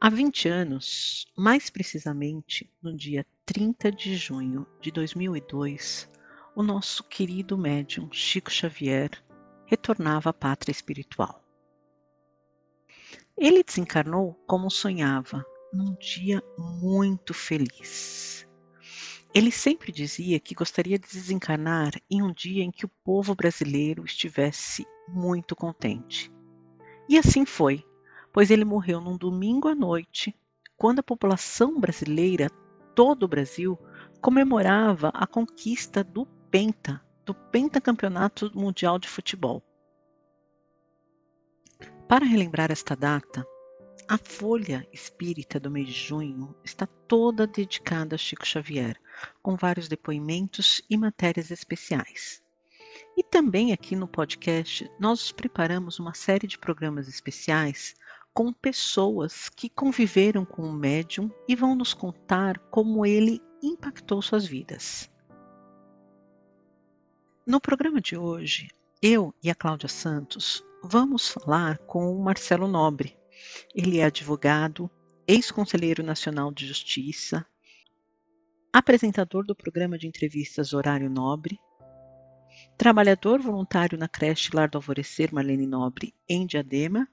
Há 0.00 0.10
20 0.10 0.48
anos, 0.48 1.26
mais 1.36 1.70
precisamente 1.70 2.72
no 2.80 2.96
dia 2.96 3.26
30 3.44 3.90
de 3.90 4.14
junho 4.14 4.64
de 4.80 4.92
2002, 4.92 6.08
o 6.54 6.62
nosso 6.62 7.02
querido 7.02 7.58
médium 7.58 8.08
Chico 8.12 8.48
Xavier 8.48 9.10
retornava 9.66 10.30
à 10.30 10.32
pátria 10.32 10.70
espiritual. 10.70 11.42
Ele 13.36 13.64
desencarnou 13.64 14.34
como 14.46 14.70
sonhava, 14.70 15.44
num 15.72 15.96
dia 15.96 16.40
muito 16.56 17.34
feliz. 17.34 18.46
Ele 19.34 19.50
sempre 19.50 19.90
dizia 19.90 20.38
que 20.38 20.54
gostaria 20.54 20.96
de 20.96 21.08
desencarnar 21.08 21.90
em 22.08 22.22
um 22.22 22.32
dia 22.32 22.62
em 22.62 22.70
que 22.70 22.86
o 22.86 22.90
povo 23.02 23.34
brasileiro 23.34 24.04
estivesse 24.04 24.86
muito 25.08 25.56
contente. 25.56 26.32
E 27.08 27.18
assim 27.18 27.44
foi, 27.44 27.84
pois 28.32 28.50
ele 28.50 28.64
morreu 28.64 29.00
num 29.00 29.16
domingo 29.16 29.68
à 29.68 29.74
noite, 29.74 30.34
quando 30.76 31.00
a 31.00 31.02
população 31.02 31.80
brasileira, 31.80 32.50
todo 32.94 33.24
o 33.24 33.28
Brasil, 33.28 33.78
comemorava 34.20 35.10
a 35.14 35.26
conquista 35.26 36.02
do 36.02 36.26
Penta, 36.50 37.00
do 37.24 37.34
Pentacampeonato 37.34 38.50
Mundial 38.54 38.98
de 38.98 39.08
Futebol. 39.08 39.62
Para 42.08 42.24
relembrar 42.24 42.70
esta 42.70 42.96
data, 42.96 43.46
a 44.08 44.16
Folha 44.16 44.88
Espírita 44.90 45.60
do 45.60 45.70
mês 45.70 45.88
de 45.88 45.92
junho 45.92 46.54
está 46.64 46.86
toda 46.86 47.46
dedicada 47.46 48.14
a 48.14 48.18
Chico 48.18 48.46
Xavier, 48.46 48.98
com 49.42 49.56
vários 49.56 49.88
depoimentos 49.88 50.80
e 50.88 50.96
matérias 50.96 51.50
especiais. 51.50 52.42
E 53.18 53.22
também 53.24 53.72
aqui 53.72 53.96
no 53.96 54.06
podcast 54.06 54.88
nós 54.96 55.32
preparamos 55.32 55.98
uma 55.98 56.14
série 56.14 56.46
de 56.46 56.56
programas 56.56 57.08
especiais 57.08 57.96
com 58.32 58.52
pessoas 58.52 59.48
que 59.48 59.68
conviveram 59.68 60.44
com 60.44 60.62
o 60.62 60.72
médium 60.72 61.28
e 61.48 61.56
vão 61.56 61.74
nos 61.74 61.92
contar 61.92 62.60
como 62.70 63.04
ele 63.04 63.42
impactou 63.60 64.22
suas 64.22 64.46
vidas. 64.46 65.10
No 67.44 67.60
programa 67.60 68.00
de 68.00 68.16
hoje, 68.16 68.68
eu 69.02 69.34
e 69.42 69.50
a 69.50 69.54
Cláudia 69.56 69.88
Santos 69.88 70.64
vamos 70.84 71.28
falar 71.28 71.78
com 71.78 72.14
o 72.14 72.22
Marcelo 72.22 72.68
Nobre. 72.68 73.18
Ele 73.74 73.98
é 73.98 74.04
advogado, 74.04 74.88
ex-conselheiro 75.26 76.04
nacional 76.04 76.52
de 76.52 76.68
justiça, 76.68 77.44
apresentador 78.72 79.44
do 79.44 79.56
programa 79.56 79.98
de 79.98 80.06
entrevistas 80.06 80.72
Horário 80.72 81.10
Nobre, 81.10 81.58
trabalhador 82.78 83.40
voluntário 83.40 83.98
na 83.98 84.06
creche 84.06 84.54
Lar 84.54 84.70
do 84.70 84.78
Alvorecer 84.78 85.34
Marlene 85.34 85.66
Nobre, 85.66 86.14
em 86.28 86.46
Diadema. 86.46 87.08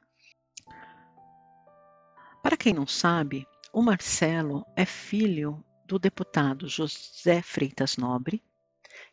Para 2.44 2.56
quem 2.56 2.72
não 2.72 2.86
sabe, 2.86 3.48
o 3.74 3.82
Marcelo 3.82 4.64
é 4.76 4.86
filho 4.86 5.66
do 5.88 5.98
deputado 5.98 6.70
José 6.70 7.42
Freitas 7.42 7.98
Nobre 7.98 8.44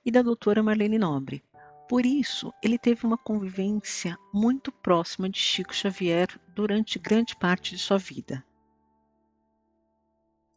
e 0.04 0.10
da 0.10 0.20
doutora 0.20 0.62
Marlene 0.62 0.98
Nobre. 0.98 1.42
Por 1.88 2.04
isso, 2.04 2.52
ele 2.62 2.78
teve 2.78 3.06
uma 3.06 3.16
convivência 3.16 4.18
muito 4.32 4.70
próxima 4.70 5.30
de 5.30 5.38
Chico 5.38 5.74
Xavier 5.74 6.28
durante 6.54 6.98
grande 6.98 7.34
parte 7.34 7.74
de 7.74 7.80
sua 7.80 7.96
vida. 7.96 8.44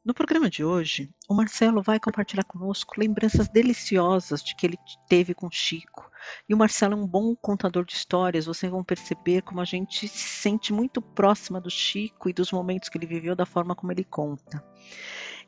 No 0.06 0.14
programa 0.14 0.52
de 0.52 0.64
hoje, 0.64 1.10
o 1.28 1.34
Marcelo 1.34 1.82
vai 1.82 2.00
compartilhar 2.00 2.44
conosco 2.44 2.94
lembranças 2.96 3.50
deliciosas 3.50 4.44
de 4.44 4.56
que 4.56 4.68
ele 4.68 4.78
teve 5.10 5.34
com 5.34 5.50
Chico. 5.50 6.12
E 6.48 6.54
o 6.54 6.58
Marcelo 6.58 6.94
é 6.94 6.96
um 6.96 7.08
bom 7.08 7.36
contador 7.36 7.84
de 7.84 7.94
histórias, 7.94 8.46
vocês 8.46 8.72
vão 8.72 8.84
perceber 8.84 9.42
como 9.42 9.62
a 9.62 9.66
gente 9.66 10.08
se 10.08 10.20
sente 10.20 10.72
muito 10.72 11.02
próxima 11.02 11.60
do 11.60 11.72
Chico 11.72 12.30
e 12.30 12.34
dos 12.34 12.52
momentos 12.52 12.88
que 12.88 13.00
ele 13.00 13.08
viveu 13.08 13.36
da 13.36 13.48
forma 13.48 13.74
como 13.74 13.92
ele 13.92 14.04
conta. 14.04 14.64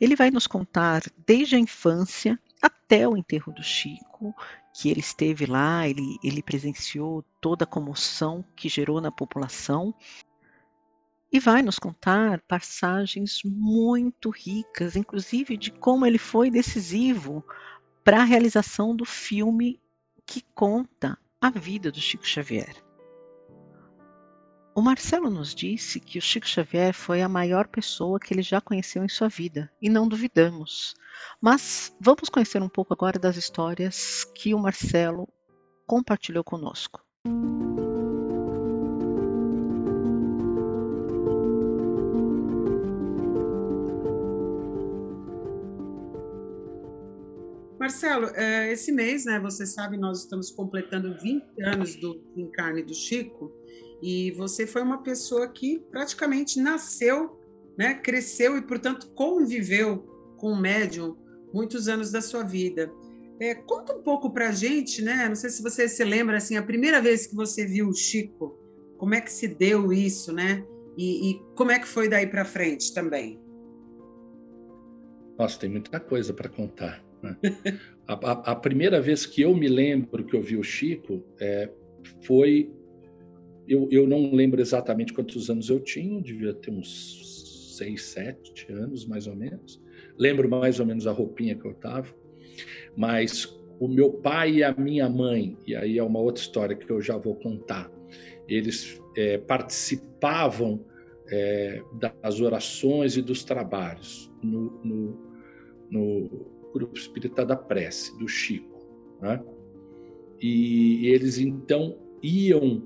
Ele 0.01 0.15
vai 0.15 0.31
nos 0.31 0.47
contar 0.47 1.03
desde 1.27 1.55
a 1.55 1.59
infância 1.59 2.39
até 2.59 3.07
o 3.07 3.15
enterro 3.15 3.53
do 3.53 3.61
Chico, 3.61 4.33
que 4.73 4.89
ele 4.89 5.01
esteve 5.01 5.45
lá, 5.45 5.87
ele, 5.87 6.17
ele 6.23 6.41
presenciou 6.41 7.23
toda 7.39 7.63
a 7.63 7.67
comoção 7.67 8.43
que 8.55 8.67
gerou 8.67 8.99
na 8.99 9.11
população 9.11 9.93
e 11.31 11.39
vai 11.39 11.61
nos 11.61 11.77
contar 11.77 12.41
passagens 12.47 13.41
muito 13.43 14.29
ricas, 14.29 14.95
inclusive 14.95 15.57
de 15.57 15.71
como 15.71 16.05
ele 16.05 16.17
foi 16.17 16.49
decisivo 16.49 17.43
para 18.03 18.21
a 18.21 18.25
realização 18.25 18.95
do 18.95 19.05
filme 19.05 19.81
que 20.25 20.41
conta 20.55 21.17
a 21.41 21.49
vida 21.49 21.91
do 21.91 21.99
Chico 21.99 22.25
Xavier. 22.25 22.75
O 24.77 24.81
Marcelo 24.81 25.29
nos 25.31 25.55
disse 25.55 25.99
que 25.99 26.19
o 26.19 26.21
Chico 26.21 26.47
Xavier 26.47 26.93
foi 26.93 27.23
a 27.23 27.27
maior 27.27 27.67
pessoa 27.67 28.19
que 28.19 28.31
ele 28.31 28.43
já 28.43 28.61
conheceu 28.61 29.03
em 29.03 29.09
sua 29.09 29.27
vida, 29.27 29.71
e 29.81 29.89
não 29.89 30.07
duvidamos. 30.07 30.93
Mas 31.41 31.95
vamos 31.99 32.29
conhecer 32.29 32.61
um 32.61 32.69
pouco 32.69 32.93
agora 32.93 33.17
das 33.17 33.37
histórias 33.37 34.23
que 34.35 34.53
o 34.53 34.59
Marcelo 34.59 35.27
compartilhou 35.87 36.43
conosco. 36.43 37.01
Marcelo, 47.87 48.27
é, 48.35 48.69
esse 48.69 48.91
mês, 48.91 49.23
né, 49.23 49.39
você 49.39 49.65
sabe, 49.65 49.95
nós 49.95 50.19
estamos 50.19 50.51
completando 50.51 51.17
20 51.21 51.41
anos 51.63 51.95
do 51.95 52.21
encarne 52.35 52.83
do 52.83 52.93
Chico, 52.93 53.49
e 54.03 54.31
você 54.31 54.67
foi 54.67 54.81
uma 54.81 55.01
pessoa 55.03 55.47
que 55.47 55.79
praticamente 55.89 56.59
nasceu, 56.59 57.39
né, 57.77 57.93
cresceu 57.93 58.57
e, 58.57 58.61
portanto, 58.61 59.09
conviveu 59.11 59.99
com 60.35 60.51
o 60.51 60.59
médium 60.59 61.15
muitos 61.53 61.87
anos 61.87 62.11
da 62.11 62.19
sua 62.19 62.43
vida. 62.43 62.91
É, 63.39 63.55
conta 63.55 63.95
um 63.95 64.03
pouco 64.03 64.31
para 64.33 64.49
a 64.49 64.51
gente, 64.51 65.01
né? 65.01 65.29
Não 65.29 65.35
sei 65.35 65.49
se 65.49 65.63
você 65.63 65.87
se 65.87 66.03
lembra, 66.03 66.37
assim, 66.37 66.57
a 66.57 66.63
primeira 66.63 67.01
vez 67.01 67.25
que 67.25 67.35
você 67.35 67.65
viu 67.65 67.87
o 67.87 67.93
Chico, 67.93 68.59
como 68.97 69.15
é 69.15 69.21
que 69.21 69.31
se 69.31 69.47
deu 69.47 69.93
isso, 69.93 70.33
né? 70.33 70.65
E, 70.97 71.31
e 71.31 71.39
como 71.55 71.71
é 71.71 71.79
que 71.79 71.87
foi 71.87 72.09
daí 72.09 72.27
para 72.27 72.43
frente 72.43 72.93
também? 72.93 73.39
Nossa, 75.37 75.57
tem 75.59 75.69
muita 75.69 75.99
coisa 75.99 76.33
para 76.33 76.49
contar. 76.49 77.06
Né? 77.21 77.37
a, 78.07 78.13
a, 78.13 78.31
a, 78.51 78.55
primeira 78.55 79.01
vez 79.01 79.25
que 79.25 79.41
eu 79.41 79.55
me 79.55 79.67
lembro 79.67 80.23
que 80.23 80.35
eu 80.35 80.41
vi 80.41 80.57
o 80.57 80.63
Chico 80.63 81.23
é, 81.39 81.69
foi. 82.21 82.71
Eu, 83.67 83.87
eu 83.91 84.07
não 84.07 84.31
lembro 84.31 84.61
exatamente 84.61 85.11
quantos 85.11 85.49
anos 85.49 85.69
eu 85.69 85.79
tinha, 85.79 86.21
devia 86.21 86.53
ter 86.53 86.71
uns 86.71 87.75
seis, 87.77 88.03
sete 88.03 88.71
anos 88.71 89.05
mais 89.05 89.27
ou 89.27 89.35
menos. 89.35 89.81
Lembro 90.17 90.49
mais 90.49 90.79
ou 90.79 90.85
menos 90.85 91.05
a 91.05 91.11
roupinha 91.11 91.55
que 91.55 91.65
eu 91.65 91.71
estava, 91.71 92.07
mas 92.95 93.45
o 93.79 93.87
meu 93.87 94.11
pai 94.11 94.55
e 94.55 94.63
a 94.63 94.73
minha 94.73 95.09
mãe, 95.09 95.57
e 95.67 95.75
aí 95.75 95.97
é 95.97 96.03
uma 96.03 96.19
outra 96.19 96.41
história 96.41 96.75
que 96.75 96.89
eu 96.89 97.01
já 97.01 97.17
vou 97.17 97.35
contar, 97.35 97.91
eles 98.47 98.99
é, 99.15 99.37
participavam 99.37 100.83
é, 101.29 101.81
das 102.21 102.39
orações 102.39 103.17
e 103.17 103.21
dos 103.21 103.43
trabalhos 103.43 104.31
no, 104.41 104.71
no 105.89 106.56
grupo 106.73 106.97
espírita 106.97 107.45
da 107.45 107.55
prece, 107.55 108.17
do 108.17 108.27
Chico. 108.27 108.85
Né? 109.21 109.43
E 110.41 111.07
eles 111.07 111.37
então 111.37 111.97
iam 112.21 112.83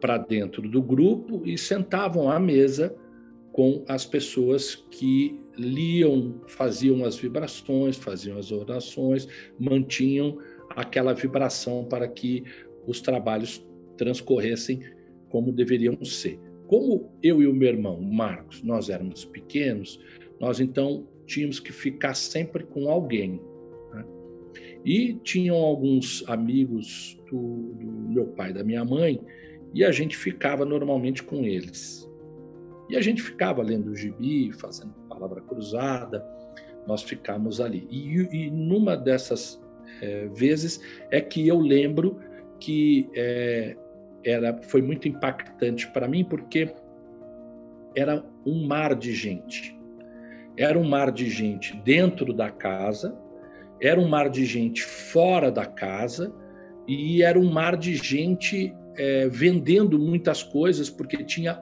para 0.00 0.18
dentro 0.18 0.62
do 0.68 0.82
grupo 0.82 1.42
e 1.44 1.56
sentavam 1.58 2.30
à 2.30 2.38
mesa 2.40 2.96
com 3.52 3.84
as 3.88 4.06
pessoas 4.06 4.74
que 4.90 5.38
liam, 5.56 6.40
faziam 6.46 7.04
as 7.04 7.16
vibrações, 7.16 7.96
faziam 7.96 8.38
as 8.38 8.52
orações, 8.52 9.28
mantinham 9.58 10.38
aquela 10.70 11.12
vibração 11.12 11.84
para 11.84 12.08
que 12.08 12.44
os 12.86 13.00
trabalhos 13.00 13.66
transcorressem 13.96 14.80
como 15.28 15.52
deveriam 15.52 16.02
ser. 16.04 16.38
Como 16.66 17.12
eu 17.22 17.42
e 17.42 17.46
o 17.46 17.54
meu 17.54 17.68
irmão, 17.68 18.00
Marcos, 18.00 18.62
nós 18.62 18.88
éramos 18.88 19.24
pequenos, 19.24 20.00
nós 20.38 20.60
então 20.60 21.06
tínhamos 21.30 21.60
que 21.60 21.72
ficar 21.72 22.14
sempre 22.14 22.64
com 22.64 22.90
alguém. 22.90 23.40
Né? 23.92 24.04
E 24.84 25.14
tinham 25.22 25.56
alguns 25.56 26.24
amigos 26.26 27.16
do, 27.30 27.72
do 27.74 27.86
meu 28.10 28.26
pai, 28.26 28.52
da 28.52 28.64
minha 28.64 28.84
mãe, 28.84 29.20
e 29.72 29.84
a 29.84 29.92
gente 29.92 30.16
ficava 30.16 30.64
normalmente 30.64 31.22
com 31.22 31.44
eles. 31.44 32.08
E 32.88 32.96
a 32.96 33.00
gente 33.00 33.22
ficava 33.22 33.62
lendo 33.62 33.92
o 33.92 33.96
gibi, 33.96 34.50
fazendo 34.52 34.92
palavra 35.08 35.40
cruzada, 35.40 36.26
nós 36.86 37.02
ficamos 37.02 37.60
ali. 37.60 37.86
E, 37.88 38.46
e 38.46 38.50
numa 38.50 38.96
dessas 38.96 39.62
é, 40.02 40.26
vezes 40.34 40.80
é 41.10 41.20
que 41.20 41.46
eu 41.46 41.60
lembro 41.60 42.18
que 42.58 43.08
é, 43.14 43.76
era, 44.24 44.60
foi 44.62 44.82
muito 44.82 45.06
impactante 45.06 45.88
para 45.92 46.08
mim, 46.08 46.24
porque 46.24 46.74
era 47.94 48.24
um 48.44 48.66
mar 48.66 48.96
de 48.96 49.14
gente. 49.14 49.79
Era 50.60 50.78
um 50.78 50.86
mar 50.86 51.10
de 51.10 51.30
gente 51.30 51.74
dentro 51.82 52.34
da 52.34 52.50
casa, 52.50 53.18
era 53.80 53.98
um 53.98 54.06
mar 54.06 54.28
de 54.28 54.44
gente 54.44 54.82
fora 54.82 55.50
da 55.50 55.64
casa, 55.64 56.34
e 56.86 57.22
era 57.22 57.38
um 57.38 57.50
mar 57.50 57.78
de 57.78 57.96
gente 57.96 58.76
é, 58.94 59.26
vendendo 59.26 59.98
muitas 59.98 60.42
coisas, 60.42 60.90
porque 60.90 61.24
tinha 61.24 61.58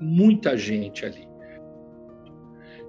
muita 0.00 0.56
gente 0.56 1.04
ali. 1.04 1.26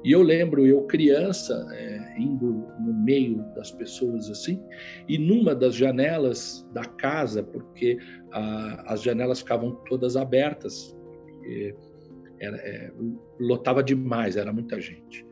E 0.03 0.11
eu 0.11 0.21
lembro, 0.21 0.67
eu 0.67 0.83
criança, 0.83 1.67
é, 1.73 2.19
indo 2.19 2.67
no 2.79 2.93
meio 2.93 3.43
das 3.55 3.71
pessoas 3.71 4.29
assim, 4.29 4.61
e 5.09 5.17
numa 5.17 5.55
das 5.55 5.73
janelas 5.73 6.69
da 6.71 6.85
casa, 6.85 7.41
porque 7.41 7.97
a, 8.31 8.93
as 8.93 9.01
janelas 9.01 9.39
ficavam 9.39 9.71
todas 9.89 10.15
abertas, 10.15 10.95
era, 12.45 12.57
é, 12.57 12.91
lotava 13.39 13.83
demais, 13.83 14.37
era 14.37 14.51
muita 14.53 14.79
gente. 14.79 15.25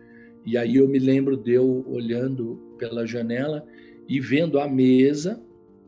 E 0.46 0.58
aí 0.58 0.76
eu 0.78 0.88
me 0.88 1.00
lembro 1.00 1.38
de 1.38 1.54
eu 1.54 1.86
olhando 1.88 2.76
pela 2.78 3.06
janela 3.06 3.66
e 4.08 4.20
vendo 4.20 4.60
a 4.60 4.68
mesa, 4.68 5.42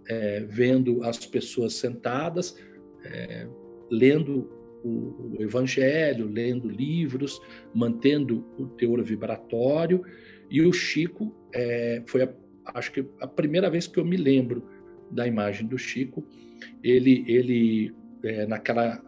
é, 0.07 0.45
vendo 0.48 1.04
as 1.04 1.25
pessoas 1.25 1.74
sentadas, 1.74 2.56
é, 3.04 3.48
lendo 3.92 4.50
o, 4.83 5.36
o 5.38 5.42
Evangelho, 5.42 6.27
lendo 6.27 6.69
livros, 6.69 7.42
mantendo 7.74 8.45
o 8.57 8.68
teor 8.68 9.04
vibratório. 9.04 10.04
E 10.50 10.62
o 10.62 10.72
Chico 10.72 11.36
é, 11.54 12.01
foi, 12.07 12.24
a, 12.24 12.33
acho 12.74 12.92
que 12.92 13.06
a 13.19 13.27
primeira 13.27 13.69
vez 13.69 13.88
que 13.88 14.00
eu 14.00 14.06
me 14.06 14.16
lembro 14.16 14.63
da 15.12 15.27
imagem 15.27 15.68
do 15.68 15.77
Chico. 15.77 16.25
Ele, 16.83 17.24
ele 17.27 17.94
é, 18.24 18.45
naquela 18.45 19.01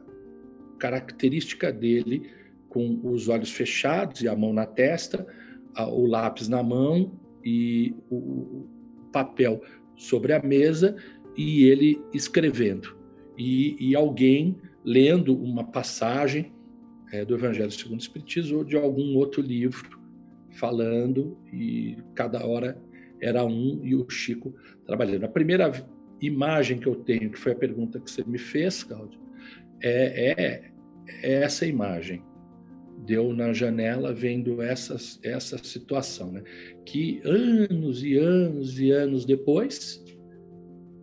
característica 0.77 1.71
dele, 1.71 2.29
com 2.69 2.99
os 3.03 3.27
olhos 3.27 3.51
fechados 3.51 4.21
e 4.21 4.27
a 4.27 4.35
mão 4.35 4.53
na 4.53 4.65
testa, 4.65 5.25
o 5.89 6.05
lápis 6.05 6.47
na 6.47 6.63
mão 6.63 7.19
e 7.43 7.93
o 8.09 8.67
papel 9.11 9.61
sobre 9.95 10.33
a 10.33 10.41
mesa 10.41 10.95
e 11.37 11.65
ele 11.65 12.01
escrevendo. 12.13 12.95
E, 13.37 13.75
e 13.79 13.95
alguém 13.95 14.57
lendo 14.83 15.35
uma 15.35 15.63
passagem 15.63 16.51
é, 17.11 17.23
do 17.23 17.35
Evangelho 17.35 17.71
segundo 17.71 17.99
o 17.99 18.01
Espiritismo 18.01 18.59
ou 18.59 18.63
de 18.63 18.75
algum 18.75 19.15
outro 19.15 19.41
livro 19.41 19.97
falando 20.51 21.37
e 21.53 21.97
cada 22.15 22.45
hora 22.45 22.81
era 23.21 23.45
um 23.45 23.81
e 23.83 23.95
o 23.95 24.09
Chico 24.09 24.53
trabalhando. 24.85 25.23
A 25.23 25.29
primeira 25.29 25.71
imagem 26.19 26.79
que 26.79 26.87
eu 26.87 26.95
tenho, 26.95 27.29
que 27.29 27.37
foi 27.37 27.51
a 27.51 27.55
pergunta 27.55 27.99
que 27.99 28.09
você 28.09 28.23
me 28.23 28.37
fez, 28.37 28.83
Cláudio, 28.83 29.19
é, 29.81 30.31
é, 30.31 30.71
é 31.23 31.33
essa 31.43 31.65
imagem. 31.65 32.23
Deu 32.99 33.33
na 33.33 33.53
janela 33.53 34.13
vendo 34.13 34.61
essa, 34.61 34.97
essa 35.23 35.57
situação, 35.59 36.31
né? 36.31 36.43
que 36.85 37.21
anos 37.23 38.03
e 38.03 38.17
anos 38.17 38.79
e 38.79 38.91
anos 38.91 39.25
depois 39.25 40.03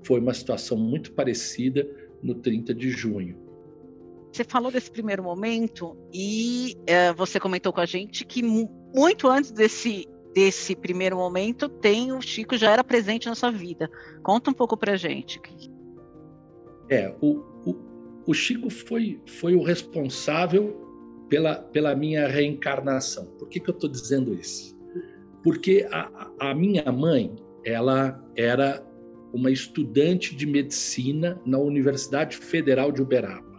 foi 0.02 0.20
uma 0.20 0.34
situação 0.34 0.76
muito 0.76 1.12
parecida 1.12 1.88
no 2.22 2.34
30 2.34 2.74
de 2.74 2.90
junho. 2.90 3.38
Você 4.32 4.42
falou 4.44 4.72
desse 4.72 4.90
primeiro 4.90 5.22
momento 5.22 5.96
e 6.12 6.74
é, 6.86 7.12
você 7.12 7.38
comentou 7.38 7.72
com 7.72 7.80
a 7.80 7.86
gente 7.86 8.24
que 8.24 8.42
muito 8.42 9.28
antes 9.28 9.52
desse, 9.52 10.08
desse 10.34 10.74
primeiro 10.74 11.16
momento 11.16 11.68
tem 11.68 12.12
o 12.12 12.20
Chico 12.20 12.56
já 12.56 12.72
era 12.72 12.82
presente 12.82 13.28
na 13.28 13.34
sua 13.34 13.50
vida. 13.50 13.88
Conta 14.22 14.50
um 14.50 14.54
pouco 14.54 14.76
pra 14.76 14.96
gente. 14.96 15.40
É, 16.90 17.14
o, 17.20 17.38
o, 17.64 17.76
o 18.26 18.34
Chico 18.34 18.70
foi, 18.70 19.20
foi 19.26 19.54
o 19.54 19.62
responsável 19.62 20.80
pela, 21.28 21.56
pela 21.56 21.94
minha 21.94 22.26
reencarnação. 22.26 23.26
Por 23.38 23.48
que, 23.48 23.60
que 23.60 23.70
eu 23.70 23.74
estou 23.74 23.90
dizendo 23.90 24.34
isso? 24.34 24.74
Porque 25.42 25.86
a, 25.90 26.30
a 26.40 26.54
minha 26.54 26.90
mãe, 26.90 27.34
ela 27.64 28.22
era 28.36 28.82
uma 29.32 29.50
estudante 29.50 30.34
de 30.34 30.46
medicina 30.46 31.40
na 31.44 31.58
Universidade 31.58 32.36
Federal 32.36 32.92
de 32.92 33.02
Uberaba. 33.02 33.52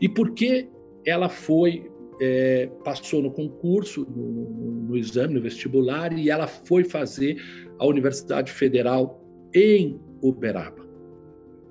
E 0.00 0.08
por 0.08 0.32
que 0.32 0.68
ela 1.04 1.28
foi, 1.28 1.90
é, 2.20 2.70
passou 2.84 3.20
no 3.20 3.30
concurso, 3.30 4.06
no, 4.08 4.88
no 4.88 4.96
exame, 4.96 5.34
no 5.34 5.42
vestibular, 5.42 6.16
e 6.16 6.30
ela 6.30 6.46
foi 6.46 6.84
fazer 6.84 7.36
a 7.78 7.86
Universidade 7.86 8.52
Federal 8.52 9.22
em 9.52 10.00
Uberaba? 10.22 10.88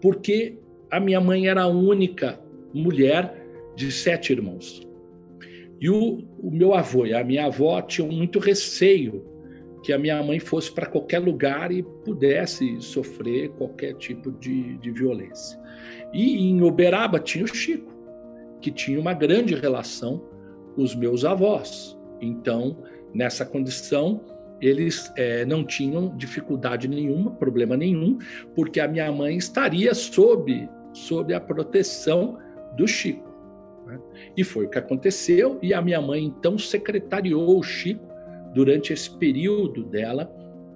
Porque 0.01 0.59
a 0.91 0.99
minha 0.99 1.21
mãe 1.21 1.47
era 1.47 1.63
a 1.63 1.67
única 1.67 2.39
mulher 2.73 3.33
de 3.75 3.91
sete 3.91 4.33
irmãos. 4.33 4.87
E 5.79 5.89
o, 5.89 6.23
o 6.39 6.51
meu 6.51 6.73
avô 6.73 7.05
e 7.05 7.13
a 7.13 7.23
minha 7.23 7.45
avó 7.45 7.81
tinham 7.81 8.09
muito 8.09 8.39
receio 8.39 9.25
que 9.83 9.93
a 9.93 9.97
minha 9.97 10.21
mãe 10.21 10.39
fosse 10.39 10.71
para 10.71 10.85
qualquer 10.85 11.19
lugar 11.19 11.71
e 11.71 11.81
pudesse 11.81 12.81
sofrer 12.81 13.49
qualquer 13.51 13.93
tipo 13.93 14.31
de, 14.31 14.77
de 14.77 14.91
violência. 14.91 15.57
E 16.13 16.49
em 16.49 16.61
Uberaba 16.61 17.19
tinha 17.19 17.45
o 17.45 17.47
Chico 17.47 17.97
que 18.61 18.71
tinha 18.71 18.99
uma 18.99 19.13
grande 19.13 19.55
relação 19.55 20.21
com 20.75 20.81
os 20.81 20.93
meus 20.93 21.23
avós. 21.23 21.97
Então, 22.21 22.77
nessa 23.13 23.45
condição, 23.45 24.21
eles 24.61 25.11
é, 25.15 25.45
não 25.45 25.63
tinham 25.63 26.15
dificuldade 26.17 26.87
nenhuma, 26.87 27.31
problema 27.31 27.77
nenhum, 27.77 28.17
porque 28.53 28.79
a 28.79 28.87
minha 28.87 29.09
mãe 29.11 29.37
estaria 29.37 29.93
sob, 29.93 30.69
sob 30.93 31.33
a 31.33 31.39
proteção 31.39 32.37
do 32.75 32.87
Chico. 32.87 33.27
Né? 33.85 33.99
E 34.37 34.43
foi 34.43 34.65
o 34.65 34.69
que 34.69 34.77
aconteceu, 34.77 35.57
e 35.61 35.73
a 35.73 35.81
minha 35.81 36.01
mãe 36.01 36.23
então 36.23 36.57
secretariou 36.57 37.57
o 37.57 37.63
Chico 37.63 38.07
durante 38.53 38.93
esse 38.93 39.09
período 39.17 39.83
dela 39.83 40.31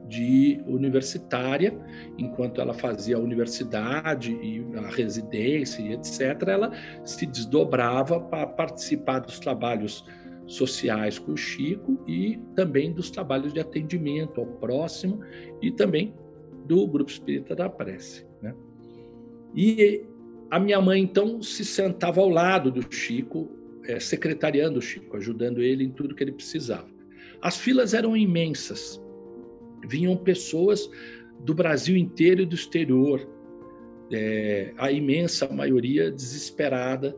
de 0.07 0.61
universitária, 0.67 1.73
enquanto 2.17 2.61
ela 2.61 2.73
fazia 2.73 3.15
a 3.15 3.19
universidade 3.19 4.31
e 4.31 4.63
a 4.77 4.87
residência 4.87 5.81
e 5.81 5.93
etc., 5.93 6.47
ela 6.47 6.71
se 7.03 7.25
desdobrava 7.25 8.19
para 8.19 8.45
participar 8.45 9.19
dos 9.19 9.39
trabalhos 9.39 10.05
sociais 10.45 11.17
com 11.17 11.31
o 11.31 11.37
Chico 11.37 12.03
e 12.07 12.39
também 12.55 12.91
dos 12.91 13.09
trabalhos 13.09 13.53
de 13.53 13.59
atendimento 13.59 14.41
ao 14.41 14.45
próximo 14.45 15.21
e 15.61 15.71
também 15.71 16.13
do 16.65 16.85
Grupo 16.87 17.09
Espírita 17.09 17.55
da 17.55 17.69
Prece. 17.69 18.25
Né? 18.41 18.53
E 19.55 20.03
a 20.49 20.59
minha 20.59 20.81
mãe, 20.81 21.01
então, 21.01 21.41
se 21.41 21.65
sentava 21.65 22.21
ao 22.21 22.29
lado 22.29 22.71
do 22.71 22.83
Chico, 22.93 23.49
é, 23.85 23.99
secretariando 23.99 24.79
o 24.79 24.81
Chico, 24.81 25.17
ajudando 25.17 25.61
ele 25.61 25.83
em 25.83 25.91
tudo 25.91 26.15
que 26.15 26.23
ele 26.23 26.31
precisava. 26.31 26.87
As 27.41 27.57
filas 27.57 27.93
eram 27.93 28.15
imensas 28.15 29.01
vinham 29.87 30.15
pessoas 30.15 30.89
do 31.39 31.53
Brasil 31.53 31.97
inteiro 31.97 32.41
e 32.41 32.45
do 32.45 32.55
exterior, 32.55 33.27
é, 34.11 34.73
a 34.77 34.91
imensa 34.91 35.47
maioria 35.51 36.11
desesperada 36.11 37.15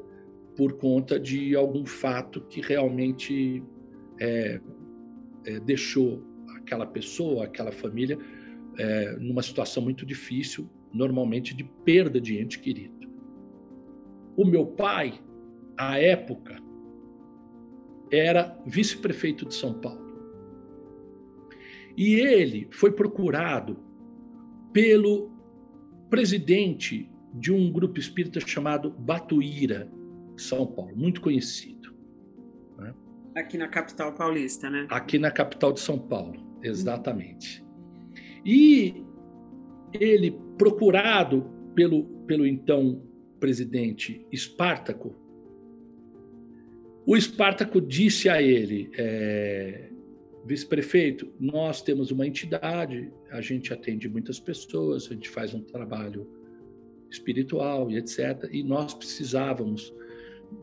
por 0.56 0.74
conta 0.74 1.20
de 1.20 1.56
algum 1.56 1.86
fato 1.86 2.42
que 2.42 2.62
realmente 2.62 3.62
é, 4.20 4.60
é, 5.46 5.60
deixou 5.60 6.24
aquela 6.58 6.86
pessoa, 6.86 7.46
aquela 7.46 7.72
família, 7.72 8.18
numa 9.22 9.42
situação 9.42 9.82
muito 9.82 10.06
difícil, 10.06 10.70
normalmente 10.96 11.54
de 11.54 11.64
perda 11.64 12.22
de 12.22 12.40
ente 12.40 12.58
querido. 12.58 13.08
O 14.38 14.46
meu 14.46 14.66
pai, 14.66 15.20
à 15.78 16.00
época, 16.00 16.56
era 18.12 18.58
vice-prefeito 18.66 19.46
de 19.46 19.54
São 19.54 19.74
Paulo. 19.74 20.06
E 21.98 22.16
ele 22.16 22.68
foi 22.72 22.92
procurado 22.92 23.78
pelo 24.72 25.32
presidente 26.10 27.10
de 27.34 27.52
um 27.52 27.72
grupo 27.72 28.00
espírita 28.00 28.40
chamado 28.40 28.90
Batuíra, 28.92 29.92
São 30.38 30.66
Paulo, 30.66 30.96
muito 30.96 31.20
conhecido. 31.20 31.94
Né? 32.78 32.94
Aqui 33.36 33.58
na 33.58 33.68
capital 33.68 34.14
paulista, 34.14 34.70
né? 34.70 34.88
Aqui 34.90 35.18
na 35.20 35.32
capital 35.32 35.74
de 35.74 35.80
São 35.82 35.98
Paulo, 35.98 36.60
exatamente. 36.62 37.66
E 38.46 39.06
ele, 39.94 40.38
procurado 40.58 41.50
pelo, 41.74 42.04
pelo 42.26 42.46
então 42.46 43.02
presidente 43.40 44.26
Espartaco, 44.32 45.16
o 47.06 47.16
Espartaco 47.16 47.80
disse 47.80 48.28
a 48.28 48.42
ele: 48.42 48.90
é, 48.98 49.90
vice-prefeito, 50.46 51.32
nós 51.40 51.82
temos 51.82 52.10
uma 52.10 52.26
entidade, 52.26 53.12
a 53.30 53.42
gente 53.42 53.72
atende 53.72 54.10
muitas 54.10 54.40
pessoas, 54.40 55.08
a 55.10 55.14
gente 55.14 55.30
faz 55.30 55.54
um 55.54 55.62
trabalho 55.62 56.28
espiritual 57.10 57.92
e 57.92 57.98
etc. 57.98 58.50
E 58.52 58.64
nós 58.64 58.94
precisávamos 58.94 59.94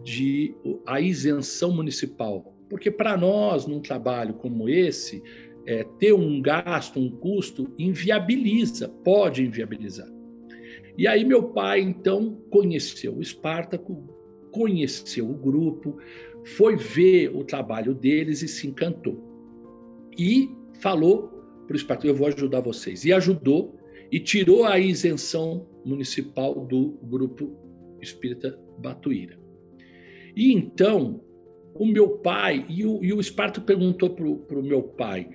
de 0.02 0.54
a 0.84 1.00
isenção 1.00 1.72
municipal. 1.72 2.56
Porque 2.68 2.90
para 2.90 3.16
nós, 3.16 3.66
num 3.66 3.80
trabalho 3.80 4.34
como 4.34 4.68
esse, 4.68 5.22
é, 5.66 5.84
ter 5.98 6.12
um 6.12 6.40
gasto, 6.40 6.98
um 6.98 7.10
custo, 7.10 7.72
inviabiliza, 7.78 8.88
pode 8.88 9.44
inviabilizar. 9.44 10.08
E 10.96 11.06
aí 11.06 11.24
meu 11.24 11.44
pai, 11.44 11.80
então, 11.80 12.36
conheceu 12.50 13.16
o 13.16 13.22
Espartaco, 13.22 14.08
conheceu 14.50 15.30
o 15.30 15.34
grupo, 15.34 15.96
foi 16.44 16.76
ver 16.76 17.34
o 17.34 17.44
trabalho 17.44 17.94
deles 17.94 18.42
e 18.42 18.48
se 18.48 18.66
encantou. 18.66 19.18
E 20.18 20.50
falou 20.80 21.28
para 21.66 21.74
o 21.74 21.76
Espartaco, 21.76 22.08
eu 22.08 22.14
vou 22.14 22.26
ajudar 22.26 22.60
vocês. 22.60 23.04
E 23.04 23.12
ajudou 23.12 23.78
e 24.10 24.20
tirou 24.20 24.64
a 24.64 24.78
isenção 24.78 25.66
municipal 25.84 26.66
do 26.66 26.98
grupo 27.02 27.56
espírita 28.00 28.58
Batuíra. 28.78 29.38
E 30.36 30.52
então, 30.52 31.22
o 31.74 31.86
meu 31.86 32.18
pai, 32.18 32.66
e 32.68 32.84
o, 32.84 33.02
e 33.02 33.12
o 33.12 33.20
Espartaco 33.20 33.64
perguntou 33.64 34.10
para 34.10 34.58
o 34.58 34.62
meu 34.62 34.82
pai, 34.82 35.28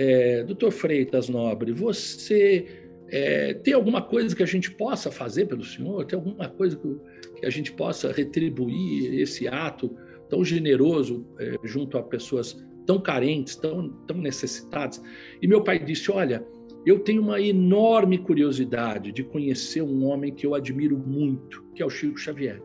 é, 0.00 0.42
doutor 0.44 0.70
Freitas 0.70 1.28
Nobre, 1.28 1.72
você 1.72 2.88
é, 3.08 3.52
tem 3.52 3.74
alguma 3.74 4.00
coisa 4.00 4.34
que 4.34 4.42
a 4.42 4.46
gente 4.46 4.70
possa 4.70 5.10
fazer 5.10 5.44
pelo 5.44 5.62
senhor? 5.62 6.06
Tem 6.06 6.18
alguma 6.18 6.48
coisa 6.48 6.74
que, 6.74 7.46
a 7.46 7.50
gente 7.50 7.70
possa 7.72 8.10
retribuir 8.10 9.20
esse 9.20 9.46
ato 9.46 9.94
tão 10.30 10.42
generoso 10.42 11.26
é, 11.38 11.54
junto 11.64 11.98
a 11.98 12.02
pessoas 12.02 12.64
tão 12.86 12.98
carentes, 12.98 13.56
tão, 13.56 13.90
tão 14.06 14.16
necessitadas? 14.16 15.02
E 15.42 15.46
meu 15.46 15.62
pai 15.62 15.78
disse: 15.78 16.10
Olha, 16.10 16.46
eu 16.86 17.00
tenho 17.00 17.20
uma 17.20 17.38
enorme 17.38 18.16
curiosidade 18.16 19.12
de 19.12 19.22
conhecer 19.22 19.82
um 19.82 20.06
homem 20.06 20.32
que 20.32 20.46
eu 20.46 20.54
admiro 20.54 20.96
muito, 20.96 21.62
que 21.74 21.82
é 21.82 21.86
o 21.86 21.90
Chico 21.90 22.16
Xavier. 22.16 22.62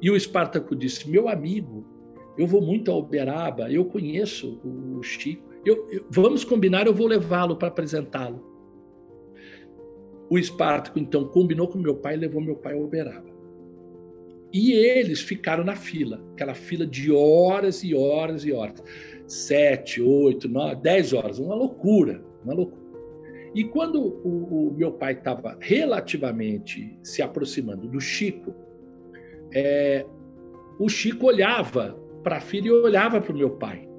E 0.00 0.10
o 0.10 0.16
Espartaco 0.16 0.74
disse: 0.74 1.10
Meu 1.10 1.28
amigo, 1.28 1.84
eu 2.38 2.46
vou 2.46 2.62
muito 2.62 2.90
a 2.90 2.96
Uberaba, 2.96 3.70
eu 3.70 3.84
conheço 3.84 4.58
o 4.64 5.02
Chico. 5.02 5.49
Eu, 5.64 5.88
eu, 5.90 6.04
vamos 6.10 6.44
combinar, 6.44 6.86
eu 6.86 6.94
vou 6.94 7.06
levá-lo 7.06 7.56
para 7.56 7.68
apresentá-lo. 7.68 8.48
O 10.28 10.38
Espartaco, 10.38 10.98
então, 10.98 11.26
combinou 11.26 11.68
com 11.68 11.78
meu 11.78 11.96
pai 11.96 12.14
e 12.14 12.18
levou 12.18 12.40
meu 12.40 12.56
pai 12.56 12.74
a 12.74 12.78
Uberaba. 12.78 13.30
E 14.52 14.72
eles 14.72 15.20
ficaram 15.20 15.64
na 15.64 15.76
fila, 15.76 16.20
aquela 16.32 16.54
fila 16.54 16.86
de 16.86 17.12
horas 17.12 17.84
e 17.84 17.94
horas 17.94 18.44
e 18.44 18.52
horas. 18.52 18.82
Sete, 19.26 20.02
oito, 20.02 20.48
nove, 20.48 20.76
dez 20.76 21.12
horas, 21.12 21.38
uma 21.38 21.54
loucura, 21.54 22.24
uma 22.44 22.54
loucura. 22.54 22.80
E 23.54 23.64
quando 23.64 24.00
o, 24.00 24.68
o 24.68 24.74
meu 24.74 24.92
pai 24.92 25.14
estava 25.14 25.56
relativamente 25.60 26.96
se 27.02 27.22
aproximando 27.22 27.88
do 27.88 28.00
Chico, 28.00 28.54
é, 29.52 30.06
o 30.78 30.88
Chico 30.88 31.26
olhava 31.26 31.98
para 32.22 32.36
a 32.36 32.40
filha 32.40 32.68
e 32.68 32.70
olhava 32.70 33.20
para 33.20 33.32
o 33.32 33.36
meu 33.36 33.50
pai. 33.50 33.89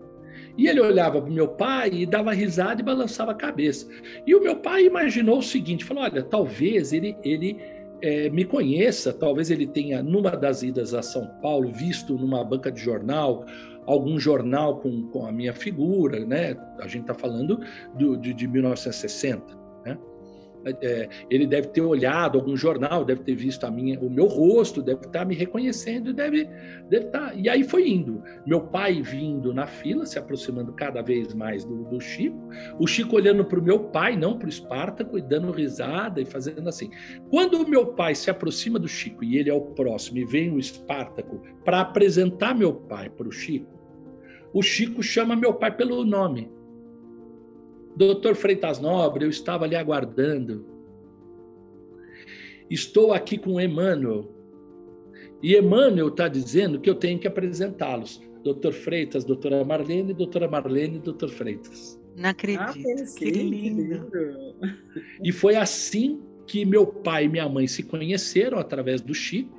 E 0.58 0.68
ele 0.68 0.80
olhava 0.80 1.22
para 1.22 1.30
o 1.30 1.34
meu 1.34 1.48
pai 1.48 1.90
e 1.94 2.06
dava 2.06 2.34
risada 2.34 2.82
e 2.82 2.86
balançava 2.86 3.32
a 3.32 3.36
cabeça. 3.36 3.88
E 4.26 4.36
o 4.36 4.42
meu 4.42 4.58
pai 4.58 4.86
imaginou 4.86 5.40
o 5.40 5.44
seguinte: 5.44 5.86
falou, 5.86 6.04
olha, 6.04 6.24
talvez 6.24 6.94
ele, 6.94 7.16
ele 7.24 7.58
é, 8.02 8.30
me 8.30 8.44
conheça, 8.44 9.14
talvez 9.14 9.50
ele 9.50 9.68
tenha, 9.68 10.02
numa 10.02 10.32
das 10.32 10.64
idas 10.64 10.94
a 10.94 11.02
São 11.02 11.28
Paulo, 11.42 11.72
visto 11.72 12.16
numa 12.16 12.44
banca 12.44 12.72
de 12.72 12.82
jornal, 12.82 13.46
algum 13.86 14.20
jornal 14.20 14.80
com, 14.80 15.04
com 15.10 15.26
a 15.26 15.32
minha 15.32 15.54
figura, 15.54 16.26
né? 16.26 16.56
A 16.80 16.88
gente 16.88 17.02
está 17.02 17.14
falando 17.14 17.60
do, 17.96 18.18
de, 18.18 18.34
de 18.34 18.48
1960, 18.48 19.44
né? 19.86 19.98
É, 20.66 21.10
ele 21.30 21.48
deve 21.48 21.68
ter 21.68 21.82
olhado 21.82 22.38
algum 22.38 22.56
jornal, 22.56 23.04
deve 23.04 23.22
ter 23.22 23.36
visto 23.36 23.66
a 23.66 23.72
minha, 23.72 24.00
o 24.00 24.10
meu 24.10 24.26
rosto, 24.26 24.82
deve 24.82 25.06
estar 25.06 25.26
me 25.26 25.36
reconhecendo, 25.36 26.14
deve, 26.14 26.46
deve 26.90 27.06
estar. 27.06 27.38
E 27.38 27.50
aí 27.50 27.64
foi 27.64 27.90
indo. 27.90 28.22
Meu 28.46 28.62
pai 28.62 29.02
vindo 29.02 29.54
na 29.54 29.66
fila, 29.66 30.06
se 30.06 30.20
aproximando 30.20 30.74
cada 30.74 31.02
vez 31.02 31.34
mais 31.34 31.64
do, 31.64 31.84
do 31.86 32.00
Chico, 32.00 32.38
o 32.80 32.88
Chico 32.88 33.16
olhando 33.16 33.46
para 33.46 33.60
o 33.60 33.64
meu 33.64 33.80
pai, 33.80 34.16
não 34.16 34.38
para 34.38 34.46
o 34.48 34.50
Espartaco, 34.50 35.18
e 35.18 35.22
dando 35.22 35.52
risada 35.52 36.22
e 36.22 36.26
fazendo 36.26 36.68
assim. 36.68 36.90
Quando 37.30 37.62
o 37.62 37.68
meu 37.68 37.88
pai 37.88 38.16
se 38.16 38.30
aproxima 38.30 38.78
do 38.78 38.88
Chico 38.88 39.24
e 39.24 39.38
ele 39.38 39.50
é 39.50 39.54
o 39.54 39.62
próximo 39.62 40.18
e 40.18 40.26
vem 40.26 40.52
o 40.52 40.60
Espartaco 40.60 41.42
para 41.64 41.82
apresentar 41.82 42.56
meu 42.56 42.74
pai 42.74 43.10
para 43.10 43.28
o 43.28 43.32
Chico, 43.32 43.82
o 44.54 44.62
Chico 44.62 45.02
chama 45.02 45.36
meu 45.36 45.54
pai 45.54 45.76
pelo 45.76 46.04
nome. 46.04 46.52
Doutor 47.96 48.36
Freitas 48.36 48.80
Nobre, 48.80 49.26
eu 49.26 49.30
estava 49.30 49.66
ali 49.66 49.76
aguardando. 49.76 50.66
Estou 52.70 53.14
aqui 53.14 53.38
com 53.38 53.60
Emmanuel. 53.60 54.34
E 55.44 55.56
Emmanuel 55.56 56.08
está 56.08 56.28
dizendo 56.28 56.80
que 56.80 56.90
eu 56.90 56.96
tenho 56.96 57.20
que 57.20 57.28
apresentá-los. 57.28 58.22
Doutor 58.44 58.74
Freitas, 58.74 59.24
doutora 59.24 59.64
Marlene, 59.64 60.14
doutora 60.14 60.48
Marlene, 60.48 61.00
doutor 61.00 61.30
Freitas. 61.30 62.00
Não 62.16 62.30
acredito, 62.30 62.62
ah, 62.62 62.74
que 63.18 63.32
lindo. 63.32 64.10
E 65.24 65.32
foi 65.32 65.56
assim 65.56 66.22
que 66.48 66.66
meu 66.66 66.86
pai 66.86 67.26
e 67.26 67.30
minha 67.30 67.48
mãe 67.48 67.68
se 67.68 67.84
conheceram, 67.84 68.58
através 68.58 69.02
do 69.02 69.14
Chico, 69.14 69.58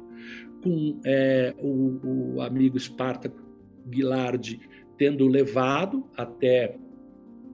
com 0.62 1.00
é, 1.04 1.54
o, 1.58 2.34
o 2.36 2.40
amigo 2.40 2.76
Espartaco 2.76 3.40
Guilardi 3.88 4.60
tendo 4.96 5.26
levado 5.26 6.04
até 6.16 6.76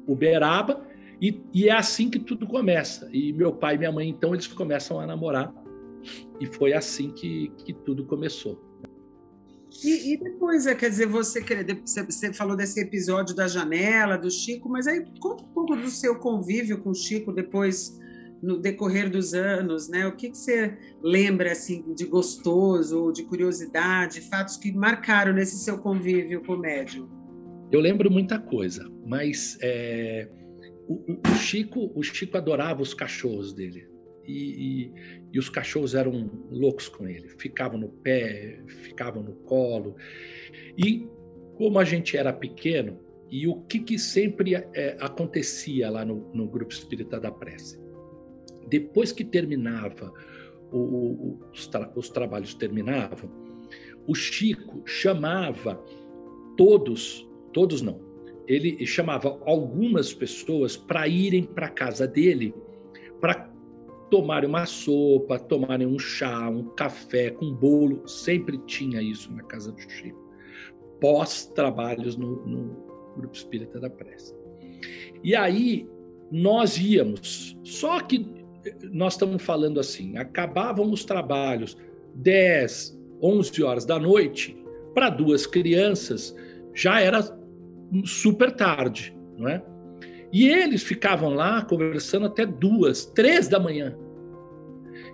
Uberaba, 0.09 0.87
e, 1.21 1.41
e, 1.53 1.69
é 1.69 1.73
assim 1.73 2.09
que 2.09 2.19
tudo 2.19 2.47
começa. 2.47 3.09
E 3.13 3.33
meu 3.33 3.53
pai 3.53 3.75
e 3.75 3.79
minha 3.79 3.93
mãe, 3.93 4.09
então, 4.09 4.35
eles 4.35 4.47
começam 4.47 4.99
a 4.99 5.07
namorar, 5.07 5.53
e 6.41 6.47
foi 6.47 6.73
assim 6.73 7.11
que, 7.11 7.53
que 7.65 7.73
tudo 7.73 8.05
começou. 8.05 8.67
E, 9.85 10.15
e 10.15 10.17
depois, 10.17 10.67
é, 10.67 10.75
quer 10.75 10.89
dizer, 10.89 11.07
você, 11.07 11.43
você 12.03 12.33
falou 12.33 12.57
desse 12.57 12.81
episódio 12.81 13.35
da 13.35 13.47
janela, 13.47 14.17
do 14.17 14.31
Chico, 14.31 14.69
mas 14.69 14.87
aí 14.87 15.05
conta 15.21 15.45
um 15.45 15.49
pouco 15.49 15.77
do 15.77 15.89
seu 15.89 16.17
convívio 16.17 16.79
com 16.79 16.91
o 16.91 16.95
Chico 16.95 17.33
depois, 17.33 17.99
no 18.43 18.59
decorrer 18.59 19.11
dos 19.11 19.35
anos, 19.35 19.89
né? 19.89 20.07
O 20.07 20.17
que, 20.17 20.31
que 20.31 20.39
você 20.39 20.77
lembra, 21.03 21.53
assim, 21.53 21.85
de 21.95 22.07
gostoso, 22.07 23.13
de 23.13 23.25
curiosidade, 23.25 24.21
fatos 24.23 24.57
que 24.57 24.73
marcaram 24.73 25.33
nesse 25.33 25.59
seu 25.59 25.79
convívio 25.79 26.43
com 26.45 26.55
o 26.55 26.59
médium? 26.59 27.18
Eu 27.71 27.81
lembro 27.81 28.11
muita 28.11 28.39
coisa, 28.39 28.91
mas 29.07 29.59
é, 29.61 30.29
o, 30.89 31.21
o, 31.27 31.35
Chico, 31.37 31.93
o 31.95 32.03
Chico 32.03 32.37
adorava 32.37 32.81
os 32.81 32.95
cachorros 32.95 33.53
dele. 33.53 33.87
E, 34.25 34.33
e, 34.33 34.93
e, 35.33 35.39
os 35.39 35.49
cachorros 35.49 35.95
eram 35.95 36.31
loucos 36.51 36.89
com 36.89 37.09
ele, 37.09 37.29
ficavam 37.39 37.79
no 37.79 37.89
pé, 37.89 38.63
ficavam 38.67 39.23
no 39.23 39.33
colo. 39.37 39.97
E 40.77 41.07
como 41.57 41.79
a 41.79 41.85
gente 41.85 42.17
era 42.17 42.33
pequeno, 42.33 43.01
e 43.31 43.47
o 43.47 43.63
que, 43.63 43.81
que 43.81 43.99
sempre 43.99 44.55
é, 44.55 44.97
acontecia 45.01 45.91
lá 45.91 46.05
no, 46.05 46.33
no, 46.33 46.49
Grupo 46.49 46.73
Espírita 46.73 47.21
da 47.21 47.31
Prece? 47.31 47.79
Depois 48.69 49.13
que 49.13 49.25
terminava, 49.25 50.13
o, 50.73 51.39
os, 51.53 51.67
tra 51.67 51.91
os 51.95 52.09
trabalhos 52.09 52.55
terminavam, 52.55 53.31
o 54.07 54.15
Chico 54.15 54.83
chamava 54.87 55.83
todos 56.57 57.28
todos 57.59 57.83
não. 57.83 57.99
Ele 58.47 58.87
chamava 58.87 59.37
algumas 59.45 60.15
pessoas 60.15 60.77
para 60.77 61.09
irem 61.09 61.43
para 61.43 61.69
casa 61.69 62.07
dele 62.07 62.55
para 63.21 63.51
tomarem 64.09 64.49
uma 64.49 64.65
sopa, 64.65 65.41
tomarem 65.41 65.85
um 65.85 65.99
chá, 65.99 66.49
um 66.49 66.69
café 66.77 67.31
com 67.31 67.53
bolo. 67.53 68.07
Sempre 68.07 68.59
tinha 68.59 69.03
isso 69.03 69.33
na 69.33 69.43
casa 69.43 69.73
do 69.73 69.81
Chico. 69.81 70.25
Pós-trabalhos 71.01 72.17
no, 72.17 72.47
no 72.47 72.77
Grupo 73.17 73.35
Espírita 73.35 73.81
da 73.81 73.91
Prece. 73.91 74.33
E 75.25 75.35
aí 75.35 75.89
nós 76.31 76.79
íamos, 76.79 77.59
só 77.65 77.99
que 77.99 78.25
nós 78.93 79.15
estamos 79.15 79.43
falando 79.43 79.81
assim, 79.81 80.17
acabavam 80.17 80.93
os 80.93 81.05
trabalhos 81.05 81.77
10, 82.15 82.97
11 83.21 83.63
horas 83.65 83.85
da 83.85 83.99
noite, 83.99 84.57
para 84.95 85.11
duas 85.11 85.45
crianças 85.45 86.33
já 86.79 87.01
era 87.01 87.38
super 88.05 88.51
tarde, 88.53 89.17
não 89.37 89.49
é? 89.49 89.63
E 90.33 90.49
eles 90.49 90.83
ficavam 90.83 91.35
lá 91.35 91.63
conversando 91.63 92.27
até 92.27 92.45
duas, 92.45 93.07
três 93.07 93.49
da 93.49 93.59
manhã 93.59 93.97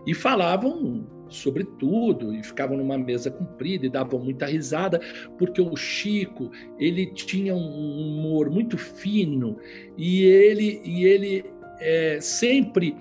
e 0.06 0.12
falavam 0.12 1.06
sobre 1.28 1.64
tudo 1.64 2.34
e 2.34 2.42
ficavam 2.42 2.76
numa 2.76 2.98
mesa 2.98 3.30
comprida 3.30 3.86
e 3.86 3.90
davam 3.90 4.20
muita 4.20 4.46
risada 4.46 5.00
porque 5.38 5.60
o 5.60 5.74
Chico 5.76 6.50
ele 6.78 7.06
tinha 7.06 7.54
um 7.54 8.18
humor 8.18 8.50
muito 8.50 8.76
fino 8.76 9.56
e 9.96 10.22
ele 10.24 10.80
e 10.84 11.04
ele 11.04 11.44
é, 11.80 12.18
sempre 12.20 12.96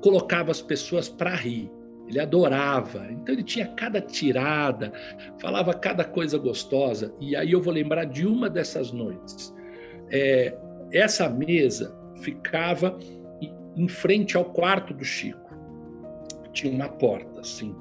colocava 0.00 0.50
as 0.50 0.60
pessoas 0.60 1.08
para 1.08 1.34
rir 1.34 1.70
ele 2.08 2.20
adorava. 2.20 3.06
Então 3.10 3.34
ele 3.34 3.42
tinha 3.42 3.66
cada 3.68 4.00
tirada, 4.00 4.92
falava 5.40 5.72
cada 5.74 6.04
coisa 6.04 6.38
gostosa. 6.38 7.14
E 7.20 7.34
aí 7.34 7.52
eu 7.52 7.62
vou 7.62 7.72
lembrar 7.72 8.04
de 8.04 8.26
uma 8.26 8.48
dessas 8.48 8.92
noites. 8.92 9.54
É, 10.10 10.56
essa 10.92 11.28
mesa 11.28 11.96
ficava 12.20 12.98
em 13.76 13.88
frente 13.88 14.36
ao 14.36 14.44
quarto 14.44 14.94
do 14.94 15.04
Chico. 15.04 15.40
Tinha 16.52 16.72
uma 16.72 16.88
porta, 16.88 17.40
assim, 17.40 17.74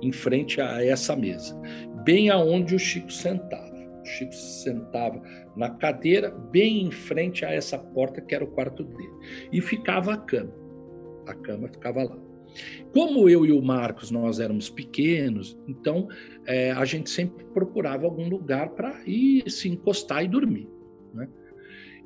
em 0.00 0.12
frente 0.12 0.60
a 0.60 0.84
essa 0.84 1.16
mesa. 1.16 1.60
bem 2.04 2.30
aonde 2.30 2.74
o 2.74 2.78
Chico 2.78 3.12
sentava. 3.12 3.70
O 4.02 4.04
Chico 4.04 4.32
sentava 4.32 5.20
na 5.56 5.70
cadeira, 5.70 6.30
bem 6.30 6.86
em 6.86 6.90
frente 6.90 7.44
a 7.44 7.50
essa 7.50 7.76
porta 7.78 8.20
que 8.20 8.34
era 8.34 8.44
o 8.44 8.50
quarto 8.50 8.84
dele. 8.84 9.12
E 9.52 9.60
ficava 9.60 10.14
a 10.14 10.16
cama. 10.16 10.52
A 11.26 11.34
cama 11.34 11.68
ficava 11.68 12.04
lá. 12.04 12.29
Como 12.92 13.28
eu 13.28 13.46
e 13.46 13.52
o 13.52 13.62
Marcos 13.62 14.10
nós 14.10 14.40
éramos 14.40 14.68
pequenos, 14.68 15.56
então 15.68 16.08
é, 16.46 16.72
a 16.72 16.84
gente 16.84 17.08
sempre 17.08 17.44
procurava 17.46 18.04
algum 18.04 18.28
lugar 18.28 18.70
para 18.70 19.00
ir 19.06 19.48
se 19.50 19.68
encostar 19.68 20.24
e 20.24 20.28
dormir. 20.28 20.68
Né? 21.14 21.28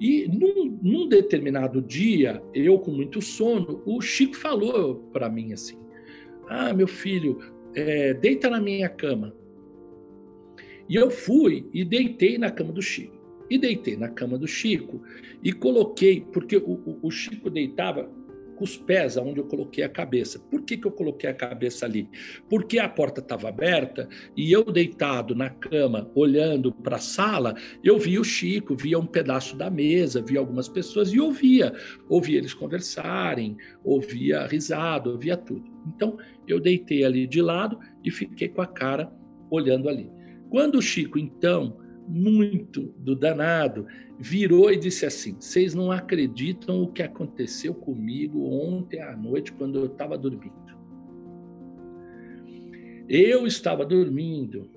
E 0.01 0.29
num, 0.29 0.79
num, 0.83 1.09
determinado 1.09 1.81
dia, 1.81 2.43
eu 2.53 2.79
com 2.79 2.91
muito 2.91 3.23
sono, 3.23 3.83
o 3.87 4.01
Chico 4.01 4.37
falou 4.37 4.97
para 5.13 5.31
mim 5.31 5.53
assim: 5.53 5.79
Ah, 6.49 6.73
meu 6.75 6.89
filho, 6.89 7.39
é, 7.75 8.13
deita 8.15 8.51
na 8.51 8.61
minha 8.61 8.89
cama. 8.89 9.35
E 10.89 10.97
eu 10.97 11.11
fui 11.11 11.67
e 11.73 11.85
deitei 11.85 12.37
na 12.37 12.51
cama 12.51 12.73
do 12.73 12.83
Chico. 12.83 13.15
E 13.49 13.59
deitei 13.59 13.97
na 13.97 14.09
cama 14.09 14.39
do 14.39 14.47
Chico 14.47 15.03
e 15.43 15.53
coloquei, 15.53 16.21
porque 16.33 16.57
o, 16.57 16.99
o 17.03 17.11
Chico 17.11 17.49
deitava 17.49 18.11
com 18.55 18.65
os 18.65 18.77
pés 18.77 19.17
aonde 19.17 19.41
eu 19.41 19.47
coloquei 19.47 19.85
a 19.85 19.89
cabeça. 19.89 20.39
Por 20.39 20.63
que, 20.63 20.77
que 20.77 20.87
eu 20.87 20.93
coloquei 20.93 21.29
a 21.29 21.35
cabeça 21.35 21.87
ali? 21.87 22.09
Porque 22.49 22.79
a 22.79 22.89
porta 22.89 23.21
estava 23.21 23.49
aberta 23.49 24.09
e 24.37 24.51
eu 24.53 24.65
deitado 24.65 25.35
na 25.35 25.51
cama, 25.51 26.11
olhando 26.15 26.73
para 26.73 26.97
a 26.97 27.01
sala, 27.01 27.55
eu 27.83 27.99
via 27.99 28.21
o 28.21 28.25
Chico, 28.25 28.75
via 28.75 28.99
um 28.99 29.07
pedaço 29.07 29.57
da 29.57 29.71
mesa, 29.71 30.23
via 30.23 30.39
algumas 30.39 30.69
pessoas 30.69 31.13
e 31.13 31.21
ouvia. 31.21 31.73
Ouvia 32.09 32.39
eles 32.39 32.55
conversarem, 32.55 33.57
ouvia 33.85 34.47
risada, 34.47 35.11
ouvia 35.11 35.37
tudo. 35.37 35.65
Então, 35.87 36.17
eu 36.47 36.61
deitei 36.61 37.05
ali 37.05 37.27
de 37.27 37.43
lado 37.43 37.79
e 38.03 38.11
fiquei 38.11 38.49
com 38.49 38.63
a 38.63 38.67
cara 38.67 39.13
olhando 39.51 39.89
ali. 39.89 40.11
Quando 40.49 40.79
o 40.79 40.83
Chico, 40.83 41.19
então, 41.19 41.84
muito 42.07 42.95
do 42.99 43.17
danado, 43.17 43.87
virou 44.19 44.71
e 44.71 44.77
disse 44.77 45.07
assim: 45.07 45.37
Vocês 45.39 45.75
não 45.75 45.91
acreditam 45.91 46.83
o 46.83 46.93
que 46.93 47.03
aconteceu 47.03 47.75
comigo 47.75 48.49
ontem 48.49 49.01
à 49.01 49.17
noite 49.17 49.53
quando 49.53 49.79
eu 49.79 49.87
estava 49.87 50.17
dormindo. 50.17 50.55
Eu 53.09 53.47
estava 53.47 53.85
dormindo 53.85 54.71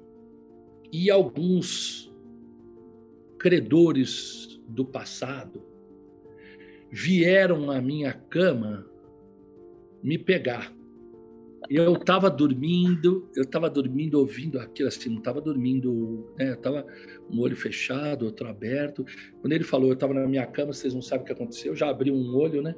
e 0.91 1.09
alguns 1.09 2.13
credores 3.39 4.59
do 4.67 4.85
passado 4.85 5.63
vieram 6.89 7.71
à 7.71 7.81
minha 7.81 8.13
cama 8.13 8.85
me 10.03 10.17
pegar 10.17 10.76
eu 11.69 11.93
estava 11.93 12.29
dormindo, 12.29 13.29
eu 13.35 13.43
estava 13.43 13.69
dormindo 13.69 14.19
ouvindo 14.19 14.59
aquilo 14.59 14.87
assim, 14.87 15.09
não 15.09 15.19
estava 15.19 15.41
dormindo, 15.41 16.33
né? 16.37 16.49
Eu 16.49 16.53
estava 16.53 16.85
um 17.29 17.39
olho 17.39 17.55
fechado, 17.55 18.25
outro 18.25 18.47
aberto. 18.47 19.05
Quando 19.41 19.53
ele 19.53 19.63
falou, 19.63 19.89
eu 19.89 19.93
estava 19.93 20.13
na 20.13 20.27
minha 20.27 20.45
cama, 20.45 20.73
vocês 20.73 20.93
não 20.93 21.01
sabem 21.01 21.23
o 21.23 21.25
que 21.25 21.33
aconteceu, 21.33 21.71
eu 21.71 21.75
já 21.75 21.89
abri 21.89 22.11
um 22.11 22.35
olho, 22.35 22.61
né? 22.61 22.75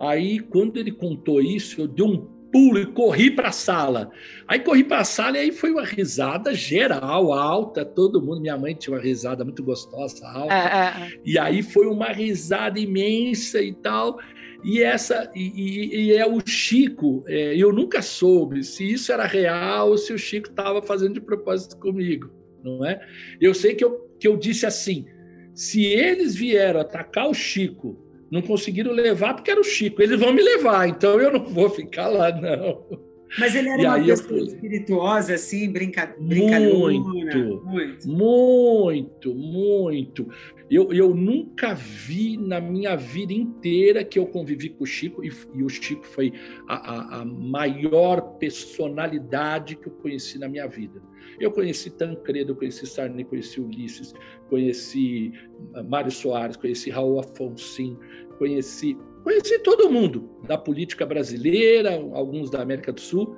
Aí, 0.00 0.38
quando 0.38 0.76
ele 0.76 0.92
contou 0.92 1.40
isso, 1.40 1.80
eu 1.80 1.88
dei 1.88 2.04
um 2.04 2.38
pulo 2.52 2.78
e 2.78 2.86
corri 2.86 3.30
para 3.30 3.48
a 3.48 3.52
sala. 3.52 4.10
Aí 4.46 4.60
corri 4.60 4.84
para 4.84 5.00
a 5.00 5.04
sala 5.04 5.36
e 5.36 5.40
aí 5.40 5.52
foi 5.52 5.70
uma 5.70 5.84
risada 5.84 6.54
geral, 6.54 7.32
alta, 7.32 7.84
todo 7.84 8.22
mundo. 8.22 8.40
Minha 8.40 8.56
mãe 8.56 8.74
tinha 8.74 8.94
uma 8.94 9.02
risada 9.02 9.44
muito 9.44 9.62
gostosa, 9.62 10.26
alta. 10.26 10.54
É, 10.54 10.56
é, 10.56 11.06
é. 11.06 11.20
E 11.24 11.38
aí 11.38 11.62
foi 11.62 11.86
uma 11.86 12.06
risada 12.06 12.78
imensa 12.78 13.60
e 13.60 13.74
tal. 13.74 14.18
E 14.64 14.82
essa 14.82 15.30
e, 15.34 16.08
e 16.08 16.12
é 16.12 16.26
o 16.26 16.40
Chico. 16.44 17.24
É, 17.26 17.56
eu 17.56 17.72
nunca 17.72 18.02
soube 18.02 18.64
se 18.64 18.90
isso 18.90 19.12
era 19.12 19.26
real 19.26 19.90
ou 19.90 19.98
se 19.98 20.12
o 20.12 20.18
Chico 20.18 20.48
estava 20.48 20.82
fazendo 20.82 21.14
de 21.14 21.20
propósito 21.20 21.76
comigo, 21.76 22.30
não 22.62 22.84
é? 22.84 23.00
Eu 23.40 23.54
sei 23.54 23.74
que 23.74 23.84
eu, 23.84 24.08
que 24.18 24.26
eu 24.26 24.36
disse 24.36 24.66
assim: 24.66 25.06
se 25.54 25.84
eles 25.84 26.34
vieram 26.34 26.80
atacar 26.80 27.28
o 27.28 27.34
Chico, 27.34 27.98
não 28.30 28.42
conseguiram 28.42 28.92
levar 28.92 29.34
porque 29.34 29.50
era 29.50 29.60
o 29.60 29.64
Chico, 29.64 30.02
eles 30.02 30.18
vão 30.18 30.32
me 30.32 30.42
levar, 30.42 30.88
então 30.88 31.20
eu 31.20 31.32
não 31.32 31.44
vou 31.44 31.70
ficar 31.70 32.08
lá, 32.08 32.30
não. 32.32 33.07
Mas 33.38 33.54
ele 33.54 33.68
era 33.68 33.82
e 33.82 33.86
uma 33.86 33.98
pessoa 33.98 34.38
eu... 34.38 34.44
espirituosa, 34.44 35.34
assim, 35.34 35.70
brinca... 35.70 36.14
Muito, 36.18 37.62
muito, 37.64 38.06
muito, 38.06 39.34
muito. 39.34 40.28
Eu, 40.70 40.92
eu 40.92 41.14
nunca 41.14 41.74
vi 41.74 42.36
na 42.36 42.60
minha 42.60 42.94
vida 42.94 43.32
inteira 43.32 44.04
que 44.04 44.18
eu 44.18 44.26
convivi 44.26 44.68
com 44.68 44.84
o 44.84 44.86
Chico, 44.86 45.24
e, 45.24 45.32
e 45.54 45.62
o 45.62 45.68
Chico 45.68 46.06
foi 46.06 46.32
a, 46.68 46.74
a, 46.74 47.20
a, 47.20 47.24
maior 47.24 48.20
personalidade 48.38 49.76
que 49.76 49.88
eu 49.88 49.92
conheci 49.92 50.38
na 50.38 50.48
minha 50.48 50.66
vida. 50.66 51.00
Eu 51.40 51.50
conheci 51.50 51.90
Tancredo, 51.90 52.54
conheci 52.54 52.86
Sarney, 52.86 53.24
conheci 53.24 53.60
Ulisses, 53.60 54.12
conheci 54.50 55.32
ah, 55.74 55.82
Mário 55.82 56.10
Soares, 56.10 56.56
conheci 56.56 56.90
Raul 56.90 57.20
Afonso, 57.20 57.98
conheci, 58.38 58.96
conheci 59.22 59.58
todo 59.60 59.90
mundo 59.90 60.30
da 60.46 60.56
política 60.56 61.04
brasileira, 61.06 61.94
alguns 62.12 62.50
da 62.50 62.62
América 62.62 62.92
do 62.92 63.00
Sul. 63.00 63.36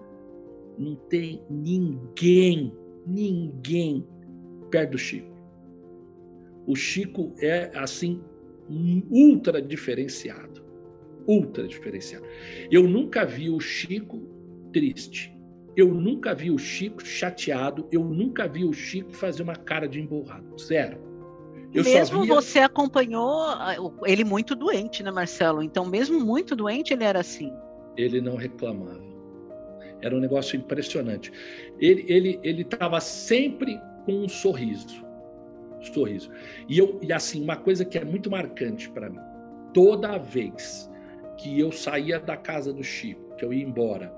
Não 0.78 0.96
tem 0.96 1.42
ninguém, 1.50 2.72
ninguém 3.06 4.06
perto 4.70 4.92
do 4.92 4.98
Chico 4.98 5.30
o 6.70 6.76
Chico 6.76 7.34
é 7.40 7.70
assim 7.74 8.22
ultra 9.10 9.60
diferenciado, 9.60 10.62
ultra 11.26 11.66
diferenciado. 11.66 12.24
Eu 12.70 12.86
nunca 12.86 13.24
vi 13.24 13.50
o 13.50 13.58
Chico 13.58 14.22
triste. 14.72 15.36
Eu 15.76 15.92
nunca 15.92 16.32
vi 16.32 16.50
o 16.50 16.58
Chico 16.58 17.04
chateado, 17.04 17.88
eu 17.90 18.04
nunca 18.04 18.46
vi 18.46 18.64
o 18.64 18.72
Chico 18.72 19.12
fazer 19.12 19.42
uma 19.42 19.56
cara 19.56 19.88
de 19.88 20.00
emburrado. 20.00 20.56
Zero. 20.58 21.09
Eu 21.72 21.85
mesmo 21.85 22.22
via... 22.22 22.35
você 22.35 22.59
acompanhou 22.59 23.42
ah, 23.42 23.76
ele 24.04 24.24
muito 24.24 24.54
doente, 24.54 25.02
né, 25.02 25.11
Marcelo? 25.11 25.62
Então, 25.62 25.85
mesmo 25.87 26.18
muito 26.24 26.56
doente, 26.56 26.92
ele 26.92 27.04
era 27.04 27.20
assim. 27.20 27.52
Ele 27.96 28.20
não 28.20 28.37
reclamava. 28.37 29.00
Era 30.02 30.16
um 30.16 30.20
negócio 30.20 30.56
impressionante. 30.56 31.30
Ele 31.78 32.04
ele 32.09 32.40
ele 32.42 32.62
estava 32.62 33.00
sempre 33.00 33.78
com 34.06 34.24
um 34.24 34.28
sorriso 34.28 35.04
sorriso. 35.83 36.30
E 36.68 36.78
eu 36.78 36.98
e 37.02 37.12
assim, 37.12 37.42
uma 37.42 37.56
coisa 37.56 37.85
que 37.85 37.98
é 37.98 38.04
muito 38.04 38.30
marcante 38.30 38.90
para 38.90 39.09
mim, 39.09 39.18
toda 39.72 40.18
vez 40.18 40.90
que 41.37 41.59
eu 41.59 41.72
saía 41.72 42.20
da 42.20 42.37
casa 42.37 42.72
do 42.72 42.83
Chico, 42.83 43.35
que 43.37 43.44
eu 43.44 43.52
ia 43.52 43.64
embora, 43.64 44.14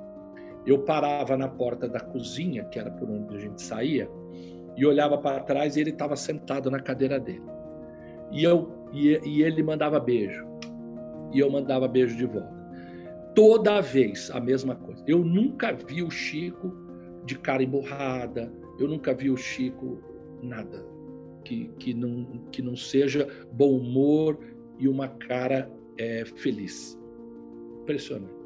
eu 0.67 0.81
parava 0.81 1.37
na 1.37 1.49
porta 1.49 1.89
da 1.89 2.01
cozinha, 2.01 2.65
que 2.65 2.79
era 2.79 2.91
por 2.91 3.09
onde 3.09 3.37
a 3.37 3.39
gente 3.39 3.63
saía, 3.63 4.09
e 4.77 4.87
olhava 4.87 5.19
para 5.19 5.41
trás 5.41 5.77
e 5.77 5.81
ele 5.81 5.91
estava 5.91 6.17
sentado 6.17 6.71
na 6.71 6.81
cadeira 6.81 7.19
dele. 7.19 7.43
E 8.31 8.43
eu 8.43 8.73
e, 8.93 9.21
e 9.25 9.43
ele 9.43 9.63
mandava 9.63 9.99
beijo. 9.99 10.47
E 11.33 11.39
eu 11.39 11.51
mandava 11.51 11.89
beijo 11.89 12.17
de 12.17 12.27
volta. 12.27 12.63
Toda 13.35 13.81
vez 13.81 14.31
a 14.31 14.41
mesma 14.41 14.75
coisa. 14.75 15.03
Eu 15.07 15.25
nunca 15.25 15.73
vi 15.73 16.03
o 16.03 16.11
Chico 16.11 16.75
de 17.25 17.39
cara 17.39 17.63
emburrada, 17.63 18.53
eu 18.79 18.89
nunca 18.89 19.15
vi 19.15 19.31
o 19.31 19.37
Chico 19.37 19.99
nada 20.43 20.93
que, 21.45 21.71
que, 21.79 21.95
não, 21.95 22.25
que 22.51 22.63
não 22.63 22.77
seja 22.77 23.29
bom 23.53 23.77
humor 23.77 24.39
e 24.79 24.89
uma 24.89 25.09
cara 25.09 25.71
é, 25.99 26.25
feliz. 26.25 26.99
Impressionante. 27.83 28.42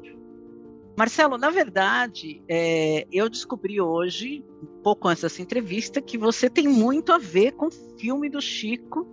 Marcelo, 0.97 1.37
na 1.37 1.51
verdade, 1.51 2.41
é, 2.49 3.05
eu 3.11 3.29
descobri 3.29 3.79
hoje, 3.79 4.43
um 4.63 4.81
pouco 4.81 5.07
antes 5.07 5.21
dessa 5.21 5.43
entrevista, 5.43 6.01
que 6.01 6.17
você 6.17 6.49
tem 6.49 6.67
muito 6.67 7.11
a 7.11 7.19
ver 7.19 7.51
com 7.51 7.67
o 7.67 7.71
filme 7.71 8.27
do 8.27 8.41
Chico. 8.41 9.07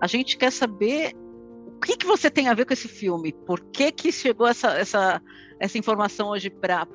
A 0.00 0.06
gente 0.06 0.38
quer 0.38 0.52
saber 0.52 1.16
o 1.66 1.80
que, 1.80 1.96
que 1.96 2.06
você 2.06 2.30
tem 2.30 2.46
a 2.46 2.54
ver 2.54 2.66
com 2.66 2.72
esse 2.72 2.86
filme? 2.86 3.32
Por 3.32 3.58
que, 3.58 3.90
que 3.90 4.12
chegou 4.12 4.46
essa, 4.46 4.78
essa, 4.78 5.20
essa 5.58 5.76
informação 5.76 6.28
hoje 6.28 6.50
para 6.50 6.86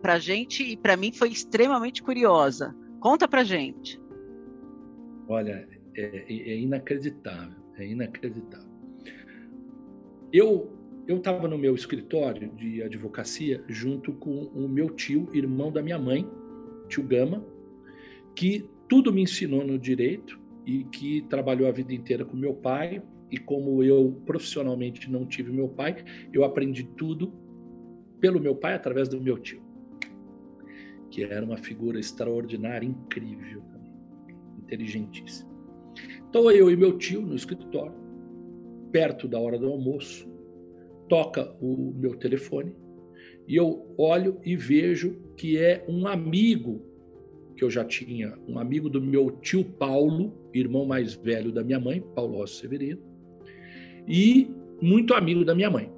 a 0.00 0.18
gente? 0.20 0.62
E 0.62 0.76
para 0.76 0.96
mim 0.96 1.10
foi 1.12 1.30
extremamente 1.30 2.04
curiosa. 2.04 2.72
Conta 3.00 3.26
para 3.26 3.42
gente. 3.42 4.00
Olha, 5.26 5.68
é, 5.96 6.02
é, 6.02 6.50
é 6.52 6.56
inacreditável, 6.56 7.58
é 7.76 7.84
inacreditável. 7.84 8.70
Eu 10.32 10.79
eu 11.10 11.16
estava 11.16 11.48
no 11.48 11.58
meu 11.58 11.74
escritório 11.74 12.48
de 12.50 12.80
advocacia 12.84 13.64
junto 13.66 14.12
com 14.12 14.44
o 14.44 14.68
meu 14.68 14.90
tio, 14.90 15.28
irmão 15.34 15.72
da 15.72 15.82
minha 15.82 15.98
mãe, 15.98 16.24
tio 16.88 17.02
Gama, 17.02 17.44
que 18.32 18.70
tudo 18.88 19.12
me 19.12 19.22
ensinou 19.22 19.66
no 19.66 19.76
direito 19.76 20.38
e 20.64 20.84
que 20.84 21.22
trabalhou 21.22 21.68
a 21.68 21.72
vida 21.72 21.92
inteira 21.92 22.24
com 22.24 22.36
meu 22.36 22.54
pai. 22.54 23.02
E 23.28 23.38
como 23.38 23.82
eu 23.82 24.22
profissionalmente 24.24 25.10
não 25.10 25.26
tive 25.26 25.50
meu 25.50 25.68
pai, 25.68 25.96
eu 26.32 26.44
aprendi 26.44 26.84
tudo 26.84 27.32
pelo 28.20 28.38
meu 28.38 28.54
pai 28.54 28.74
através 28.74 29.08
do 29.08 29.20
meu 29.20 29.36
tio, 29.36 29.60
que 31.10 31.24
era 31.24 31.44
uma 31.44 31.56
figura 31.56 31.98
extraordinária, 31.98 32.86
incrível 32.86 33.64
inteligentíssimo. 34.58 35.50
Então 36.28 36.48
eu 36.52 36.70
e 36.70 36.76
meu 36.76 36.96
tio 36.98 37.20
no 37.20 37.34
escritório, 37.34 37.94
perto 38.92 39.26
da 39.26 39.40
hora 39.40 39.58
do 39.58 39.66
almoço, 39.66 40.30
toca 41.10 41.54
o 41.60 41.92
meu 41.94 42.14
telefone 42.14 42.74
e 43.46 43.56
eu 43.56 43.92
olho 43.98 44.40
e 44.44 44.54
vejo 44.56 45.18
que 45.36 45.58
é 45.58 45.84
um 45.88 46.06
amigo 46.06 46.80
que 47.56 47.64
eu 47.64 47.68
já 47.68 47.84
tinha 47.84 48.38
um 48.46 48.58
amigo 48.60 48.88
do 48.88 49.02
meu 49.02 49.32
tio 49.42 49.64
Paulo, 49.64 50.32
irmão 50.54 50.86
mais 50.86 51.14
velho 51.14 51.50
da 51.50 51.64
minha 51.64 51.80
mãe, 51.80 52.00
Paulo 52.14 52.36
Rossi 52.36 52.60
Severino, 52.60 53.02
e 54.06 54.48
muito 54.80 55.14
amigo 55.14 55.44
da 55.44 55.54
minha 55.54 55.68
mãe, 55.68 55.92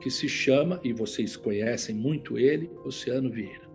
que 0.00 0.08
se 0.08 0.28
chama, 0.28 0.80
e 0.84 0.92
vocês 0.92 1.36
conhecem 1.36 1.94
muito 1.94 2.38
ele, 2.38 2.70
Oceano 2.84 3.28
Vieira. 3.28 3.68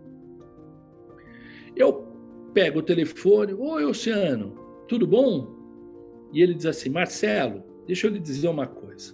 Eu 1.76 2.08
pego 2.54 2.80
o 2.80 2.84
telefone, 2.84 3.54
oi 3.54 3.84
Oceano, 3.84 4.58
tudo 4.88 5.06
bom? 5.06 5.56
E 6.34 6.42
ele 6.42 6.54
diz 6.54 6.66
assim, 6.66 6.90
Marcelo, 6.90 7.64
deixa 7.86 8.08
eu 8.08 8.12
lhe 8.12 8.20
dizer 8.20 8.48
uma 8.48 8.66
coisa, 8.66 9.14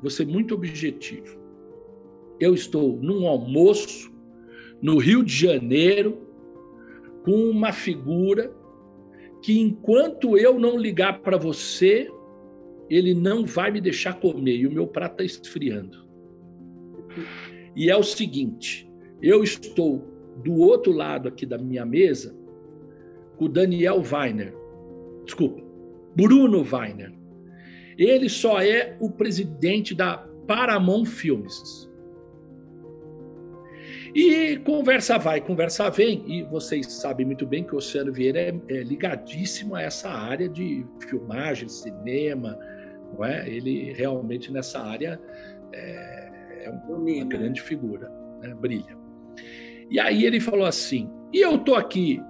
vou 0.00 0.10
ser 0.10 0.26
muito 0.26 0.54
objetivo. 0.54 1.38
Eu 2.40 2.54
estou 2.54 2.96
num 3.00 3.26
almoço 3.26 4.12
no 4.80 4.98
Rio 4.98 5.24
de 5.24 5.34
Janeiro 5.34 6.18
com 7.24 7.50
uma 7.50 7.72
figura 7.72 8.54
que, 9.42 9.58
enquanto 9.58 10.36
eu 10.36 10.58
não 10.58 10.78
ligar 10.78 11.20
para 11.20 11.36
você, 11.36 12.10
ele 12.88 13.14
não 13.14 13.44
vai 13.44 13.70
me 13.70 13.80
deixar 13.80 14.14
comer 14.20 14.56
e 14.56 14.66
o 14.66 14.72
meu 14.72 14.86
prato 14.86 15.22
está 15.22 15.24
esfriando. 15.24 16.06
E 17.74 17.90
é 17.90 17.96
o 17.96 18.02
seguinte: 18.02 18.90
eu 19.20 19.42
estou 19.42 20.04
do 20.44 20.54
outro 20.54 20.92
lado 20.92 21.28
aqui 21.28 21.44
da 21.44 21.58
minha 21.58 21.84
mesa 21.84 22.36
com 23.36 23.46
o 23.46 23.48
Daniel 23.48 24.02
Weiner, 24.02 24.54
desculpa, 25.24 25.62
Bruno 26.14 26.64
Weiner. 26.64 27.17
Ele 27.98 28.28
só 28.28 28.62
é 28.62 28.96
o 29.00 29.10
presidente 29.10 29.94
da 29.94 30.18
Paramount 30.46 31.06
Filmes. 31.06 31.88
E 34.14 34.56
conversa 34.58 35.18
vai, 35.18 35.40
conversa 35.40 35.90
vem, 35.90 36.24
e 36.26 36.42
vocês 36.44 36.86
sabem 36.86 37.26
muito 37.26 37.46
bem 37.46 37.62
que 37.62 37.74
o 37.74 37.78
Oceano 37.78 38.12
Vieira 38.12 38.40
é, 38.40 38.54
é 38.68 38.82
ligadíssimo 38.82 39.74
a 39.74 39.82
essa 39.82 40.08
área 40.08 40.48
de 40.48 40.84
filmagem, 41.08 41.68
cinema, 41.68 42.58
não 43.12 43.24
é? 43.24 43.48
Ele 43.48 43.92
realmente 43.92 44.50
nessa 44.50 44.80
área 44.80 45.20
é, 45.72 46.64
é 46.64 46.70
uma 46.70 47.24
grande 47.26 47.60
figura, 47.60 48.10
né? 48.40 48.54
brilha. 48.54 48.96
E 49.90 50.00
aí 50.00 50.24
ele 50.24 50.40
falou 50.40 50.66
assim: 50.66 51.10
e 51.32 51.40
eu 51.40 51.58
tô 51.58 51.74
aqui 51.74 52.20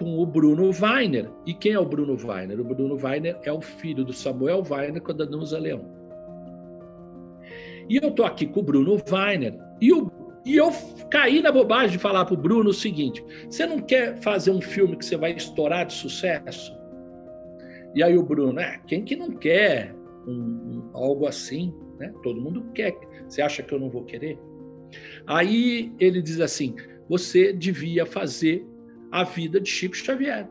com 0.00 0.18
o 0.18 0.24
Bruno 0.24 0.70
Weiner. 0.70 1.30
E 1.44 1.52
quem 1.52 1.72
é 1.72 1.78
o 1.78 1.84
Bruno 1.84 2.16
Weiner? 2.16 2.58
O 2.58 2.64
Bruno 2.64 2.96
Weiner 2.96 3.38
é 3.44 3.52
o 3.52 3.60
filho 3.60 4.02
do 4.02 4.14
Samuel 4.14 4.64
Weiner 4.68 5.02
com 5.02 5.12
a 5.12 5.14
Danusa 5.14 5.58
Leão. 5.58 5.84
E 7.86 7.96
eu 8.02 8.10
tô 8.10 8.24
aqui 8.24 8.46
com 8.46 8.60
o 8.60 8.62
Bruno 8.62 8.96
Weiner. 9.12 9.58
E 9.78 9.92
o 9.92 10.10
e 10.42 10.56
eu 10.56 10.70
caí 11.10 11.42
na 11.42 11.52
bobagem 11.52 11.90
de 11.90 11.98
falar 11.98 12.24
para 12.24 12.32
o 12.32 12.36
Bruno 12.36 12.70
o 12.70 12.74
seguinte: 12.74 13.22
você 13.44 13.66
não 13.66 13.78
quer 13.78 14.16
fazer 14.22 14.50
um 14.50 14.60
filme 14.60 14.96
que 14.96 15.04
você 15.04 15.14
vai 15.14 15.32
estourar 15.32 15.84
de 15.84 15.92
sucesso? 15.92 16.74
E 17.94 18.02
aí 18.02 18.16
o 18.16 18.22
Bruno, 18.22 18.58
é, 18.58 18.80
quem 18.86 19.04
que 19.04 19.14
não 19.14 19.32
quer 19.32 19.94
um, 20.26 20.32
um, 20.32 20.90
algo 20.94 21.26
assim? 21.26 21.74
Né? 21.98 22.10
Todo 22.22 22.40
mundo 22.40 22.64
quer. 22.72 22.96
Você 23.28 23.42
acha 23.42 23.62
que 23.62 23.74
eu 23.74 23.78
não 23.78 23.90
vou 23.90 24.04
querer? 24.04 24.38
Aí 25.26 25.92
ele 26.00 26.22
diz 26.22 26.40
assim: 26.40 26.74
você 27.06 27.52
devia 27.52 28.06
fazer 28.06 28.66
a 29.10 29.24
vida 29.24 29.60
de 29.60 29.68
Chico 29.68 29.96
Xavier. 29.96 30.48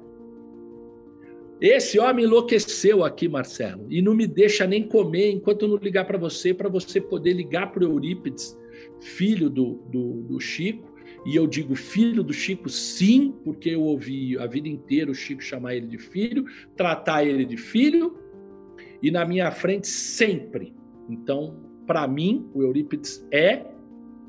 Esse 1.61 1.99
homem 1.99 2.23
enlouqueceu 2.23 3.03
aqui, 3.03 3.27
Marcelo, 3.27 3.85
e 3.89 4.01
não 4.01 4.15
me 4.15 4.25
deixa 4.25 4.65
nem 4.65 4.87
comer 4.87 5.31
enquanto 5.31 5.63
eu 5.63 5.69
não 5.69 5.77
ligar 5.77 6.05
para 6.05 6.17
você, 6.17 6.53
para 6.53 6.69
você 6.69 7.01
poder 7.01 7.33
ligar 7.33 7.71
para 7.71 7.83
Eurípides 7.83 8.57
filho 9.01 9.49
do, 9.49 9.73
do, 9.89 10.21
do 10.23 10.39
Chico, 10.39 10.87
e 11.25 11.35
eu 11.35 11.45
digo 11.47 11.75
filho 11.75 12.23
do 12.23 12.33
Chico, 12.33 12.69
sim, 12.69 13.33
porque 13.43 13.69
eu 13.69 13.81
ouvi 13.81 14.37
a 14.37 14.47
vida 14.47 14.69
inteira 14.69 15.11
o 15.11 15.15
Chico 15.15 15.43
chamar 15.43 15.75
ele 15.75 15.87
de 15.87 15.97
filho, 15.97 16.45
tratar 16.77 17.25
ele 17.25 17.45
de 17.45 17.57
filho, 17.57 18.17
e 19.01 19.11
na 19.11 19.25
minha 19.25 19.51
frente 19.51 19.87
sempre. 19.87 20.73
Então, 21.09 21.59
para 21.85 22.07
mim, 22.07 22.49
o 22.53 22.61
Eurípides 22.61 23.25
é, 23.31 23.65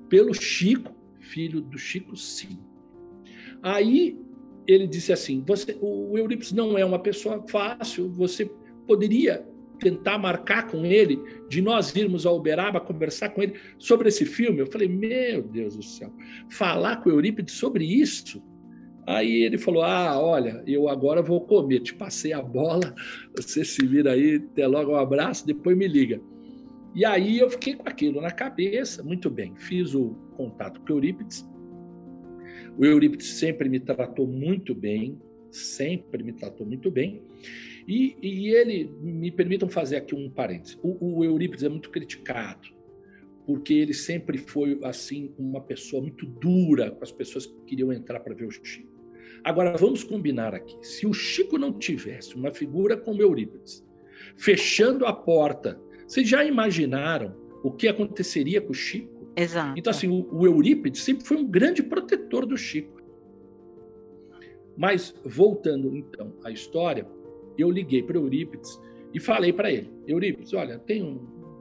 pelo 0.08 0.34
Chico, 0.34 0.92
filho 1.20 1.60
do 1.60 1.78
Chico, 1.78 2.16
sim. 2.16 2.58
Aí 3.62 4.18
ele 4.66 4.86
disse 4.86 5.12
assim: 5.12 5.42
você, 5.46 5.76
o 5.80 6.16
Eurípides 6.16 6.52
não 6.52 6.78
é 6.78 6.84
uma 6.84 6.98
pessoa 6.98 7.44
fácil, 7.48 8.10
você 8.10 8.50
poderia 8.86 9.46
tentar 9.78 10.18
marcar 10.18 10.68
com 10.68 10.84
ele, 10.84 11.18
de 11.48 11.62
nós 11.62 11.94
irmos 11.96 12.26
ao 12.26 12.36
Uberaba 12.36 12.80
conversar 12.80 13.30
com 13.30 13.42
ele 13.42 13.54
sobre 13.78 14.08
esse 14.08 14.26
filme. 14.26 14.58
Eu 14.58 14.66
falei, 14.66 14.88
meu 14.88 15.42
Deus 15.42 15.74
do 15.74 15.82
céu, 15.82 16.12
falar 16.50 16.96
com 16.96 17.08
o 17.08 17.12
Eurípides 17.12 17.54
sobre 17.54 17.84
isso? 17.84 18.42
Aí 19.06 19.42
ele 19.42 19.58
falou: 19.58 19.82
Ah, 19.82 20.20
olha, 20.20 20.62
eu 20.66 20.88
agora 20.88 21.22
vou 21.22 21.40
comer, 21.40 21.80
te 21.80 21.94
passei 21.94 22.32
a 22.32 22.42
bola, 22.42 22.94
você 23.34 23.64
se 23.64 23.84
vira 23.84 24.12
aí, 24.12 24.36
até 24.36 24.66
logo 24.66 24.92
um 24.92 24.96
abraço, 24.96 25.46
depois 25.46 25.76
me 25.76 25.88
liga. 25.88 26.20
E 26.94 27.04
aí 27.04 27.38
eu 27.38 27.48
fiquei 27.50 27.74
com 27.74 27.88
aquilo 27.88 28.20
na 28.20 28.30
cabeça, 28.30 29.02
muito 29.02 29.30
bem, 29.30 29.54
fiz 29.56 29.94
o 29.94 30.10
contato 30.36 30.80
com 30.80 30.92
o 30.92 30.96
Eurípides. 30.96 31.48
O 32.76 32.84
Eurípides 32.84 33.34
sempre 33.34 33.68
me 33.68 33.80
tratou 33.80 34.26
muito 34.26 34.74
bem, 34.74 35.20
sempre 35.50 36.22
me 36.22 36.32
tratou 36.32 36.66
muito 36.66 36.90
bem. 36.90 37.22
E, 37.86 38.16
e 38.22 38.48
ele, 38.54 38.90
me 39.00 39.30
permitam 39.30 39.68
fazer 39.68 39.96
aqui 39.96 40.14
um 40.14 40.30
parênteses, 40.30 40.78
o, 40.82 41.18
o 41.18 41.24
Eurípides 41.24 41.64
é 41.64 41.68
muito 41.68 41.90
criticado, 41.90 42.68
porque 43.46 43.74
ele 43.74 43.94
sempre 43.94 44.38
foi, 44.38 44.78
assim, 44.84 45.34
uma 45.38 45.60
pessoa 45.60 46.02
muito 46.02 46.24
dura 46.24 46.90
com 46.90 47.02
as 47.02 47.10
pessoas 47.10 47.46
que 47.46 47.56
queriam 47.66 47.92
entrar 47.92 48.20
para 48.20 48.34
ver 48.34 48.46
o 48.46 48.50
Chico. 48.50 48.88
Agora, 49.42 49.76
vamos 49.76 50.04
combinar 50.04 50.54
aqui. 50.54 50.76
Se 50.82 51.06
o 51.06 51.12
Chico 51.12 51.58
não 51.58 51.72
tivesse 51.72 52.36
uma 52.36 52.52
figura 52.52 52.96
como 52.96 53.22
Eurípides, 53.22 53.84
fechando 54.36 55.06
a 55.06 55.12
porta, 55.12 55.80
vocês 56.06 56.28
já 56.28 56.44
imaginaram 56.44 57.34
o 57.62 57.70
que 57.70 57.88
aconteceria 57.88 58.60
com 58.60 58.70
o 58.70 58.74
Chico? 58.74 59.19
Exato. 59.40 59.78
Então, 59.78 59.90
assim, 59.90 60.08
o, 60.08 60.46
Eurípides 60.46 61.02
sempre 61.02 61.24
foi 61.24 61.38
um 61.38 61.46
grande 61.46 61.82
protetor 61.82 62.44
do 62.44 62.56
Chico. 62.56 63.00
Mas, 64.76 65.14
voltando 65.24 65.96
então 65.96 66.34
à 66.44 66.50
história, 66.50 67.06
eu 67.56 67.70
liguei 67.70 68.02
para 68.02 68.18
Eurípides 68.18 68.78
e 69.14 69.18
falei 69.18 69.52
para 69.52 69.72
ele: 69.72 69.90
Eurípides, 70.06 70.52
olha, 70.52 70.78
tem 70.78 71.02
um 71.02 71.18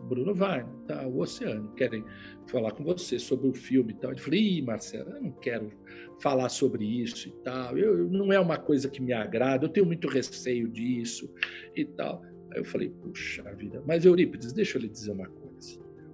Bruno 0.10 0.34
Weiner, 0.34 0.66
tá, 0.88 1.08
o 1.08 1.20
Oceano, 1.20 1.72
querem 1.76 2.04
falar 2.48 2.72
com 2.72 2.84
você 2.84 3.18
sobre 3.18 3.48
o 3.48 3.54
filme 3.54 3.94
e 3.94 3.96
tal. 3.96 4.12
Ele 4.12 4.20
falou: 4.20 4.40
Ih, 4.40 4.62
Marcelo, 4.62 5.12
eu 5.12 5.22
não 5.22 5.32
quero 5.32 5.72
falar 6.20 6.50
sobre 6.50 6.84
isso 6.84 7.30
e 7.30 7.32
tal. 7.44 7.78
Eu, 7.78 8.10
não 8.10 8.34
é 8.34 8.40
uma 8.40 8.58
coisa 8.58 8.90
que 8.90 9.02
me 9.02 9.14
agrada, 9.14 9.66
eu 9.66 9.70
tenho 9.70 9.86
muito 9.86 10.08
receio 10.10 10.68
disso 10.68 11.34
e 11.76 11.86
tal. 11.86 12.22
Aí 12.52 12.60
eu 12.60 12.66
falei: 12.66 12.90
Puxa 12.90 13.44
vida, 13.56 13.82
mas 13.86 14.04
Eurípides, 14.04 14.52
deixa 14.52 14.78
eu 14.78 14.82
lhe 14.82 14.90
dizer 14.90 15.12
uma 15.12 15.28
coisa. 15.28 15.49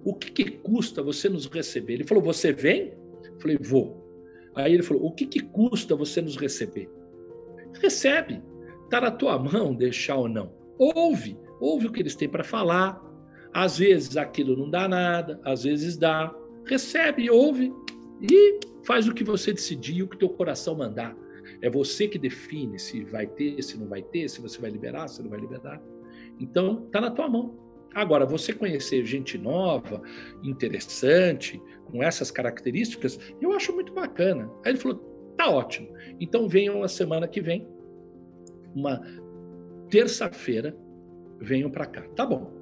O 0.06 0.14
que, 0.14 0.30
que 0.30 0.50
custa 0.52 1.02
você 1.02 1.28
nos 1.28 1.46
receber? 1.46 1.94
Ele 1.94 2.04
falou: 2.04 2.22
Você 2.22 2.52
vem? 2.52 2.94
Eu 3.24 3.40
falei: 3.40 3.58
Vou. 3.60 4.06
Aí 4.54 4.72
ele 4.72 4.84
falou: 4.84 5.04
O 5.04 5.10
que, 5.10 5.26
que 5.26 5.40
custa 5.40 5.96
você 5.96 6.22
nos 6.22 6.36
receber? 6.36 6.88
Recebe. 7.82 8.40
Está 8.84 9.00
na 9.00 9.10
tua 9.10 9.36
mão 9.36 9.74
deixar 9.74 10.14
ou 10.14 10.28
não. 10.28 10.54
Ouve, 10.78 11.36
ouve 11.58 11.88
o 11.88 11.92
que 11.92 12.00
eles 12.00 12.14
têm 12.14 12.28
para 12.28 12.44
falar. 12.44 13.04
Às 13.52 13.78
vezes 13.78 14.16
aquilo 14.16 14.56
não 14.56 14.70
dá 14.70 14.86
nada, 14.86 15.40
às 15.44 15.64
vezes 15.64 15.96
dá. 15.96 16.32
Recebe, 16.66 17.28
ouve 17.28 17.72
e 18.22 18.60
faz 18.84 19.08
o 19.08 19.14
que 19.14 19.24
você 19.24 19.52
decidir, 19.52 20.04
o 20.04 20.08
que 20.08 20.18
teu 20.18 20.28
coração 20.28 20.76
mandar. 20.76 21.16
É 21.60 21.68
você 21.68 22.06
que 22.06 22.18
define 22.18 22.78
se 22.78 23.02
vai 23.02 23.26
ter, 23.26 23.60
se 23.60 23.76
não 23.76 23.88
vai 23.88 24.02
ter, 24.02 24.28
se 24.28 24.40
você 24.40 24.60
vai 24.60 24.70
liberar, 24.70 25.08
se 25.08 25.20
não 25.20 25.30
vai 25.30 25.40
liberar. 25.40 25.82
Então, 26.38 26.84
está 26.86 27.00
na 27.00 27.10
tua 27.10 27.28
mão. 27.28 27.65
Agora, 27.96 28.26
você 28.26 28.52
conhecer 28.52 29.06
gente 29.06 29.38
nova, 29.38 30.02
interessante, 30.42 31.58
com 31.86 32.02
essas 32.02 32.30
características, 32.30 33.18
eu 33.40 33.52
acho 33.52 33.72
muito 33.72 33.90
bacana. 33.94 34.50
Aí 34.62 34.72
ele 34.72 34.78
falou: 34.78 34.98
tá 35.34 35.48
ótimo. 35.48 35.88
Então 36.20 36.46
venham 36.46 36.82
a 36.82 36.88
semana 36.88 37.26
que 37.26 37.40
vem 37.40 37.66
uma 38.74 39.00
terça-feira, 39.88 40.76
venham 41.40 41.70
para 41.70 41.86
cá. 41.86 42.02
Tá 42.14 42.26
bom. 42.26 42.52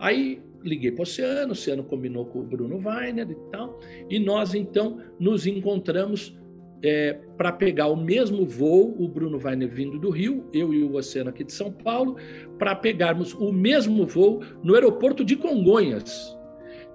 Aí 0.00 0.42
liguei 0.64 0.90
para 0.90 1.00
o 1.00 1.02
Oceano, 1.02 1.50
o 1.50 1.52
Oceano 1.52 1.84
combinou 1.84 2.26
com 2.26 2.40
o 2.40 2.44
Bruno 2.44 2.82
Weiner 2.84 3.30
e 3.30 3.50
tal, 3.52 3.78
e 4.10 4.18
nós 4.18 4.52
então 4.52 5.00
nos 5.16 5.46
encontramos 5.46 6.36
é, 6.82 7.12
para 7.36 7.52
pegar 7.52 7.86
o 7.86 7.96
mesmo 7.96 8.44
voo, 8.44 8.94
o 8.98 9.06
Bruno 9.06 9.38
Weiner 9.42 9.68
vindo 9.68 9.98
do 9.98 10.10
Rio, 10.10 10.44
eu 10.52 10.74
e 10.74 10.82
o 10.82 10.94
Oceano 10.94 11.30
aqui 11.30 11.44
de 11.44 11.52
São 11.52 11.70
Paulo, 11.70 12.16
para 12.58 12.74
pegarmos 12.74 13.32
o 13.34 13.52
mesmo 13.52 14.04
voo 14.04 14.42
no 14.62 14.74
aeroporto 14.74 15.24
de 15.24 15.36
Congonhas, 15.36 16.36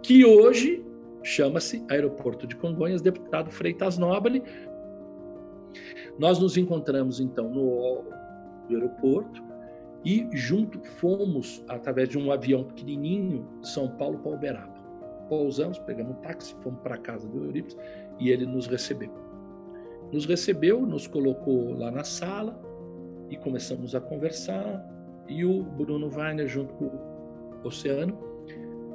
que 0.03 0.25
hoje 0.25 0.85
chama-se 1.23 1.83
Aeroporto 1.89 2.45
de 2.45 2.55
Congonhas, 2.55 3.01
deputado 3.01 3.49
Freitas 3.49 3.97
Nobre. 3.97 4.43
Nós 6.19 6.39
nos 6.39 6.57
encontramos 6.57 7.19
então 7.19 7.49
no 7.49 8.03
aeroporto 8.69 9.43
e 10.03 10.27
junto 10.33 10.79
fomos 10.81 11.63
através 11.67 12.09
de 12.09 12.17
um 12.17 12.31
avião 12.31 12.63
pequenininho 12.63 13.47
São 13.61 13.89
Paulo 13.89 14.19
para 14.19 14.31
Uberaba. 14.31 14.77
Pousamos, 15.27 15.77
pegamos 15.79 16.15
um 16.15 16.21
táxi, 16.21 16.55
fomos 16.61 16.79
para 16.79 16.95
a 16.95 16.97
casa 16.97 17.27
do 17.27 17.43
Eurípides 17.43 17.77
e 18.17 18.29
ele 18.29 18.45
nos 18.45 18.67
recebeu. 18.67 19.26
Nos 20.11 20.25
recebeu, 20.25 20.85
nos 20.85 21.07
colocou 21.07 21.73
lá 21.77 21.91
na 21.91 22.03
sala 22.03 22.59
e 23.29 23.37
começamos 23.37 23.95
a 23.95 24.01
conversar. 24.01 24.85
E 25.27 25.43
o 25.43 25.63
Bruno 25.63 26.09
Weiner, 26.13 26.47
junto 26.47 26.73
com 26.75 26.85
o 26.85 27.67
Oceano, 27.67 28.17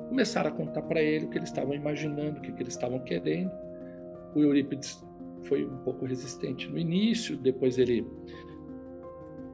começaram 0.08 0.50
a 0.50 0.52
contar 0.52 0.82
para 0.82 1.02
ele 1.02 1.26
o 1.26 1.28
que 1.30 1.38
eles 1.38 1.48
estavam 1.48 1.74
imaginando, 1.74 2.38
o 2.38 2.42
que, 2.42 2.52
que 2.52 2.62
eles 2.62 2.74
estavam 2.74 2.98
querendo. 3.00 3.50
O 4.34 4.40
Eurípides 4.40 5.04
foi 5.42 5.64
um 5.64 5.78
pouco 5.78 6.06
resistente 6.06 6.68
no 6.70 6.78
início, 6.78 7.36
depois 7.36 7.78
ele 7.78 8.06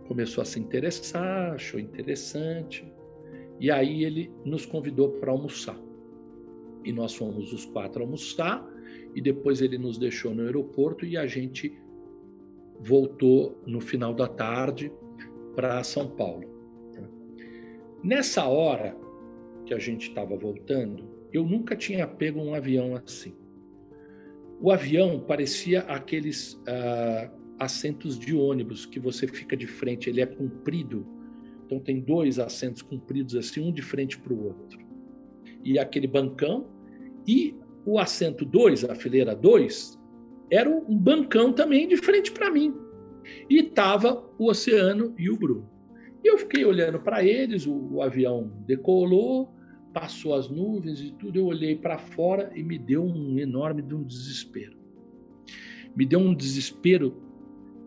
começou 0.07 0.43
a 0.43 0.45
se 0.45 0.59
interessar, 0.59 1.53
achou 1.53 1.79
interessante, 1.79 2.91
e 3.61 3.71
aí 3.71 4.05
ele 4.05 4.33
nos 4.45 4.65
convidou 4.65 5.11
para 5.13 5.31
almoçar. 5.31 5.79
E 6.85 6.93
nós 6.93 7.15
fomos 7.15 7.53
os 7.53 7.65
quatro 7.67 8.03
almoçar, 8.03 8.65
e 9.15 9.21
depois 9.21 9.61
ele 9.61 9.79
nos 9.79 9.99
deixou 9.99 10.35
no 10.35 10.43
aeroporto 10.43 11.05
e 11.05 11.17
a 11.17 11.27
gente 11.27 11.77
voltou 12.81 13.61
no 13.67 13.81
final 13.81 14.15
da 14.15 14.29
tarde 14.29 14.93
para 15.55 15.83
São 15.83 16.09
Paulo. 16.09 16.59
Nessa 18.03 18.47
hora 18.47 18.97
que 19.67 19.75
a 19.75 19.79
gente 19.79 20.09
estava 20.09 20.37
voltando, 20.37 21.05
eu 21.33 21.45
nunca 21.45 21.75
tinha 21.75 22.07
pego 22.07 22.41
um 22.41 22.55
avião 22.55 22.95
assim. 22.95 23.35
O 24.61 24.71
avião 24.71 25.21
parecia 25.21 25.81
aqueles 25.81 26.55
uh, 26.55 27.31
assentos 27.59 28.19
de 28.19 28.35
ônibus 28.35 28.87
que 28.87 29.01
você 29.01 29.27
fica 29.27 29.57
de 29.57 29.67
frente, 29.67 30.09
ele 30.09 30.21
é 30.21 30.27
comprido, 30.27 31.07
então 31.67 31.79
tem 31.81 32.01
dois 32.01 32.39
assentos 32.39 32.83
compridos 32.83 33.35
assim, 33.35 33.61
um 33.61 33.73
de 33.73 33.83
frente 33.83 34.19
para 34.19 34.33
o 34.33 34.47
outro. 34.47 34.79
E 35.65 35.79
aquele 35.79 36.07
bancão, 36.07 36.69
e 37.27 37.55
o 37.89 37.99
assento 37.99 38.45
2, 38.45 38.85
a 38.85 38.95
fileira 38.95 39.35
2, 39.35 39.99
era 40.51 40.69
um 40.69 40.95
bancão 40.95 41.55
também 41.55 41.89
de 41.89 41.97
frente 41.97 42.31
para 42.31 42.51
mim. 42.51 42.75
E 43.49 43.61
estava 43.61 44.31
o 44.39 44.51
Oceano 44.51 45.15
e 45.17 45.31
o 45.31 45.39
Bruno. 45.39 45.67
E 46.23 46.29
eu 46.29 46.37
fiquei 46.37 46.67
olhando 46.67 47.01
para 47.01 47.25
eles, 47.25 47.67
o, 47.67 47.95
o, 47.95 48.03
avião 48.03 48.53
decolou, 48.67 49.55
passou 49.91 50.35
as 50.35 50.51
nuvens 50.51 51.01
e 51.01 51.13
tudo, 51.13 51.39
eu 51.39 51.47
olhei 51.47 51.77
para 51.77 51.97
fora 51.97 52.53
e 52.55 52.63
me 52.63 52.79
deu 52.79 53.03
um 53.03 53.39
enorme 53.39 53.81
de 53.81 53.95
um 53.95 54.03
desespero. 54.03 54.77
Me 55.97 56.05
deu 56.05 56.21
um 56.21 56.35
desespero 56.35 57.17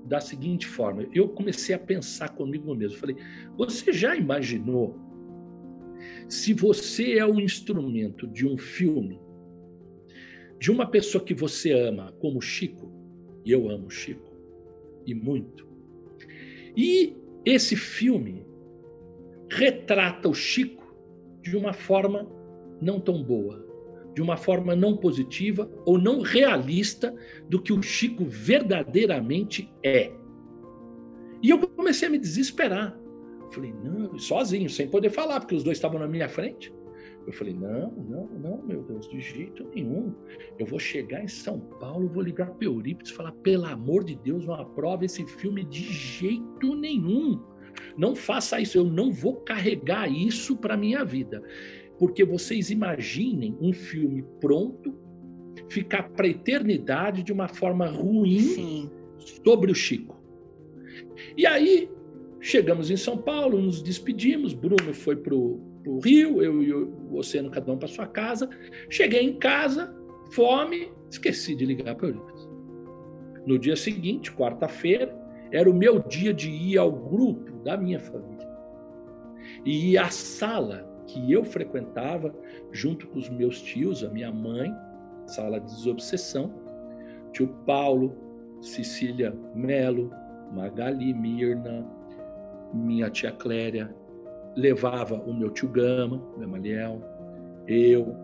da 0.06 0.20
seguinte 0.20 0.66
forma: 0.66 1.06
eu 1.14 1.30
comecei 1.30 1.76
a 1.76 1.80
pensar 1.80 2.30
comigo 2.30 2.74
mesmo. 2.74 2.98
Falei, 2.98 3.18
você 3.56 3.94
já 3.94 4.16
imaginou 4.16 5.00
se 6.28 6.56
você 6.56 7.20
é 7.20 7.26
o 7.26 7.40
instrumento 7.40 8.26
de 8.26 8.48
um 8.48 8.58
filme 8.58 9.20
de 10.62 10.70
uma 10.70 10.86
pessoa 10.86 11.24
que 11.24 11.34
você 11.34 11.72
ama, 11.72 12.14
como 12.20 12.40
Chico, 12.40 12.92
e 13.44 13.52
eu 13.52 13.68
amo 13.68 13.90
Chico, 13.90 14.32
e 15.08 15.16
muito, 15.16 15.68
e 16.78 17.18
esse 17.44 17.76
filme 17.76 18.46
retrata 19.50 20.30
o 20.30 20.36
Chico 20.36 20.96
de 21.42 21.58
uma 21.58 21.74
forma 21.74 22.32
não 22.80 23.00
tão 23.00 23.24
boa, 23.24 23.66
de 24.14 24.22
uma 24.22 24.38
forma 24.38 24.76
não 24.76 24.96
positiva 24.96 25.68
ou 25.84 25.98
não 25.98 26.22
realista 26.22 27.16
do 27.50 27.60
que 27.60 27.74
o 27.74 27.82
Chico 27.82 28.24
verdadeiramente 28.24 29.74
é. 29.82 30.12
E 31.42 31.50
eu 31.50 31.58
comecei 31.70 32.08
a 32.08 32.12
me 32.12 32.20
desesperar. 32.20 32.96
Falei, 33.52 33.74
não, 33.84 34.16
sozinho, 34.20 34.70
sem 34.70 34.88
poder 34.88 35.10
falar, 35.10 35.40
porque 35.40 35.56
os 35.56 35.64
dois 35.64 35.78
estavam 35.78 36.00
na 36.00 36.08
minha 36.08 36.30
frente. 36.30 36.72
Eu 37.26 37.34
falei, 37.34 37.54
não, 37.54 37.92
não, 37.92 38.28
não, 38.28 38.62
meu 38.64 38.82
Deus, 38.84 39.08
de 39.08 39.20
jeito 39.20 39.64
nenhum. 39.74 40.14
Eu 40.58 40.66
vou 40.66 40.80
chegar 40.80 41.24
em 41.24 41.28
São 41.28 41.60
Paulo, 41.60 42.10
vou 42.10 42.24
ligar 42.24 42.52
para 42.52 42.66
Eurípides 42.66 43.12
e 43.12 43.16
falar, 43.16 43.32
pelo 43.34 43.66
amor 43.66 44.04
de 44.04 44.16
Deus, 44.16 44.46
não 44.46 44.56
aprova 44.56 45.06
esse 45.06 45.26
filme 45.26 45.64
de 45.64 45.84
jeito 45.84 46.76
nenhum. 46.76 47.40
Não 47.98 48.16
faça 48.16 48.60
isso, 48.60 48.78
eu 48.78 48.84
não 48.84 49.12
vou 49.12 49.36
carregar 49.42 50.12
isso 50.12 50.58
para 50.58 50.76
minha 50.76 51.06
vida. 51.06 51.44
Porque 52.00 52.26
vocês 52.26 52.72
imaginem 52.72 53.56
um 53.62 53.72
filme 53.72 54.26
pronto 54.40 54.98
ficar 55.70 56.10
para 56.10 56.26
a 56.26 56.30
eternidade 56.30 57.24
de 57.24 57.32
uma 57.32 57.48
forma 57.48 57.88
ruim 57.88 58.40
Sim. 58.40 58.92
sobre 59.44 59.72
o 59.72 59.76
Chico. 59.76 60.20
E 61.38 61.46
aí 61.46 61.90
chegamos 62.40 62.90
em 62.90 62.98
São 62.98 63.18
Paulo, 63.18 63.62
nos 63.62 63.82
despedimos. 63.82 64.54
Bruno 64.54 64.94
foi 64.94 65.16
para 65.16 65.36
o 65.36 65.71
Rio, 66.04 66.42
eu 66.42 66.62
e 66.62 66.74
o 66.74 67.16
Oceano, 67.16 67.50
cada 67.50 67.72
um 67.72 67.78
para 67.78 67.88
sua 67.88 68.08
casa. 68.08 68.50
Cheguei 68.90 69.22
em 69.22 69.38
casa, 69.38 69.96
fome, 70.32 70.92
esqueci 71.10 71.56
de 71.56 71.66
ligar 71.66 71.96
para 71.96 72.08
o 72.08 72.10
Eurípides. 72.10 72.50
No 73.46 73.58
dia 73.58 73.76
seguinte, 73.76 74.32
quarta-feira, 74.32 75.16
era 75.52 75.70
o 75.70 75.74
meu 75.74 76.00
dia 76.00 76.34
de 76.34 76.50
ir 76.50 76.78
ao 76.78 76.92
grupo 76.92 77.52
da 77.64 77.76
minha 77.76 78.00
família. 78.00 78.48
E 79.66 79.98
à 79.98 80.10
sala 80.10 80.88
que 81.08 81.32
eu 81.32 81.44
frequentava 81.44 82.34
junto 82.72 83.08
com 83.08 83.20
os 83.20 83.30
meus 83.30 83.62
tios, 83.62 84.04
a 84.04 84.10
minha 84.10 84.32
mãe, 84.32 84.72
sala 85.26 85.60
de 85.60 85.66
desobsessão, 85.66 86.54
tio 87.34 87.48
Paulo, 87.66 88.16
Cecília 88.62 89.36
Melo, 89.56 90.12
Magali 90.54 91.14
Mirna, 91.14 91.86
minha 92.74 93.10
tia 93.10 93.32
Cléria, 93.32 93.94
levava 94.56 95.16
o 95.16 95.34
meu 95.34 95.50
tio 95.50 95.70
Gama, 95.70 96.22
Gamaliel, 96.38 97.02
eu 97.68 98.16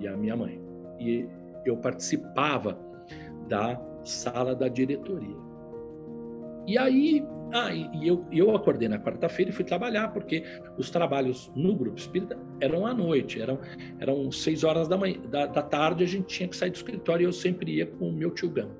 e 0.00 0.08
a 0.08 0.16
minha 0.16 0.36
mãe. 0.36 0.60
E 0.98 1.28
eu 1.64 1.76
participava 1.76 2.78
da 3.48 3.80
sala 4.02 4.54
da 4.54 4.68
diretoria. 4.68 5.36
E 6.66 6.78
aí 6.78 7.24
ah, 7.52 7.72
e 7.72 8.08
eu, 8.08 8.26
eu 8.32 8.56
acordei 8.56 8.88
na 8.88 8.98
quarta-feira 8.98 9.52
e 9.52 9.54
fui 9.54 9.64
trabalhar, 9.64 10.08
porque 10.08 10.42
os 10.76 10.90
trabalhos 10.90 11.52
no 11.54 11.72
grupo 11.76 11.96
espírita 11.96 12.36
eram 12.60 12.84
à 12.84 12.92
noite, 12.92 13.40
eram, 13.40 13.60
eram 14.00 14.28
seis 14.32 14.64
horas 14.64 14.88
da, 14.88 14.96
manhã, 14.96 15.20
da, 15.28 15.46
da 15.46 15.62
tarde, 15.62 16.02
a 16.02 16.06
gente 16.06 16.26
tinha 16.26 16.48
que 16.48 16.56
sair 16.56 16.70
do 16.70 16.76
escritório 16.76 17.22
e 17.22 17.26
eu 17.26 17.32
sempre 17.32 17.76
ia 17.76 17.86
com 17.86 18.08
o 18.08 18.12
meu 18.12 18.32
tio 18.32 18.50
Gama. 18.50 18.74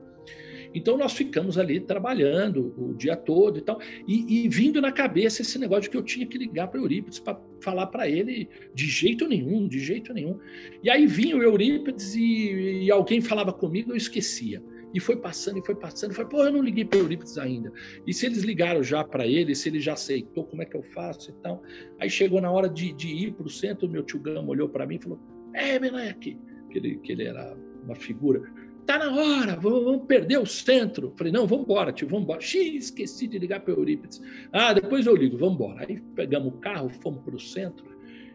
Então 0.75 0.97
nós 0.99 1.13
ficamos 1.13 1.57
ali 1.57 1.79
trabalhando 1.79 2.75
o 2.77 2.95
dia 2.95 3.17
todo 3.17 3.59
e 3.59 3.63
tal, 3.63 3.81
e, 4.09 4.45
e 4.45 4.49
vindo 4.49 4.81
na 4.81 4.91
cabeça 4.91 5.41
esse 5.41 5.59
negócio 5.59 5.85
de 5.85 5.91
que 5.91 5.97
eu 5.97 6.03
tinha 6.03 6.27
que 6.27 6.37
ligar 6.37 6.69
para 6.69 6.81
Eurípides 6.81 7.21
para 7.21 7.41
falar 7.61 7.87
para 7.87 8.09
ele 8.09 8.49
de 8.75 8.87
jeito 8.87 9.29
nenhum, 9.29 9.69
de 9.69 9.79
jeito 9.79 10.13
nenhum. 10.13 10.39
E 10.83 10.91
aí 10.91 11.07
vinha 11.07 11.37
o 11.37 11.43
Eurípides 11.43 12.15
e, 12.17 12.83
e 12.83 12.91
alguém 12.91 13.21
falava 13.21 13.53
comigo, 13.53 13.93
eu 13.93 13.97
esquecia. 13.97 14.63
E 14.93 15.01
foi 15.01 15.17
passando, 15.17 15.59
e 15.59 15.67
foi 15.67 15.75
passando. 15.75 16.13
E 16.13 16.15
foi, 16.15 16.25
pô, 16.25 16.45
eu 16.45 16.53
não 16.53 16.63
liguei 16.63 16.85
para 16.85 17.01
Eurípides 17.01 17.37
ainda. 17.37 17.73
E 18.07 18.15
se 18.15 18.27
eles 18.27 18.45
ligaram 18.45 18.81
já 18.81 19.03
para 19.03 19.27
ele, 19.27 19.53
se 19.53 19.69
ele 19.69 19.81
já 19.81 19.95
aceitou, 19.95 20.45
como 20.45 20.63
é 20.63 20.65
que 20.65 20.77
eu 20.77 20.85
faço 20.85 21.31
e 21.33 21.35
tal. 21.43 21.63
Aí 21.99 22.09
chegou 22.09 22.41
na 22.41 22.49
hora 22.49 22.69
de, 22.69 22.93
de 22.93 23.09
ir 23.09 23.33
para 23.33 23.47
o 23.47 23.51
centro, 23.51 23.89
meu 23.89 24.05
tio 24.05 24.21
Gama 24.21 24.49
olhou 24.49 24.69
para 24.69 24.87
mim 24.87 24.95
e 24.95 25.03
falou: 25.03 25.19
É, 25.53 25.81
moleque, 25.81 26.39
que 26.71 26.79
ele, 26.79 26.97
que 26.99 27.11
ele 27.11 27.25
era 27.25 27.57
uma 27.83 27.97
figura. 27.97 28.41
Tá 28.87 28.99
na 28.99 29.15
hora, 29.15 29.57
vamos, 29.57 29.85
vamos 29.85 30.07
perder 30.07 30.39
o 30.39 30.47
centro. 30.47 31.15
Falei, 31.17 31.33
não, 31.33 31.47
vamos 31.47 31.65
embora, 31.65 31.93
tio, 31.93 32.07
vamos 32.07 32.25
embora. 32.25 32.41
Xiii, 32.41 32.77
esqueci 32.77 33.27
de 33.27 33.39
ligar 33.39 33.61
para 33.61 33.73
Eurípides. 33.73 34.21
Ah, 34.53 34.73
depois 34.75 35.07
eu 35.07 35.17
ligo, 35.17 35.39
vamos 35.39 35.55
embora. 35.55 35.87
Aí 35.89 36.01
pegamos 36.15 36.53
o 36.53 36.59
carro, 36.59 36.91
fomos 37.03 37.23
para 37.23 37.35
o 37.35 37.41
centro, 37.41 37.87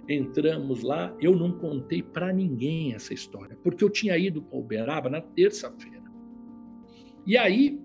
entramos 0.08 0.82
lá. 0.82 1.16
Eu 1.22 1.36
não 1.36 1.52
contei 1.52 2.02
para 2.02 2.34
ninguém 2.34 2.96
essa 2.96 3.14
história, 3.14 3.58
porque 3.64 3.84
eu 3.84 3.90
tinha 3.90 4.18
ido 4.18 4.42
para 4.42 4.58
Uberaba 4.58 5.10
na 5.10 5.22
terça-feira. 5.22 6.00
E 7.28 7.38
aí 7.38 7.80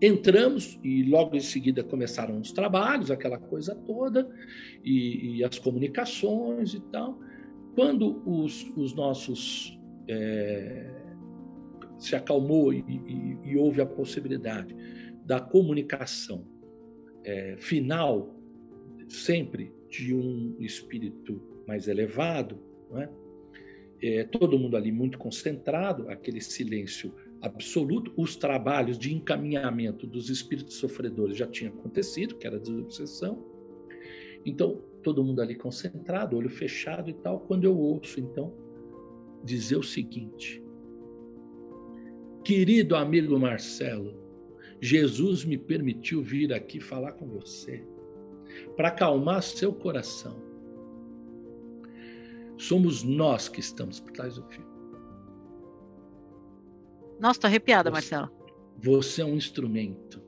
entramos 0.00 0.80
e 0.82 1.04
logo 1.04 1.36
em 1.36 1.40
seguida 1.40 1.84
começaram 1.84 2.40
os 2.40 2.50
trabalhos, 2.50 3.08
aquela 3.08 3.38
coisa 3.38 3.72
toda, 3.72 4.28
e, 4.84 5.36
e 5.36 5.44
as 5.44 5.60
comunicações 5.60 6.74
e 6.74 6.80
tal. 6.80 7.20
Quando 7.76 8.20
os, 8.28 8.66
os 8.76 8.92
nossos 8.94 9.78
é, 10.08 11.01
se 12.04 12.16
acalmou 12.16 12.72
e, 12.72 12.80
e, 12.80 13.38
e, 13.50 13.56
houve 13.56 13.80
a 13.80 13.86
possibilidade 13.86 14.74
da 15.24 15.40
comunicação 15.40 16.44
é, 17.24 17.56
final, 17.58 18.34
sempre 19.08 19.72
de 19.88 20.14
um 20.14 20.56
espírito 20.58 21.40
mais 21.66 21.86
elevado, 21.88 22.58
é? 22.96 23.08
É, 24.04 24.24
todo 24.24 24.58
mundo 24.58 24.76
ali 24.76 24.90
muito 24.90 25.16
concentrado, 25.16 26.08
aquele 26.08 26.40
silêncio 26.40 27.14
absoluto, 27.40 28.12
os 28.16 28.34
trabalhos 28.34 28.98
de 28.98 29.14
encaminhamento 29.14 30.06
dos 30.08 30.28
espíritos 30.28 30.74
sofredores 30.74 31.36
já 31.36 31.46
tinham 31.46 31.72
acontecido, 31.72 32.36
que 32.36 32.46
era 32.46 32.56
a 32.56 32.60
desobsessão. 32.60 33.44
Então, 34.44 34.82
todo 35.02 35.22
mundo 35.22 35.40
ali 35.40 35.54
concentrado, 35.54 36.36
olho 36.36 36.48
fechado 36.48 37.10
e 37.10 37.12
tal. 37.12 37.40
Quando 37.40 37.64
eu 37.64 37.76
ouço, 37.76 38.18
então, 38.18 38.52
dizer 39.44 39.76
o 39.76 39.82
seguinte: 39.82 40.61
Querido 42.44 42.96
amigo 42.96 43.38
Marcelo, 43.38 44.14
Jesus 44.80 45.44
me 45.44 45.56
permitiu 45.56 46.22
vir 46.22 46.52
aqui 46.52 46.80
falar 46.80 47.12
com 47.12 47.28
você 47.28 47.84
para 48.76 48.88
acalmar 48.88 49.42
seu 49.42 49.72
coração. 49.72 50.42
Somos 52.58 53.04
nós 53.04 53.48
que 53.48 53.60
estamos 53.60 54.00
por 54.00 54.10
trás 54.10 54.34
do 54.34 54.42
filme. 54.48 54.72
Nossa, 57.20 57.40
tô 57.40 57.46
arrepiada, 57.46 57.90
Marcelo. 57.90 58.28
você 58.76 59.22
é 59.22 59.24
um 59.24 59.36
instrumento 59.36 60.20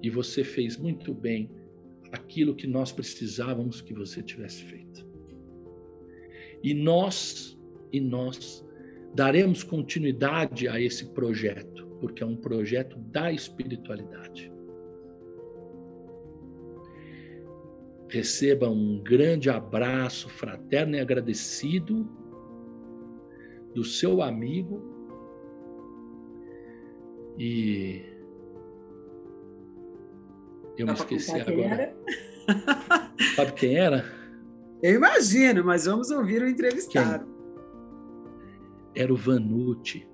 e 0.00 0.08
você 0.08 0.44
fez 0.44 0.76
muito 0.76 1.12
bem 1.12 1.50
aquilo 2.12 2.54
que 2.54 2.68
nós 2.68 2.92
precisávamos 2.92 3.80
que 3.80 3.92
você 3.92 4.22
tivesse 4.22 4.62
feito. 4.62 5.04
E 6.62 6.72
nós, 6.72 7.58
e 7.92 8.00
nós 8.00 8.64
daremos 9.14 9.62
continuidade 9.62 10.66
a 10.66 10.80
esse 10.80 11.06
projeto, 11.06 11.86
porque 12.00 12.22
é 12.22 12.26
um 12.26 12.36
projeto 12.36 12.98
da 12.98 13.32
espiritualidade. 13.32 14.52
Receba 18.08 18.68
um 18.68 19.02
grande 19.02 19.48
abraço 19.48 20.28
fraterno 20.28 20.96
e 20.96 21.00
agradecido 21.00 22.08
do 23.74 23.84
seu 23.84 24.22
amigo 24.22 24.92
e 27.38 28.04
eu 30.76 30.86
me 30.86 30.92
esqueci 30.92 31.40
agora. 31.40 31.96
Sabe 33.34 33.52
quem 33.52 33.76
era? 33.76 34.04
Eu 34.82 34.94
imagino, 34.94 35.64
mas 35.64 35.86
vamos 35.86 36.10
ouvir 36.10 36.42
o 36.42 36.48
entrevistado. 36.48 37.24
Quem? 37.24 37.33
Era 38.94 39.12
o 39.12 39.16
Vanucci. 39.16 40.06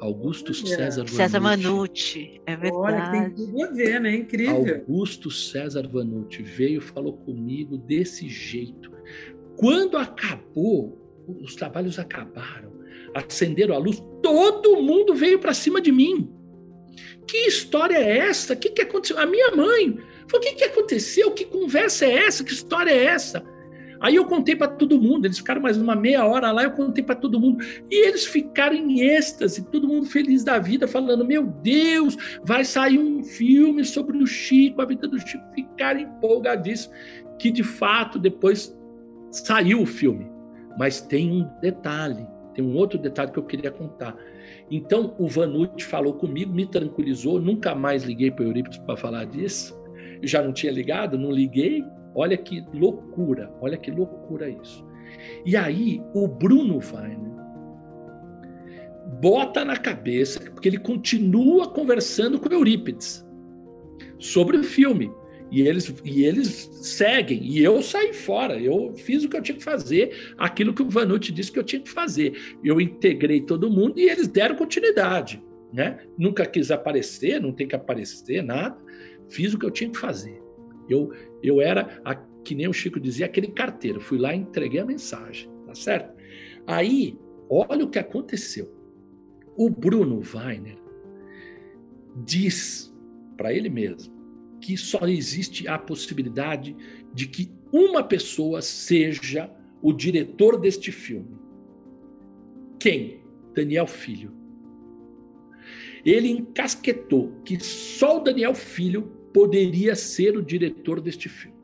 Augusto 0.00 0.52
Olha. 0.52 0.76
César 0.76 1.04
Vanucci. 1.04 1.16
César 1.16 1.40
Vanucci, 1.40 2.40
é 2.46 2.56
verdade. 2.56 2.76
Olha, 2.76 3.10
tem 3.10 3.30
tudo 3.30 3.62
a 3.62 3.70
ver, 3.70 4.00
né? 4.00 4.16
Incrível. 4.16 4.76
Augusto 4.76 5.30
César 5.30 5.88
Vanucci 5.88 6.42
veio 6.42 6.78
e 6.78 6.82
falou 6.82 7.14
comigo 7.18 7.78
desse 7.78 8.28
jeito. 8.28 8.92
Quando 9.56 9.96
acabou, 9.96 10.98
os 11.42 11.54
trabalhos 11.54 11.98
acabaram, 11.98 12.72
acenderam 13.14 13.74
a 13.74 13.78
luz, 13.78 14.02
todo 14.22 14.82
mundo 14.82 15.14
veio 15.14 15.38
para 15.38 15.54
cima 15.54 15.80
de 15.80 15.92
mim. 15.92 16.30
Que 17.26 17.46
história 17.46 17.96
é 17.96 18.18
essa? 18.18 18.52
O 18.52 18.56
que, 18.56 18.70
que 18.70 18.82
aconteceu? 18.82 19.18
A 19.18 19.26
minha 19.26 19.50
mãe 19.52 19.96
falou: 20.28 20.36
o 20.36 20.40
que, 20.40 20.54
que 20.54 20.64
aconteceu? 20.64 21.30
Que 21.32 21.44
conversa 21.44 22.04
é 22.04 22.26
essa? 22.26 22.44
Que 22.44 22.52
história 22.52 22.90
é 22.90 23.04
essa? 23.04 23.42
Aí 24.04 24.16
eu 24.16 24.26
contei 24.26 24.54
para 24.54 24.68
todo 24.68 25.00
mundo, 25.00 25.24
eles 25.24 25.38
ficaram 25.38 25.62
mais 25.62 25.78
uma 25.78 25.96
meia 25.96 26.26
hora 26.26 26.52
lá, 26.52 26.62
eu 26.62 26.72
contei 26.72 27.02
para 27.02 27.14
todo 27.14 27.40
mundo. 27.40 27.64
E 27.90 28.06
eles 28.06 28.26
ficaram 28.26 28.76
em 28.76 29.00
êxtase, 29.00 29.64
todo 29.70 29.88
mundo 29.88 30.04
feliz 30.04 30.44
da 30.44 30.58
vida, 30.58 30.86
falando: 30.86 31.24
Meu 31.24 31.46
Deus, 31.46 32.14
vai 32.44 32.66
sair 32.66 32.98
um 32.98 33.24
filme 33.24 33.82
sobre 33.82 34.18
o 34.18 34.26
Chico, 34.26 34.82
a 34.82 34.84
vida 34.84 35.08
do 35.08 35.18
Chico. 35.18 35.42
Ficaram 35.54 36.00
empolgadíssimos, 36.00 36.94
que 37.38 37.50
de 37.50 37.62
fato 37.62 38.18
depois 38.18 38.78
saiu 39.30 39.80
o 39.80 39.86
filme. 39.86 40.30
Mas 40.78 41.00
tem 41.00 41.32
um 41.32 41.48
detalhe, 41.62 42.26
tem 42.52 42.62
um 42.62 42.76
outro 42.76 42.98
detalhe 42.98 43.32
que 43.32 43.38
eu 43.38 43.44
queria 43.44 43.70
contar. 43.70 44.14
Então 44.70 45.14
o 45.18 45.26
Vanucci 45.26 45.82
falou 45.82 46.12
comigo, 46.12 46.52
me 46.52 46.66
tranquilizou, 46.66 47.40
nunca 47.40 47.74
mais 47.74 48.04
liguei 48.04 48.30
para 48.30 48.44
o 48.44 48.48
Eurípides 48.48 48.80
para 48.80 48.98
falar 48.98 49.24
disso. 49.24 49.74
Eu 50.20 50.28
já 50.28 50.42
não 50.42 50.52
tinha 50.52 50.70
ligado, 50.70 51.16
não 51.16 51.32
liguei, 51.32 51.82
Olha 52.14 52.36
que 52.36 52.64
loucura, 52.72 53.52
olha 53.60 53.76
que 53.76 53.90
loucura 53.90 54.48
isso. 54.48 54.86
E 55.44 55.56
aí 55.56 56.02
o 56.14 56.26
Bruno 56.26 56.78
Weiner 56.78 57.34
bota 59.20 59.64
na 59.64 59.76
cabeça, 59.76 60.40
porque 60.40 60.68
ele 60.68 60.78
continua 60.78 61.68
conversando 61.68 62.38
com 62.38 62.52
Eurípides 62.52 63.24
sobre 64.18 64.56
o 64.56 64.64
filme. 64.64 65.10
E 65.50 65.62
eles, 65.62 65.94
e 66.04 66.24
eles 66.24 66.68
seguem, 66.82 67.40
e 67.44 67.62
eu 67.62 67.80
saí 67.80 68.12
fora, 68.12 68.58
eu 68.58 68.92
fiz 68.96 69.22
o 69.22 69.28
que 69.28 69.36
eu 69.36 69.42
tinha 69.42 69.56
que 69.56 69.62
fazer, 69.62 70.34
aquilo 70.36 70.74
que 70.74 70.82
o 70.82 70.90
Vanucci 70.90 71.30
disse 71.30 71.52
que 71.52 71.58
eu 71.58 71.62
tinha 71.62 71.80
que 71.80 71.90
fazer. 71.90 72.32
Eu 72.64 72.80
integrei 72.80 73.40
todo 73.40 73.70
mundo 73.70 74.00
e 74.00 74.08
eles 74.08 74.26
deram 74.26 74.56
continuidade. 74.56 75.40
Né? 75.72 75.98
Nunca 76.18 76.46
quis 76.46 76.70
aparecer, 76.70 77.40
não 77.40 77.52
tem 77.52 77.68
que 77.68 77.76
aparecer, 77.76 78.42
nada. 78.42 78.76
Fiz 79.28 79.54
o 79.54 79.58
que 79.58 79.66
eu 79.66 79.70
tinha 79.70 79.90
que 79.90 79.98
fazer. 79.98 80.43
Eu, 80.88 81.12
eu 81.42 81.60
era, 81.60 82.00
a, 82.04 82.14
que 82.14 82.54
nem 82.54 82.68
o 82.68 82.72
Chico 82.72 83.00
dizia, 83.00 83.26
aquele 83.26 83.48
carteiro. 83.48 84.00
Fui 84.00 84.18
lá 84.18 84.34
e 84.34 84.38
entreguei 84.38 84.80
a 84.80 84.84
mensagem, 84.84 85.50
tá 85.66 85.74
certo? 85.74 86.14
Aí, 86.66 87.18
olha 87.48 87.84
o 87.84 87.90
que 87.90 87.98
aconteceu. 87.98 88.72
O 89.56 89.70
Bruno 89.70 90.20
Weiner 90.34 90.78
diz 92.24 92.92
para 93.36 93.52
ele 93.52 93.68
mesmo 93.68 94.14
que 94.60 94.76
só 94.76 95.06
existe 95.06 95.68
a 95.68 95.78
possibilidade 95.78 96.74
de 97.12 97.26
que 97.26 97.52
uma 97.70 98.02
pessoa 98.02 98.62
seja 98.62 99.50
o 99.82 99.92
diretor 99.92 100.58
deste 100.58 100.90
filme. 100.90 101.36
Quem? 102.78 103.20
Daniel 103.54 103.86
Filho. 103.86 104.32
Ele 106.04 106.28
encasquetou 106.28 107.32
que 107.44 107.62
só 107.62 108.18
o 108.18 108.20
Daniel 108.20 108.54
Filho 108.54 109.12
poderia 109.34 109.96
ser 109.96 110.36
o 110.36 110.42
diretor 110.42 111.00
deste 111.00 111.28
filme. 111.28 111.58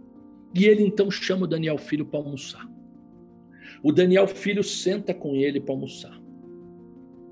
E 0.52 0.64
ele 0.64 0.82
então 0.82 1.08
chama 1.08 1.44
o 1.44 1.46
Daniel 1.46 1.78
Filho 1.78 2.04
para 2.04 2.18
almoçar. 2.18 2.68
O 3.80 3.92
Daniel 3.92 4.26
Filho 4.26 4.64
senta 4.64 5.14
com 5.14 5.36
ele 5.36 5.60
para 5.60 5.72
almoçar. 5.72 6.20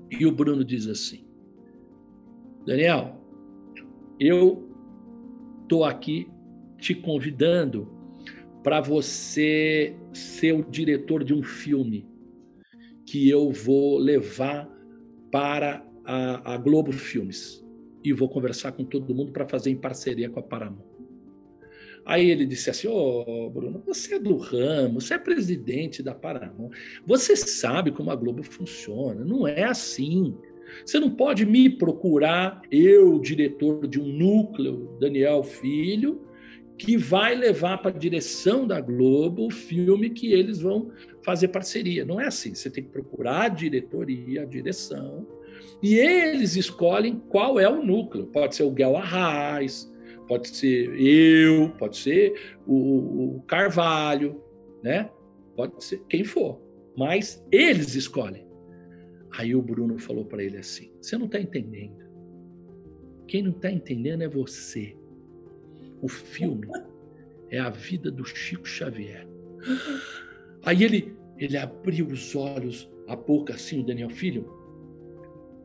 E 0.09 0.25
o 0.25 0.31
Bruno 0.31 0.63
diz 0.63 0.87
assim: 0.87 1.25
Daniel, 2.65 3.21
eu 4.17 4.69
estou 5.63 5.83
aqui 5.83 6.29
te 6.77 6.95
convidando 6.95 7.91
para 8.63 8.79
você 8.79 9.93
ser 10.13 10.53
o 10.53 10.63
diretor 10.63 11.25
de 11.25 11.33
um 11.33 11.43
filme 11.43 12.07
que 13.05 13.29
eu 13.29 13.51
vou 13.51 13.97
levar 13.97 14.69
para 15.29 15.85
a, 16.05 16.53
a 16.53 16.57
Globo 16.57 16.93
Filmes 16.93 17.63
e 18.03 18.13
vou 18.13 18.29
conversar 18.29 18.71
com 18.71 18.83
todo 18.83 19.13
mundo 19.13 19.31
para 19.31 19.47
fazer 19.47 19.69
em 19.71 19.75
parceria 19.75 20.29
com 20.29 20.39
a 20.39 20.43
Paramount. 20.43 20.99
Aí 22.05 22.29
ele 22.29 22.45
disse 22.45 22.69
assim: 22.69 22.87
Ô 22.87 23.23
oh, 23.27 23.49
Bruno, 23.49 23.83
você 23.85 24.15
é 24.15 24.19
do 24.19 24.35
ramo, 24.37 24.99
você 24.99 25.13
é 25.13 25.17
presidente 25.19 26.01
da 26.01 26.15
Paramount, 26.15 26.71
você 27.05 27.35
sabe 27.35 27.91
como 27.91 28.09
a 28.09 28.15
Globo 28.15 28.41
funciona, 28.43 29.23
não 29.23 29.47
é 29.47 29.63
assim. 29.63 30.35
Você 30.85 30.99
não 30.99 31.09
pode 31.09 31.45
me 31.45 31.69
procurar, 31.69 32.61
eu, 32.71 33.19
diretor 33.19 33.87
de 33.87 33.99
um 33.99 34.05
núcleo, 34.05 34.97
Daniel 34.99 35.43
Filho, 35.43 36.21
que 36.77 36.95
vai 36.95 37.35
levar 37.35 37.79
para 37.79 37.91
a 37.91 37.99
direção 37.99 38.65
da 38.65 38.79
Globo 38.79 39.47
o 39.47 39.51
filme 39.51 40.09
que 40.09 40.31
eles 40.31 40.61
vão 40.61 40.91
fazer 41.23 41.49
parceria. 41.49 42.05
Não 42.05 42.21
é 42.21 42.27
assim. 42.27 42.55
Você 42.55 42.69
tem 42.69 42.83
que 42.83 42.89
procurar 42.89 43.43
a 43.43 43.49
diretoria, 43.49 44.43
a 44.43 44.45
direção, 44.45 45.27
e 45.81 45.95
eles 45.95 46.55
escolhem 46.55 47.19
qual 47.29 47.59
é 47.59 47.69
o 47.69 47.83
núcleo. 47.83 48.27
Pode 48.27 48.55
ser 48.55 48.63
o 48.63 48.71
Guel 48.71 48.97
Arraes, 48.97 49.91
pode 50.27 50.49
ser 50.49 50.99
eu, 50.99 51.69
pode 51.71 51.97
ser 51.97 52.57
o, 52.67 53.41
Carvalho, 53.47 54.41
né? 54.83 55.09
Pode 55.55 55.83
ser 55.83 56.01
quem 56.09 56.23
for. 56.23 56.61
Mas 56.95 57.43
eles 57.51 57.95
escolhem. 57.95 58.47
Aí 59.31 59.55
o 59.55 59.61
Bruno 59.61 59.97
falou 59.97 60.25
para 60.25 60.43
ele 60.43 60.57
assim: 60.57 60.91
Você 61.01 61.17
não 61.17 61.25
está 61.25 61.39
entendendo. 61.39 62.07
Quem 63.27 63.43
não 63.43 63.51
está 63.51 63.71
entendendo 63.71 64.23
é 64.23 64.27
você. 64.27 64.95
O 66.01 66.07
filme 66.07 66.67
é 67.49 67.59
a 67.59 67.69
vida 67.69 68.11
do 68.11 68.23
Chico 68.23 68.67
Xavier. 68.67 69.27
Aí 70.63 70.83
ele, 70.83 71.15
ele 71.37 71.57
abriu 71.57 72.07
os 72.07 72.35
olhos, 72.35 72.89
a 73.07 73.15
boca 73.15 73.53
assim, 73.53 73.81
o 73.81 73.85
Daniel 73.85 74.09
Filho, 74.09 74.58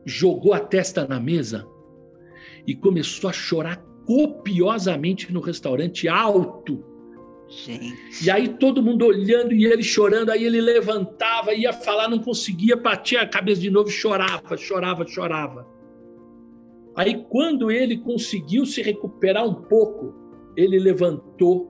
jogou 0.05 0.53
a 0.53 0.59
testa 0.59 1.07
na 1.07 1.19
mesa 1.19 1.67
e 2.67 2.75
começou 2.75 3.29
a 3.29 3.33
chorar 3.33 3.77
copiosamente 4.05 5.33
no 5.33 5.39
restaurante 5.39 6.07
alto. 6.07 6.83
Gente. 7.47 8.25
E 8.25 8.29
aí 8.29 8.49
todo 8.49 8.81
mundo 8.81 9.05
olhando 9.05 9.53
e 9.53 9.65
ele 9.65 9.83
chorando, 9.83 10.31
aí 10.31 10.43
ele 10.43 10.61
levantava, 10.61 11.53
ia 11.53 11.73
falar, 11.73 12.07
não 12.07 12.19
conseguia, 12.19 12.75
batia 12.75 13.21
a 13.21 13.27
cabeça 13.27 13.61
de 13.61 13.69
novo, 13.69 13.89
chorava, 13.89 14.57
chorava, 14.57 15.05
chorava. 15.07 15.67
Aí 16.95 17.23
quando 17.29 17.69
ele 17.69 17.97
conseguiu 17.97 18.65
se 18.65 18.81
recuperar 18.81 19.45
um 19.45 19.53
pouco, 19.53 20.13
ele 20.55 20.79
levantou, 20.79 21.69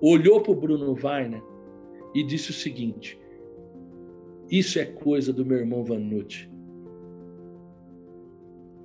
olhou 0.00 0.40
para 0.40 0.52
o 0.52 0.56
Bruno 0.56 0.94
Weiner 0.94 1.42
e 2.14 2.24
disse 2.24 2.50
o 2.50 2.54
seguinte: 2.54 3.18
Isso 4.50 4.78
é 4.78 4.84
coisa 4.84 5.32
do 5.32 5.44
meu 5.44 5.58
irmão 5.58 5.84
Vanucci. 5.84 6.50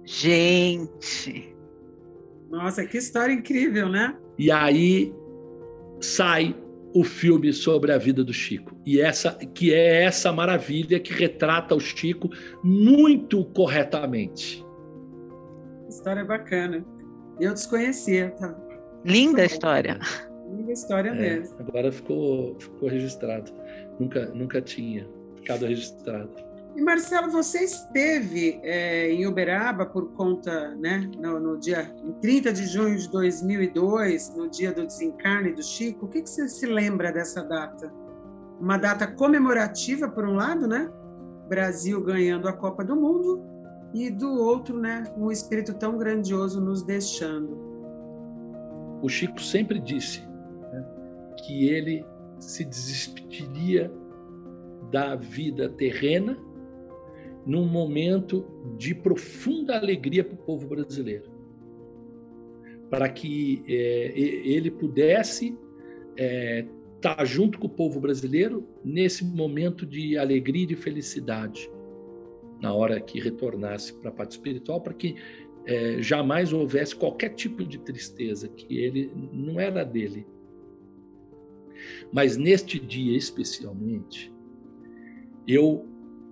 Gente! 0.05 1.55
Nossa, 2.49 2.85
que 2.85 2.97
história 2.97 3.33
incrível, 3.33 3.89
né? 3.89 4.15
E 4.37 4.51
aí 4.51 5.13
sai 5.99 6.55
o 6.93 7.03
filme 7.03 7.51
sobre 7.51 7.91
a 7.91 7.97
vida 7.97 8.23
do 8.23 8.31
Chico. 8.31 8.77
E 8.85 9.01
essa 9.01 9.31
que 9.33 9.73
é 9.73 10.03
essa 10.03 10.31
maravilha 10.31 10.99
que 10.99 11.13
retrata 11.13 11.73
o 11.73 11.79
Chico 11.79 12.29
muito 12.63 13.43
corretamente. 13.45 14.63
História 15.89 16.23
bacana. 16.23 16.85
Eu 17.39 17.53
desconhecia, 17.53 18.31
tá? 18.31 18.55
Linda 19.03 19.41
a 19.41 19.45
história. 19.45 19.99
Linda 20.55 20.71
história 20.71 21.09
é, 21.09 21.13
mesmo. 21.13 21.55
Agora 21.59 21.91
ficou, 21.91 22.55
ficou 22.59 22.89
registrado. 22.89 23.51
Nunca, 23.99 24.27
nunca 24.27 24.61
tinha 24.61 25.07
ficado 25.35 25.65
registrado. 25.65 26.31
E 26.75 26.81
Marcelo, 26.81 27.31
você 27.31 27.59
esteve 27.59 28.59
é, 28.63 29.11
em 29.11 29.27
Uberaba 29.27 29.85
por 29.85 30.11
conta, 30.13 30.73
né, 30.75 31.09
no, 31.19 31.39
no, 31.39 31.59
dia 31.59 31.93
em 32.03 32.13
30 32.13 32.51
de 32.51 32.65
junho 32.65 32.97
de 32.97 33.09
2002, 33.09 34.35
no 34.35 34.49
dia 34.49 34.73
do 34.73 34.85
desencarne 34.85 35.53
do 35.53 35.61
Chico. 35.61 36.07
O 36.07 36.09
que, 36.09 36.21
que 36.23 36.29
você 36.29 36.47
se 36.47 36.65
lembra 36.65 37.11
dessa 37.11 37.43
data? 37.43 37.93
Uma 38.59 38.77
data 38.77 39.05
comemorativa, 39.05 40.09
por 40.09 40.25
um 40.25 40.33
lado, 40.33 40.67
né? 40.67 40.91
Brasil 41.47 42.01
ganhando 42.01 42.47
a 42.47 42.53
Copa 42.53 42.83
do 42.83 42.95
Mundo, 42.95 43.53
e 43.93 44.09
do 44.09 44.31
outro, 44.33 44.79
né, 44.79 45.03
um 45.15 45.31
espírito 45.31 45.73
tão 45.75 45.97
grandioso 45.97 46.59
nos 46.59 46.81
deixando. 46.81 47.55
O 49.01 49.07
Chico 49.07 49.39
sempre 49.39 49.79
disse 49.79 50.21
né, 50.71 50.85
que 51.37 51.69
ele 51.69 52.03
se 52.39 52.65
despediria 52.65 53.93
da 54.89 55.15
vida 55.15 55.69
terrena 55.69 56.37
num 57.45 57.65
momento 57.65 58.45
de 58.77 58.95
profunda 58.95 59.77
alegria 59.77 60.23
para 60.23 60.35
o 60.35 60.37
povo 60.37 60.67
brasileiro, 60.67 61.31
para 62.89 63.09
que 63.09 63.63
é, 63.67 64.13
ele 64.15 64.71
pudesse 64.71 65.57
é, 66.15 66.65
estar 66.95 67.15
tá 67.15 67.25
junto 67.25 67.59
com 67.59 67.67
o 67.67 67.69
povo 67.69 67.99
brasileiro 67.99 68.67
nesse 68.83 69.25
momento 69.25 69.85
de 69.85 70.17
alegria 70.17 70.63
e 70.63 70.67
de 70.67 70.75
felicidade, 70.75 71.69
na 72.61 72.73
hora 72.73 73.01
que 73.01 73.19
retornasse 73.19 73.93
para 73.93 74.09
a 74.09 74.13
parte 74.13 74.31
espiritual, 74.31 74.79
para 74.79 74.93
que 74.93 75.15
é, 75.65 76.01
jamais 76.01 76.53
houvesse 76.53 76.95
qualquer 76.95 77.29
tipo 77.29 77.65
de 77.65 77.77
tristeza, 77.77 78.47
que 78.47 78.77
ele 78.77 79.11
não 79.33 79.59
era 79.59 79.83
dele. 79.83 80.25
Mas 82.11 82.37
neste 82.37 82.79
dia 82.79 83.17
especialmente, 83.17 84.31
eu 85.45 85.85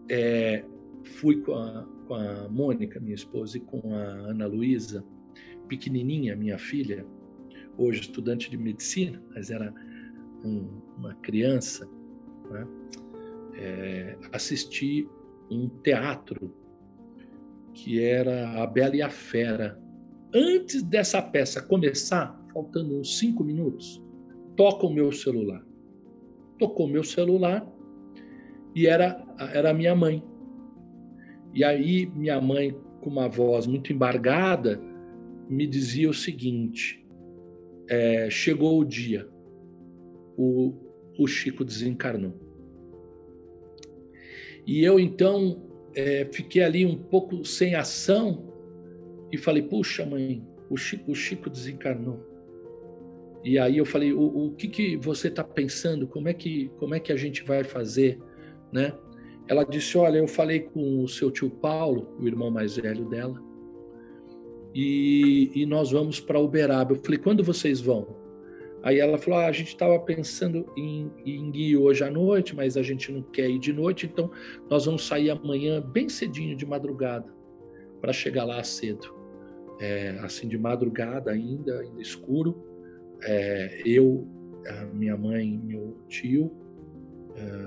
é, 0.09 0.63
fui 1.03 1.41
com 1.41 1.53
a, 1.53 1.85
com 2.07 2.15
a 2.15 2.49
Mônica, 2.49 2.99
minha 2.99 3.15
esposa, 3.15 3.57
e 3.57 3.61
com 3.61 3.93
a 3.93 4.29
Ana 4.29 4.47
Luísa, 4.47 5.03
pequenininha, 5.67 6.35
minha 6.35 6.57
filha, 6.57 7.05
hoje 7.77 8.01
estudante 8.01 8.49
de 8.49 8.57
medicina, 8.57 9.21
mas 9.33 9.49
era 9.49 9.73
um, 10.43 10.81
uma 10.97 11.13
criança, 11.15 11.89
né? 12.49 12.67
é, 13.55 14.17
assistir 14.31 15.07
um 15.49 15.67
teatro 15.67 16.53
que 17.73 18.01
era 18.01 18.61
A 18.61 18.67
Bela 18.67 18.95
e 18.95 19.01
a 19.01 19.09
Fera. 19.09 19.79
Antes 20.33 20.83
dessa 20.83 21.21
peça 21.21 21.61
começar, 21.61 22.39
faltando 22.53 22.99
uns 22.99 23.17
cinco 23.17 23.43
minutos, 23.43 24.01
toca 24.55 24.85
o 24.85 24.93
meu 24.93 25.11
celular. 25.11 25.65
Tocou 26.57 26.87
meu 26.87 27.03
celular 27.03 27.65
e 28.75 28.87
era, 28.87 29.23
era 29.53 29.71
a 29.71 29.73
minha 29.73 29.95
mãe. 29.95 30.23
E 31.53 31.63
aí 31.63 32.05
minha 32.05 32.39
mãe, 32.39 32.75
com 33.01 33.09
uma 33.09 33.27
voz 33.27 33.67
muito 33.67 33.91
embargada, 33.91 34.81
me 35.49 35.67
dizia 35.67 36.09
o 36.09 36.13
seguinte: 36.13 37.05
é, 37.87 38.29
chegou 38.29 38.79
o 38.79 38.85
dia, 38.85 39.27
o, 40.37 40.73
o 41.17 41.27
Chico 41.27 41.65
desencarnou. 41.65 42.33
E 44.65 44.83
eu 44.83 44.99
então 44.99 45.61
é, 45.95 46.25
fiquei 46.31 46.63
ali 46.63 46.85
um 46.85 46.95
pouco 46.95 47.43
sem 47.43 47.75
ação 47.75 48.53
e 49.31 49.37
falei: 49.37 49.63
puxa, 49.63 50.05
mãe, 50.05 50.45
o 50.69 50.77
Chico, 50.77 51.11
o 51.11 51.15
Chico 51.15 51.49
desencarnou. 51.49 52.25
E 53.43 53.57
aí 53.57 53.77
eu 53.77 53.85
falei: 53.85 54.13
o, 54.13 54.47
o 54.47 54.51
que, 54.51 54.67
que 54.67 54.97
você 54.97 55.27
está 55.27 55.43
pensando? 55.43 56.07
Como 56.07 56.29
é 56.29 56.33
que 56.33 56.69
como 56.77 56.95
é 56.95 56.99
que 56.99 57.11
a 57.11 57.17
gente 57.17 57.43
vai 57.43 57.63
fazer, 57.63 58.19
né? 58.71 58.93
Ela 59.51 59.65
disse: 59.65 59.97
Olha, 59.97 60.17
eu 60.17 60.29
falei 60.29 60.61
com 60.61 61.03
o 61.03 61.09
seu 61.09 61.29
tio 61.29 61.49
Paulo, 61.49 62.15
o 62.17 62.25
irmão 62.25 62.49
mais 62.49 62.77
velho 62.77 63.03
dela, 63.09 63.37
e, 64.73 65.51
e 65.53 65.65
nós 65.65 65.91
vamos 65.91 66.21
para 66.21 66.39
Uberaba. 66.39 66.93
Eu 66.93 67.01
falei: 67.03 67.19
Quando 67.19 67.43
vocês 67.43 67.81
vão? 67.81 68.15
Aí 68.81 68.97
ela 68.97 69.17
falou: 69.17 69.41
ah, 69.41 69.47
a 69.47 69.51
gente 69.51 69.67
estava 69.67 69.99
pensando 69.99 70.65
em, 70.77 71.11
em 71.25 71.51
ir 71.53 71.75
hoje 71.75 72.01
à 72.01 72.09
noite, 72.09 72.55
mas 72.55 72.77
a 72.77 72.81
gente 72.81 73.11
não 73.11 73.21
quer 73.21 73.49
ir 73.49 73.59
de 73.59 73.73
noite, 73.73 74.05
então 74.05 74.31
nós 74.69 74.85
vamos 74.85 75.05
sair 75.05 75.29
amanhã 75.29 75.81
bem 75.81 76.07
cedinho 76.07 76.55
de 76.55 76.65
madrugada 76.65 77.27
para 77.99 78.13
chegar 78.13 78.45
lá 78.45 78.63
cedo. 78.63 79.13
É, 79.81 80.17
assim, 80.21 80.47
de 80.47 80.57
madrugada 80.57 81.29
ainda, 81.29 81.81
ainda 81.81 82.01
escuro. 82.01 82.55
É, 83.23 83.81
eu, 83.85 84.25
minha 84.93 85.17
mãe, 85.17 85.59
meu 85.61 85.97
tio, 86.07 86.51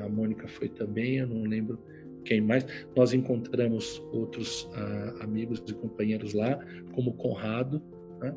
a 0.05 0.09
Mônica 0.09 0.47
foi 0.49 0.69
também, 0.69 1.17
eu 1.17 1.27
não 1.27 1.45
lembro 1.45 1.79
quem 2.25 2.41
mais. 2.41 2.67
Nós 2.97 3.13
encontramos 3.13 4.03
outros 4.13 4.65
uh, 4.65 5.23
amigos 5.23 5.63
e 5.67 5.75
companheiros 5.75 6.33
lá, 6.33 6.59
como 6.93 7.11
o 7.11 7.15
Conrado. 7.15 7.83
Né? 8.21 8.35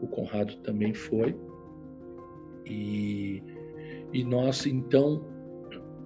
O 0.00 0.06
Conrado 0.06 0.56
também 0.58 0.94
foi. 0.94 1.36
E, 2.66 3.42
e 4.12 4.24
nós, 4.24 4.66
então, 4.66 5.24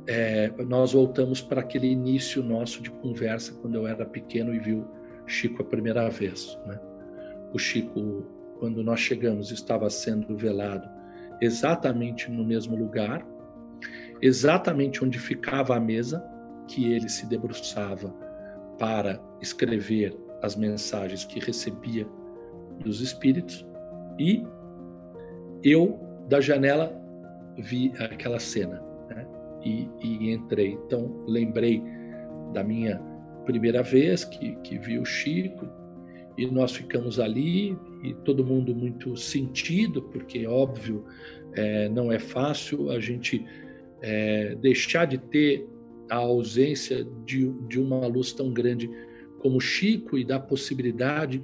é, 0.07 0.51
nós 0.64 0.93
voltamos 0.93 1.41
para 1.41 1.61
aquele 1.61 1.86
início 1.86 2.43
nosso 2.43 2.82
de 2.82 2.91
conversa 2.91 3.55
quando 3.61 3.76
eu 3.76 3.86
era 3.86 4.05
pequeno 4.05 4.55
e 4.55 4.59
viu 4.59 4.84
Chico 5.26 5.62
a 5.62 5.64
primeira 5.64 6.09
vez. 6.09 6.59
Né? 6.66 6.80
O 7.53 7.59
Chico, 7.59 8.24
quando 8.59 8.82
nós 8.82 9.01
chegamos, 9.01 9.51
estava 9.53 9.89
sendo 9.89 10.36
velado 10.36 10.89
exatamente 11.41 12.28
no 12.28 12.45
mesmo 12.45 12.74
lugar 12.74 13.24
exatamente 14.21 15.05
onde 15.05 15.19
ficava 15.19 15.77
a 15.77 15.81
mesa 15.81 16.23
que 16.66 16.93
ele 16.93 17.09
se 17.09 17.27
debruçava 17.27 18.14
para 18.79 19.21
escrever 19.41 20.16
as 20.43 20.55
mensagens 20.55 21.25
que 21.25 21.41
recebia 21.41 22.07
dos 22.81 23.01
espíritos 23.01 23.66
e 24.19 24.45
eu 25.62 25.99
da 26.29 26.41
janela 26.41 26.97
vi 27.57 27.93
aquela 27.99 28.39
cena 28.39 28.83
né? 29.09 29.27
e, 29.64 29.89
e, 30.01 30.33
entrei 30.33 30.79
então 30.85 31.25
lembrei 31.27 31.83
da 32.53 32.62
minha 32.62 33.01
primeira 33.45 33.83
vez 33.83 34.25
que, 34.25 34.55
que 34.57 34.79
vi 34.79 34.99
o 34.99 35.05
Chico 35.05 35.69
e 36.37 36.47
nós 36.47 36.73
ficamos 36.73 37.19
ali 37.19 37.77
e 38.05 38.14
todo 38.25 38.45
mundo 38.45 38.75
muito 38.75 39.16
sentido 39.16 40.03
porque 40.03 40.47
óbvio 40.47 41.05
é, 41.55 41.89
não 41.89 42.12
é 42.12 42.19
fácil 42.19 42.91
a 42.91 43.01
gente 43.01 43.45
é, 44.01 44.55
deixar 44.57 45.07
de 45.07 45.19
ter 45.19 45.67
a 46.11 46.17
ausência 46.17 47.07
de, 47.25 47.51
de 47.69 47.79
uma 47.79 48.07
luz 48.07 48.33
tão 48.33 48.53
grande 48.53 48.91
como 49.39 49.61
Chico 49.61 50.19
e 50.19 50.25
da 50.25 50.41
possibilidade 50.41 51.43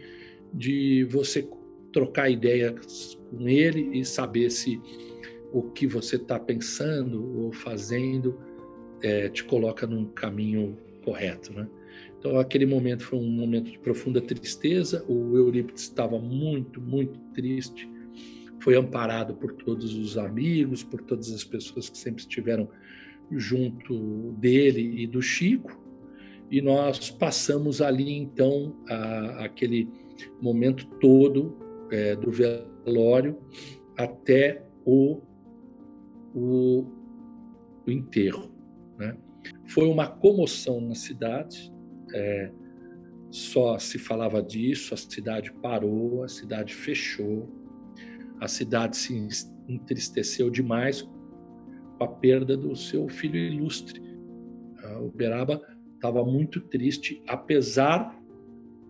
de 0.52 1.04
você 1.04 1.48
trocar 1.92 2.30
ideias 2.30 3.18
com 3.30 3.48
ele 3.48 3.98
e 3.98 4.04
saber 4.04 4.50
se 4.50 4.80
o 5.52 5.62
que 5.62 5.86
você 5.86 6.16
está 6.16 6.38
pensando 6.38 7.38
ou 7.38 7.52
fazendo 7.52 8.38
é, 9.02 9.28
te 9.28 9.44
coloca 9.44 9.86
num 9.86 10.06
caminho 10.06 10.76
correto, 11.04 11.52
né? 11.52 11.68
Então 12.18 12.38
aquele 12.38 12.64
momento 12.64 13.04
foi 13.04 13.18
um 13.18 13.30
momento 13.30 13.70
de 13.70 13.78
profunda 13.78 14.20
tristeza. 14.20 15.04
O 15.06 15.36
Eurípides 15.36 15.82
estava 15.82 16.18
muito, 16.18 16.80
muito 16.80 17.18
triste 17.34 17.88
foi 18.64 18.76
amparado 18.76 19.34
por 19.34 19.52
todos 19.52 19.94
os 19.94 20.16
amigos, 20.16 20.82
por 20.82 21.02
todas 21.02 21.30
as 21.30 21.44
pessoas 21.44 21.90
que 21.90 21.98
sempre 21.98 22.22
estiveram 22.22 22.66
junto 23.30 24.32
dele 24.38 25.02
e 25.02 25.06
do 25.06 25.20
Chico, 25.20 25.78
e 26.50 26.62
nós 26.62 27.10
passamos 27.10 27.82
ali 27.82 28.10
então 28.10 28.74
a, 28.88 29.44
aquele 29.44 29.86
momento 30.40 30.86
todo 30.98 31.58
é, 31.90 32.16
do 32.16 32.30
velório 32.30 33.38
até 33.98 34.64
o, 34.82 35.20
o, 36.34 36.86
o 37.86 37.90
enterro. 37.90 38.50
Né? 38.96 39.14
Foi 39.66 39.86
uma 39.86 40.06
comoção 40.06 40.80
na 40.80 40.94
cidade, 40.94 41.70
é, 42.14 42.50
só 43.30 43.78
se 43.78 43.98
falava 43.98 44.42
disso, 44.42 44.94
a 44.94 44.96
cidade 44.96 45.52
parou, 45.52 46.22
a 46.22 46.28
cidade 46.28 46.74
fechou, 46.74 47.62
a 48.44 48.48
cidade 48.48 48.96
se 48.98 49.14
entristeceu 49.66 50.50
demais 50.50 51.00
com 51.00 52.04
a 52.04 52.06
perda 52.06 52.54
do 52.54 52.76
seu 52.76 53.08
filho 53.08 53.36
ilustre. 53.36 54.02
O 55.00 55.06
Uberaba 55.06 55.62
estava 55.94 56.22
muito 56.22 56.60
triste, 56.60 57.22
apesar 57.26 58.20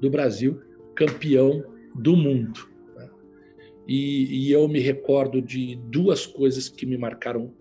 do 0.01 0.11
Brasil 0.11 0.61
campeão 0.97 1.63
do 1.95 2.17
mundo. 2.17 2.69
Né? 2.97 3.09
E, 3.87 4.49
e, 4.49 4.53
eu 4.53 4.67
me 4.67 4.81
recordo 4.81 5.41
de 5.41 5.77
duas 5.89 6.27
coisas 6.27 6.69
que 6.69 6.85
me 6.85 6.99
marcaram 6.99 7.55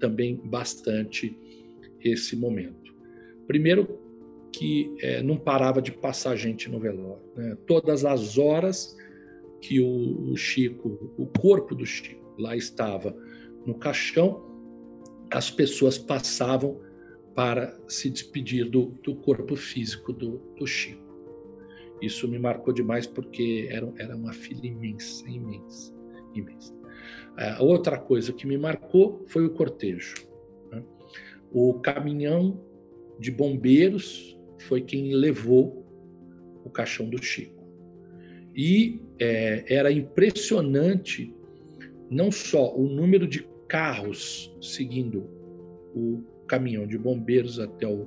também 0.00 0.34
bastante 0.44 1.38
esse 2.00 2.34
momento. 2.34 2.92
Primeiro, 3.46 4.00
que 4.52 4.96
é, 5.00 5.22
não 5.22 5.36
parava 5.36 5.80
de 5.80 5.92
passar 5.92 6.34
gente 6.34 6.68
no 6.68 6.80
velório. 6.80 7.22
Né? 7.36 7.56
Todas 7.66 8.04
as 8.04 8.36
horas 8.36 8.96
que 9.60 9.80
o, 9.80 10.32
o 10.32 10.36
Chico, 10.36 11.12
o 11.16 11.26
corpo 11.26 11.74
do 11.74 11.84
Chico, 11.84 12.34
lá 12.38 12.56
estava 12.56 13.16
no 13.64 13.74
caixão, 13.74 14.44
as 15.30 15.50
pessoas 15.50 15.98
passavam 15.98 16.80
para 17.34 17.78
se 17.86 18.08
despedir 18.08 18.70
do, 18.70 18.86
do 19.02 19.14
corpo 19.16 19.56
físico 19.56 20.12
do, 20.12 20.38
do, 20.58 20.66
Chico. 20.66 21.04
Isso 22.00 22.26
me 22.28 22.38
marcou 22.38 22.72
demais 22.72 23.06
porque 23.06 23.68
era, 23.70 23.92
era 23.98 24.16
uma 24.16 24.32
filha 24.32 24.66
imensa, 24.66 25.28
imensa, 25.28 25.94
imensa. 26.34 26.74
A 27.36 27.62
outra 27.62 27.98
coisa 27.98 28.32
que 28.32 28.46
me 28.46 28.56
marcou 28.56 29.22
foi 29.26 29.44
o 29.44 29.50
cortejo. 29.50 30.14
Né? 30.70 30.82
O 31.52 31.74
caminhão 31.74 32.58
de 33.18 33.30
bombeiros 33.30 34.38
foi 34.60 34.80
quem 34.80 35.14
levou 35.14 35.84
o 36.64 36.70
caixão 36.70 37.08
do 37.08 37.22
Chico. 37.22 37.64
E 38.54 39.02
é, 39.18 39.64
era 39.68 39.90
impressionante 39.90 41.34
não 42.10 42.30
só 42.30 42.74
o 42.74 42.88
número 42.88 43.26
de 43.26 43.48
carros 43.68 44.54
seguindo 44.60 45.28
o 45.94 46.22
caminhão 46.46 46.86
de 46.86 46.96
bombeiros 46.96 47.58
até 47.58 47.86
o, 47.86 48.06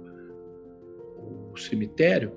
o 1.54 1.58
cemitério, 1.58 2.34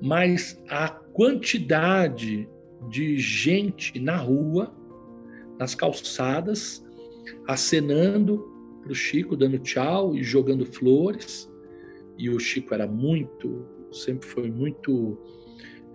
mas 0.00 0.62
a 0.68 0.88
quantidade 0.88 2.48
de 2.88 3.18
gente 3.18 3.98
na 3.98 4.16
rua, 4.16 4.74
nas 5.58 5.74
calçadas, 5.74 6.84
acenando 7.46 8.56
para 8.82 8.92
o 8.92 8.94
Chico, 8.94 9.36
dando 9.36 9.58
tchau 9.58 10.14
e 10.14 10.22
jogando 10.22 10.64
flores. 10.64 11.50
E 12.16 12.30
o 12.30 12.38
Chico 12.38 12.72
era 12.72 12.86
muito, 12.86 13.66
sempre 13.92 14.26
foi 14.26 14.50
muito 14.50 15.18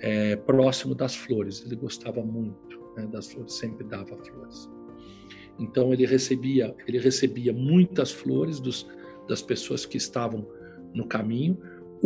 é, 0.01 0.35
próximo 0.35 0.95
das 0.95 1.15
flores. 1.15 1.63
Ele 1.65 1.75
gostava 1.75 2.21
muito 2.21 2.81
né, 2.97 3.07
das 3.07 3.31
flores, 3.31 3.53
sempre 3.53 3.85
dava 3.85 4.17
flores. 4.17 4.69
Então 5.59 5.93
ele 5.93 6.05
recebia, 6.05 6.75
ele 6.87 6.99
recebia 6.99 7.53
muitas 7.53 8.11
flores 8.11 8.59
dos, 8.59 8.87
das 9.27 9.41
pessoas 9.41 9.85
que 9.85 9.97
estavam 9.97 10.47
no 10.93 11.05
caminho. 11.05 11.57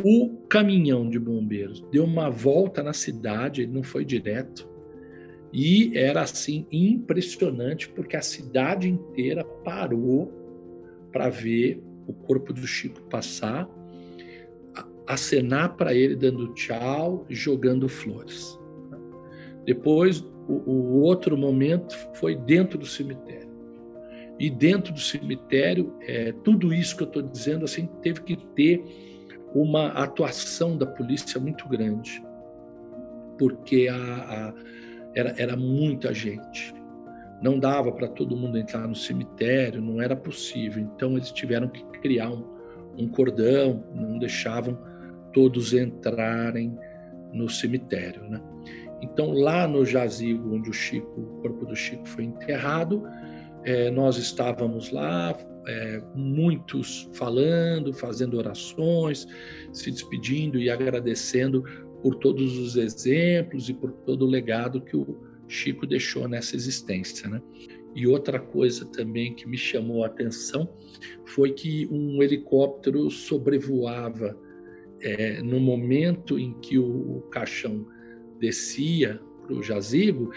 O 0.04 0.41
caminhão 0.50 1.10
de 1.10 1.18
bombeiros 1.18 1.82
deu 1.89 2.04
uma 2.04 2.30
volta 2.30 2.84
na 2.84 2.91
cidade, 2.91 3.62
ele 3.62 3.72
não 3.72 3.84
foi 3.84 4.04
direto. 4.04 4.70
E 5.54 5.98
era 5.98 6.22
assim 6.22 6.68
impressionante 6.70 7.88
porque 7.88 8.18
a 8.18 8.22
cidade 8.22 8.89
inteira 8.89 9.46
parou 9.64 10.34
para 11.14 11.30
ver 11.30 11.82
o 12.06 12.14
corpo 12.14 12.52
do 12.52 12.68
Chico 12.68 13.02
passar, 13.04 13.70
acenar 15.08 15.76
para 15.76 15.93
ele 15.93 16.16
dando 16.16 16.53
tchau, 16.53 17.26
jogando 17.30 17.88
flores. 17.88 18.60
Depois, 19.66 20.22
o, 20.47 20.53
o 20.66 21.01
outro 21.01 21.38
momento 21.38 21.95
foi 22.14 22.36
dentro 22.36 22.78
do 22.78 22.86
cemitério. 22.86 23.45
E 24.39 24.49
dentro 24.49 24.93
do 24.93 24.99
cemitério, 24.99 25.95
é, 26.01 26.34
tudo 26.43 26.74
isso 26.74 26.95
que 26.97 27.03
eu 27.03 27.08
estou 27.08 27.22
dizendo 27.22 27.66
assim 27.66 27.88
teve 28.01 28.22
que 28.22 28.36
ter 28.36 28.84
uma 29.53 29.88
atuação 29.88 30.78
da 30.78 30.86
polícia 30.86 31.39
muito 31.39 31.68
grande, 31.70 32.22
porque 33.39 33.88
a, 33.89 33.95
a, 33.95 34.53
era, 35.16 35.34
era 35.38 35.56
muita 35.56 36.14
gente. 36.14 36.74
Não 37.41 37.58
dava 37.58 37.91
para 37.91 38.08
todo 38.08 38.36
mundo 38.36 38.58
entrar 38.58 38.86
no 38.88 38.95
cemitério, 38.95 39.82
não 39.82 40.01
era 40.01 40.16
possível. 40.16 40.84
Então 40.84 41.14
eles 41.14 41.32
tiveram 41.32 41.70
que 41.70 41.84
criar 41.99 42.30
um, 42.30 42.45
um 42.97 43.08
cordão, 43.08 43.84
não 43.93 44.20
deixavam 44.20 44.78
todos 45.36 45.73
entrarem 45.73 46.73
no 47.33 47.49
cemitério, 47.49 48.23
né? 48.29 48.41
Então 49.01 49.33
lá 49.33 49.67
no 49.67 49.86
jazigo 49.86 50.55
onde 50.55 50.69
o 50.69 50.73
Chico, 50.73 51.19
o 51.19 51.41
corpo 51.41 51.65
do 51.65 51.75
Chico 51.75 52.07
foi 52.07 52.23
enterrado, 52.23 53.03
é, 53.65 53.91
nós 53.91 54.17
estávamos 54.17 54.91
lá, 54.91 55.38
é, 55.67 56.01
muitos 56.15 57.09
falando, 57.13 57.91
fazendo 57.91 58.38
orações, 58.38 59.27
se 59.73 59.91
despedindo 59.91 60.57
e 60.57 60.69
agradecendo 60.69 61.63
por 62.01 62.15
todos 62.15 62.57
os 62.57 62.77
exemplos 62.77 63.67
e 63.67 63.73
por 63.73 63.91
todo 63.91 64.25
o 64.25 64.29
legado 64.29 64.79
que 64.79 64.95
o 64.95 65.19
Chico 65.49 65.86
deixou 65.86 66.29
nessa 66.29 66.55
existência. 66.55 67.27
Né? 67.27 67.41
E 67.93 68.07
outra 68.07 68.39
coisa 68.39 68.86
também 68.86 69.36
que 69.36 69.45
me 69.47 69.57
chamou 69.57 70.05
a 70.05 70.07
atenção 70.07 70.69
foi 71.25 71.51
que 71.51 71.88
um 71.91 72.23
helicóptero 72.23 73.09
sobrevoava 73.11 74.38
é, 75.06 75.39
no 75.43 75.60
momento 75.60 76.39
em 76.39 76.51
que 76.60 76.80
o, 76.80 77.18
o 77.18 77.22
caixão 77.30 77.86
descia 78.39 79.22
para 79.43 79.53
o 79.53 79.62
jazigo 79.62 80.32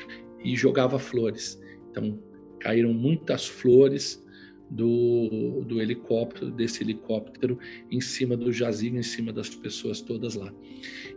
e 0.44 0.54
jogava 0.54 0.98
flores. 0.98 1.58
Então, 1.90 2.22
caíram 2.60 2.92
muitas 2.92 3.46
flores 3.46 4.22
do, 4.70 5.64
do 5.66 5.80
helicóptero, 5.80 6.50
desse 6.50 6.82
helicóptero, 6.84 7.58
em 7.90 7.98
cima 8.02 8.36
do 8.36 8.52
jazigo, 8.52 8.98
em 8.98 9.02
cima 9.02 9.32
das 9.32 9.48
pessoas 9.48 10.02
todas 10.02 10.34
lá. 10.34 10.52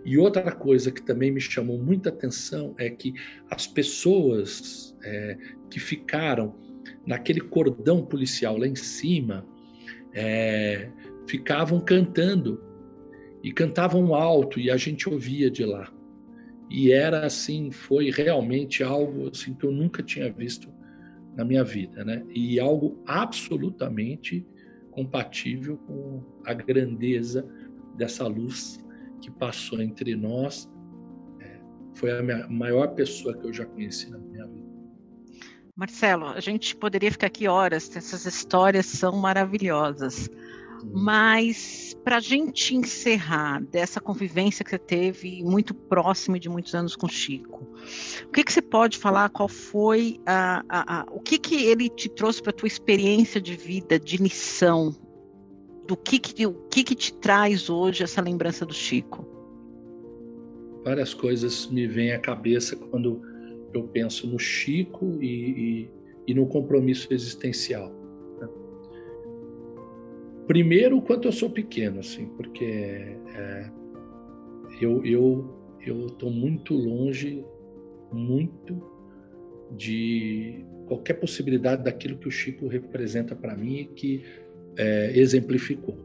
E 0.06 0.18
outra 0.18 0.50
coisa 0.54 0.90
que 0.90 1.02
também 1.02 1.30
me 1.30 1.42
chamou 1.42 1.78
muita 1.78 2.08
atenção 2.08 2.74
é 2.78 2.90
que 2.90 3.14
as 3.50 3.68
pessoas 3.68 4.96
é, 5.04 5.38
que 5.70 5.78
ficaram 5.78 6.56
naquele 7.06 7.42
cordão 7.42 8.06
policial 8.06 8.58
lá 8.58 8.66
em 8.66 8.76
cima 8.76 9.46
é, 10.14 10.90
ficavam 11.28 11.82
cantando 11.82 12.71
e 13.44 13.52
cantavam 13.52 14.14
alto 14.14 14.60
e 14.60 14.70
a 14.70 14.78
gente 14.78 15.10
ouvia 15.10 15.50
de 15.50 15.66
lá. 15.66 15.92
E 16.70 16.92
era 16.92 17.26
assim, 17.26 17.70
foi 17.72 18.10
realmente 18.10 18.84
algo 18.84 19.30
assim 19.30 19.54
que 19.54 19.66
eu 19.66 19.72
nunca 19.72 20.02
tinha 20.02 20.32
visto 20.32 20.72
na 21.36 21.44
minha 21.44 21.64
vida, 21.64 22.06
né? 22.06 22.24
E 22.30 22.60
algo 22.60 23.02
absolutamente 23.06 24.46
compatível 24.92 25.78
com 25.78 26.24
a 26.46 26.54
grandeza 26.54 27.46
dessa 27.96 28.28
luz 28.28 28.84
que 29.22 29.32
passou 29.32 29.82
entre 29.82 30.16
nós. 30.16 30.70
É, 31.40 31.60
foi 31.94 32.12
a 32.12 32.48
maior 32.50 32.88
pessoa 32.90 33.38
que 33.38 33.46
eu 33.46 33.54
já 33.54 33.66
conheci 33.66 34.10
na 34.10 34.18
minha 34.18 34.46
vida. 34.46 34.72
Marcelo, 35.76 36.26
a 36.26 36.40
gente 36.40 36.76
poderia 36.76 37.12
ficar 37.12 37.28
aqui 37.28 37.48
horas, 37.48 37.96
essas 37.96 38.26
histórias 38.26 38.86
são 38.86 39.18
maravilhosas. 39.18 40.30
Mas 40.92 41.96
para 42.04 42.18
a 42.18 42.20
gente 42.20 42.76
encerrar 42.76 43.62
dessa 43.62 44.00
convivência 44.00 44.64
que 44.64 44.72
você 44.72 44.80
teve 44.80 45.44
muito 45.44 45.74
próximo 45.74 46.40
de 46.40 46.50
muitos 46.50 46.74
anos 46.74 46.96
com 46.96 47.08
Chico, 47.08 47.68
o 48.26 48.32
que, 48.32 48.44
que 48.44 48.52
você 48.52 48.62
pode 48.62 48.98
falar? 48.98 49.30
Qual 49.30 49.48
foi 49.48 50.20
a, 50.26 50.64
a, 50.68 51.00
a 51.02 51.06
o 51.12 51.20
que, 51.20 51.38
que 51.38 51.66
ele 51.66 51.90
te 51.90 52.10
trouxe 52.10 52.42
para 52.42 52.52
a 52.52 52.54
tua 52.54 52.68
experiência 52.68 53.40
de 53.40 53.56
vida, 53.56 54.00
de 54.00 54.18
lição? 54.18 54.96
Do 55.88 55.98
que 55.98 56.20
que, 56.20 56.46
o 56.46 56.54
que 56.70 56.84
que 56.84 56.96
te 56.96 57.14
traz 57.14 57.70
hoje 57.70 58.04
essa 58.04 58.22
lembrança 58.22 58.66
do 58.66 58.74
Chico? 58.74 59.28
Várias 60.84 61.14
coisas 61.14 61.68
me 61.68 61.86
vêm 61.88 62.12
à 62.14 62.20
cabeça 62.20 62.76
quando 62.76 63.22
eu 63.74 63.84
penso 63.84 64.28
no 64.28 64.40
Chico 64.40 65.18
e, 65.22 65.28
e, 65.28 65.90
e 66.28 66.34
no 66.34 66.48
compromisso 66.48 67.14
existencial 67.14 68.01
Primeiro, 70.48 70.98
o 70.98 71.02
quanto 71.02 71.28
eu 71.28 71.32
sou 71.32 71.50
pequeno, 71.50 72.00
assim, 72.00 72.26
porque 72.36 72.66
é, 73.36 73.70
eu 74.82 75.06
eu 75.06 75.62
eu 75.86 76.08
estou 76.08 76.30
muito 76.30 76.74
longe, 76.74 77.44
muito 78.12 78.82
de 79.76 80.66
qualquer 80.86 81.14
possibilidade 81.16 81.84
daquilo 81.84 82.18
que 82.18 82.28
o 82.28 82.32
Chico 82.32 82.68
representa 82.68 83.36
para 83.36 83.56
mim 83.56 83.78
e 83.78 83.86
que 83.86 84.24
é, 84.78 85.18
exemplificou. 85.18 85.98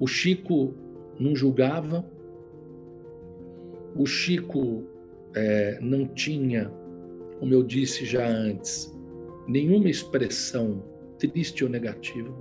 O 0.00 0.06
Chico 0.06 0.74
não 1.18 1.36
julgava, 1.36 2.04
o 3.94 4.06
Chico 4.06 4.84
é, 5.34 5.78
não 5.80 6.06
tinha, 6.06 6.70
como 7.38 7.52
eu 7.52 7.62
disse 7.62 8.04
já 8.04 8.26
antes, 8.26 8.92
nenhuma 9.46 9.88
expressão 9.88 10.82
triste 11.28 11.64
ou 11.64 11.70
negativo. 11.70 12.34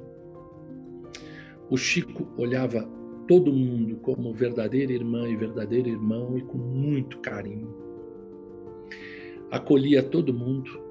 O 1.69 1.77
Chico 1.77 2.27
olhava 2.37 2.87
todo 3.27 3.53
mundo 3.53 3.95
como 3.97 4.33
verdadeira 4.33 4.91
irmã 4.91 5.27
e 5.27 5.35
verdadeiro 5.35 5.89
irmão 5.89 6.37
e 6.37 6.41
com 6.41 6.57
muito 6.57 7.19
carinho. 7.19 7.73
Acolhia 9.51 10.03
todo 10.03 10.33
mundo. 10.33 10.81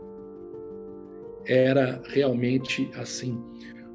Era 1.44 2.02
realmente 2.06 2.90
assim, 2.94 3.38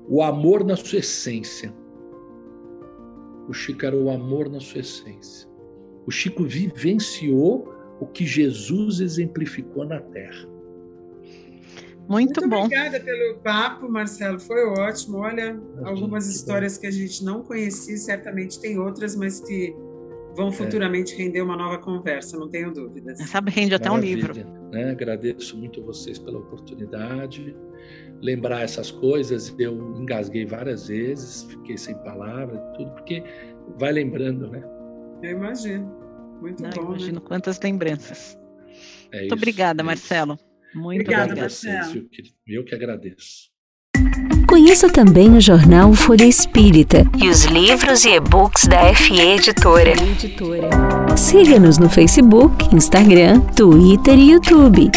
o 0.08 0.22
amor 0.22 0.64
na 0.64 0.76
sua 0.76 1.00
essência. 1.00 1.74
O 3.48 3.54
Chico 3.54 3.86
era 3.86 3.96
o 3.96 4.10
amor 4.10 4.50
na 4.50 4.60
sua 4.60 4.82
essência. 4.82 5.50
O 6.06 6.12
Chico 6.12 6.44
vivenciou 6.44 7.74
o 8.00 8.06
que 8.06 8.26
Jesus 8.26 9.00
exemplificou 9.00 9.86
na 9.86 10.00
terra. 10.00 10.57
Muito, 12.08 12.40
Muito 12.40 12.50
bom. 12.50 12.66
Obrigada 12.66 13.00
pelo 13.00 13.38
papo, 13.40 13.90
Marcelo. 13.90 14.40
Foi 14.40 14.64
ótimo. 14.66 15.18
Olha, 15.18 15.60
algumas 15.84 16.28
histórias 16.28 16.78
que 16.78 16.88
a 16.88 16.92
gente 16.92 17.24
não 17.24 17.44
conhecia, 17.44 17.98
certamente 17.98 18.60
tem 18.60 18.80
outras, 18.80 19.16
mas 19.16 19.42
que 19.42 19.76
vão 20.38 20.52
futuramente 20.52 21.14
é. 21.16 21.18
render 21.18 21.42
uma 21.42 21.58
nova 21.58 21.80
conversa, 21.80 22.38
não 22.38 22.48
tenho 22.48 22.72
dúvidas. 22.72 23.18
Sabe, 23.28 23.52
rende 23.52 23.74
até 23.74 23.90
Maravilha, 23.90 24.14
um 24.14 24.34
livro. 24.34 24.70
Né? 24.72 24.92
Agradeço 24.92 25.58
muito 25.58 25.84
vocês 25.84 26.20
pela 26.20 26.38
oportunidade. 26.40 27.56
Lembrar 28.22 28.62
essas 28.62 28.92
coisas, 28.92 29.54
eu 29.58 29.74
engasguei 29.98 30.46
várias 30.46 30.88
vezes, 30.88 31.44
fiquei 31.44 31.78
sem 31.78 31.96
palavras, 32.04 32.60
tudo, 32.78 32.92
porque 32.92 33.24
vai 33.78 33.92
lembrando, 33.92 34.50
né? 34.50 34.64
Eu 35.24 35.32
imagino. 35.32 35.92
Muito 36.40 36.62
Não, 36.62 36.70
bom. 36.70 36.82
Né? 36.82 36.88
Imagino 36.90 37.20
né? 37.20 37.26
quantas 37.28 37.60
lembranças. 37.60 38.38
É 39.12 39.18
muito 39.18 39.26
isso, 39.26 39.34
obrigada, 39.34 39.82
é 39.82 39.84
Marcelo. 39.84 40.40
Muito 40.78 41.02
obrigada. 41.02 41.36
Marcelo. 41.36 42.08
Eu 42.48 42.64
que 42.64 42.76
agradeço. 42.76 43.50
Conheça 44.48 44.90
também 44.90 45.36
o 45.36 45.42
jornal 45.42 45.94
Folha 45.94 46.26
Espírita 46.26 47.04
e 47.22 47.28
os 47.28 47.44
livros 47.46 48.06
e 48.06 48.12
e-books 48.12 48.66
da 48.68 48.94
FE 48.94 49.20
Editora. 49.20 49.94
Siga-nos 51.18 51.78
no 51.78 51.90
Facebook, 51.90 52.74
Instagram, 52.74 53.42
Twitter 53.56 54.18
e 54.18 54.32
YouTube. 54.32 54.92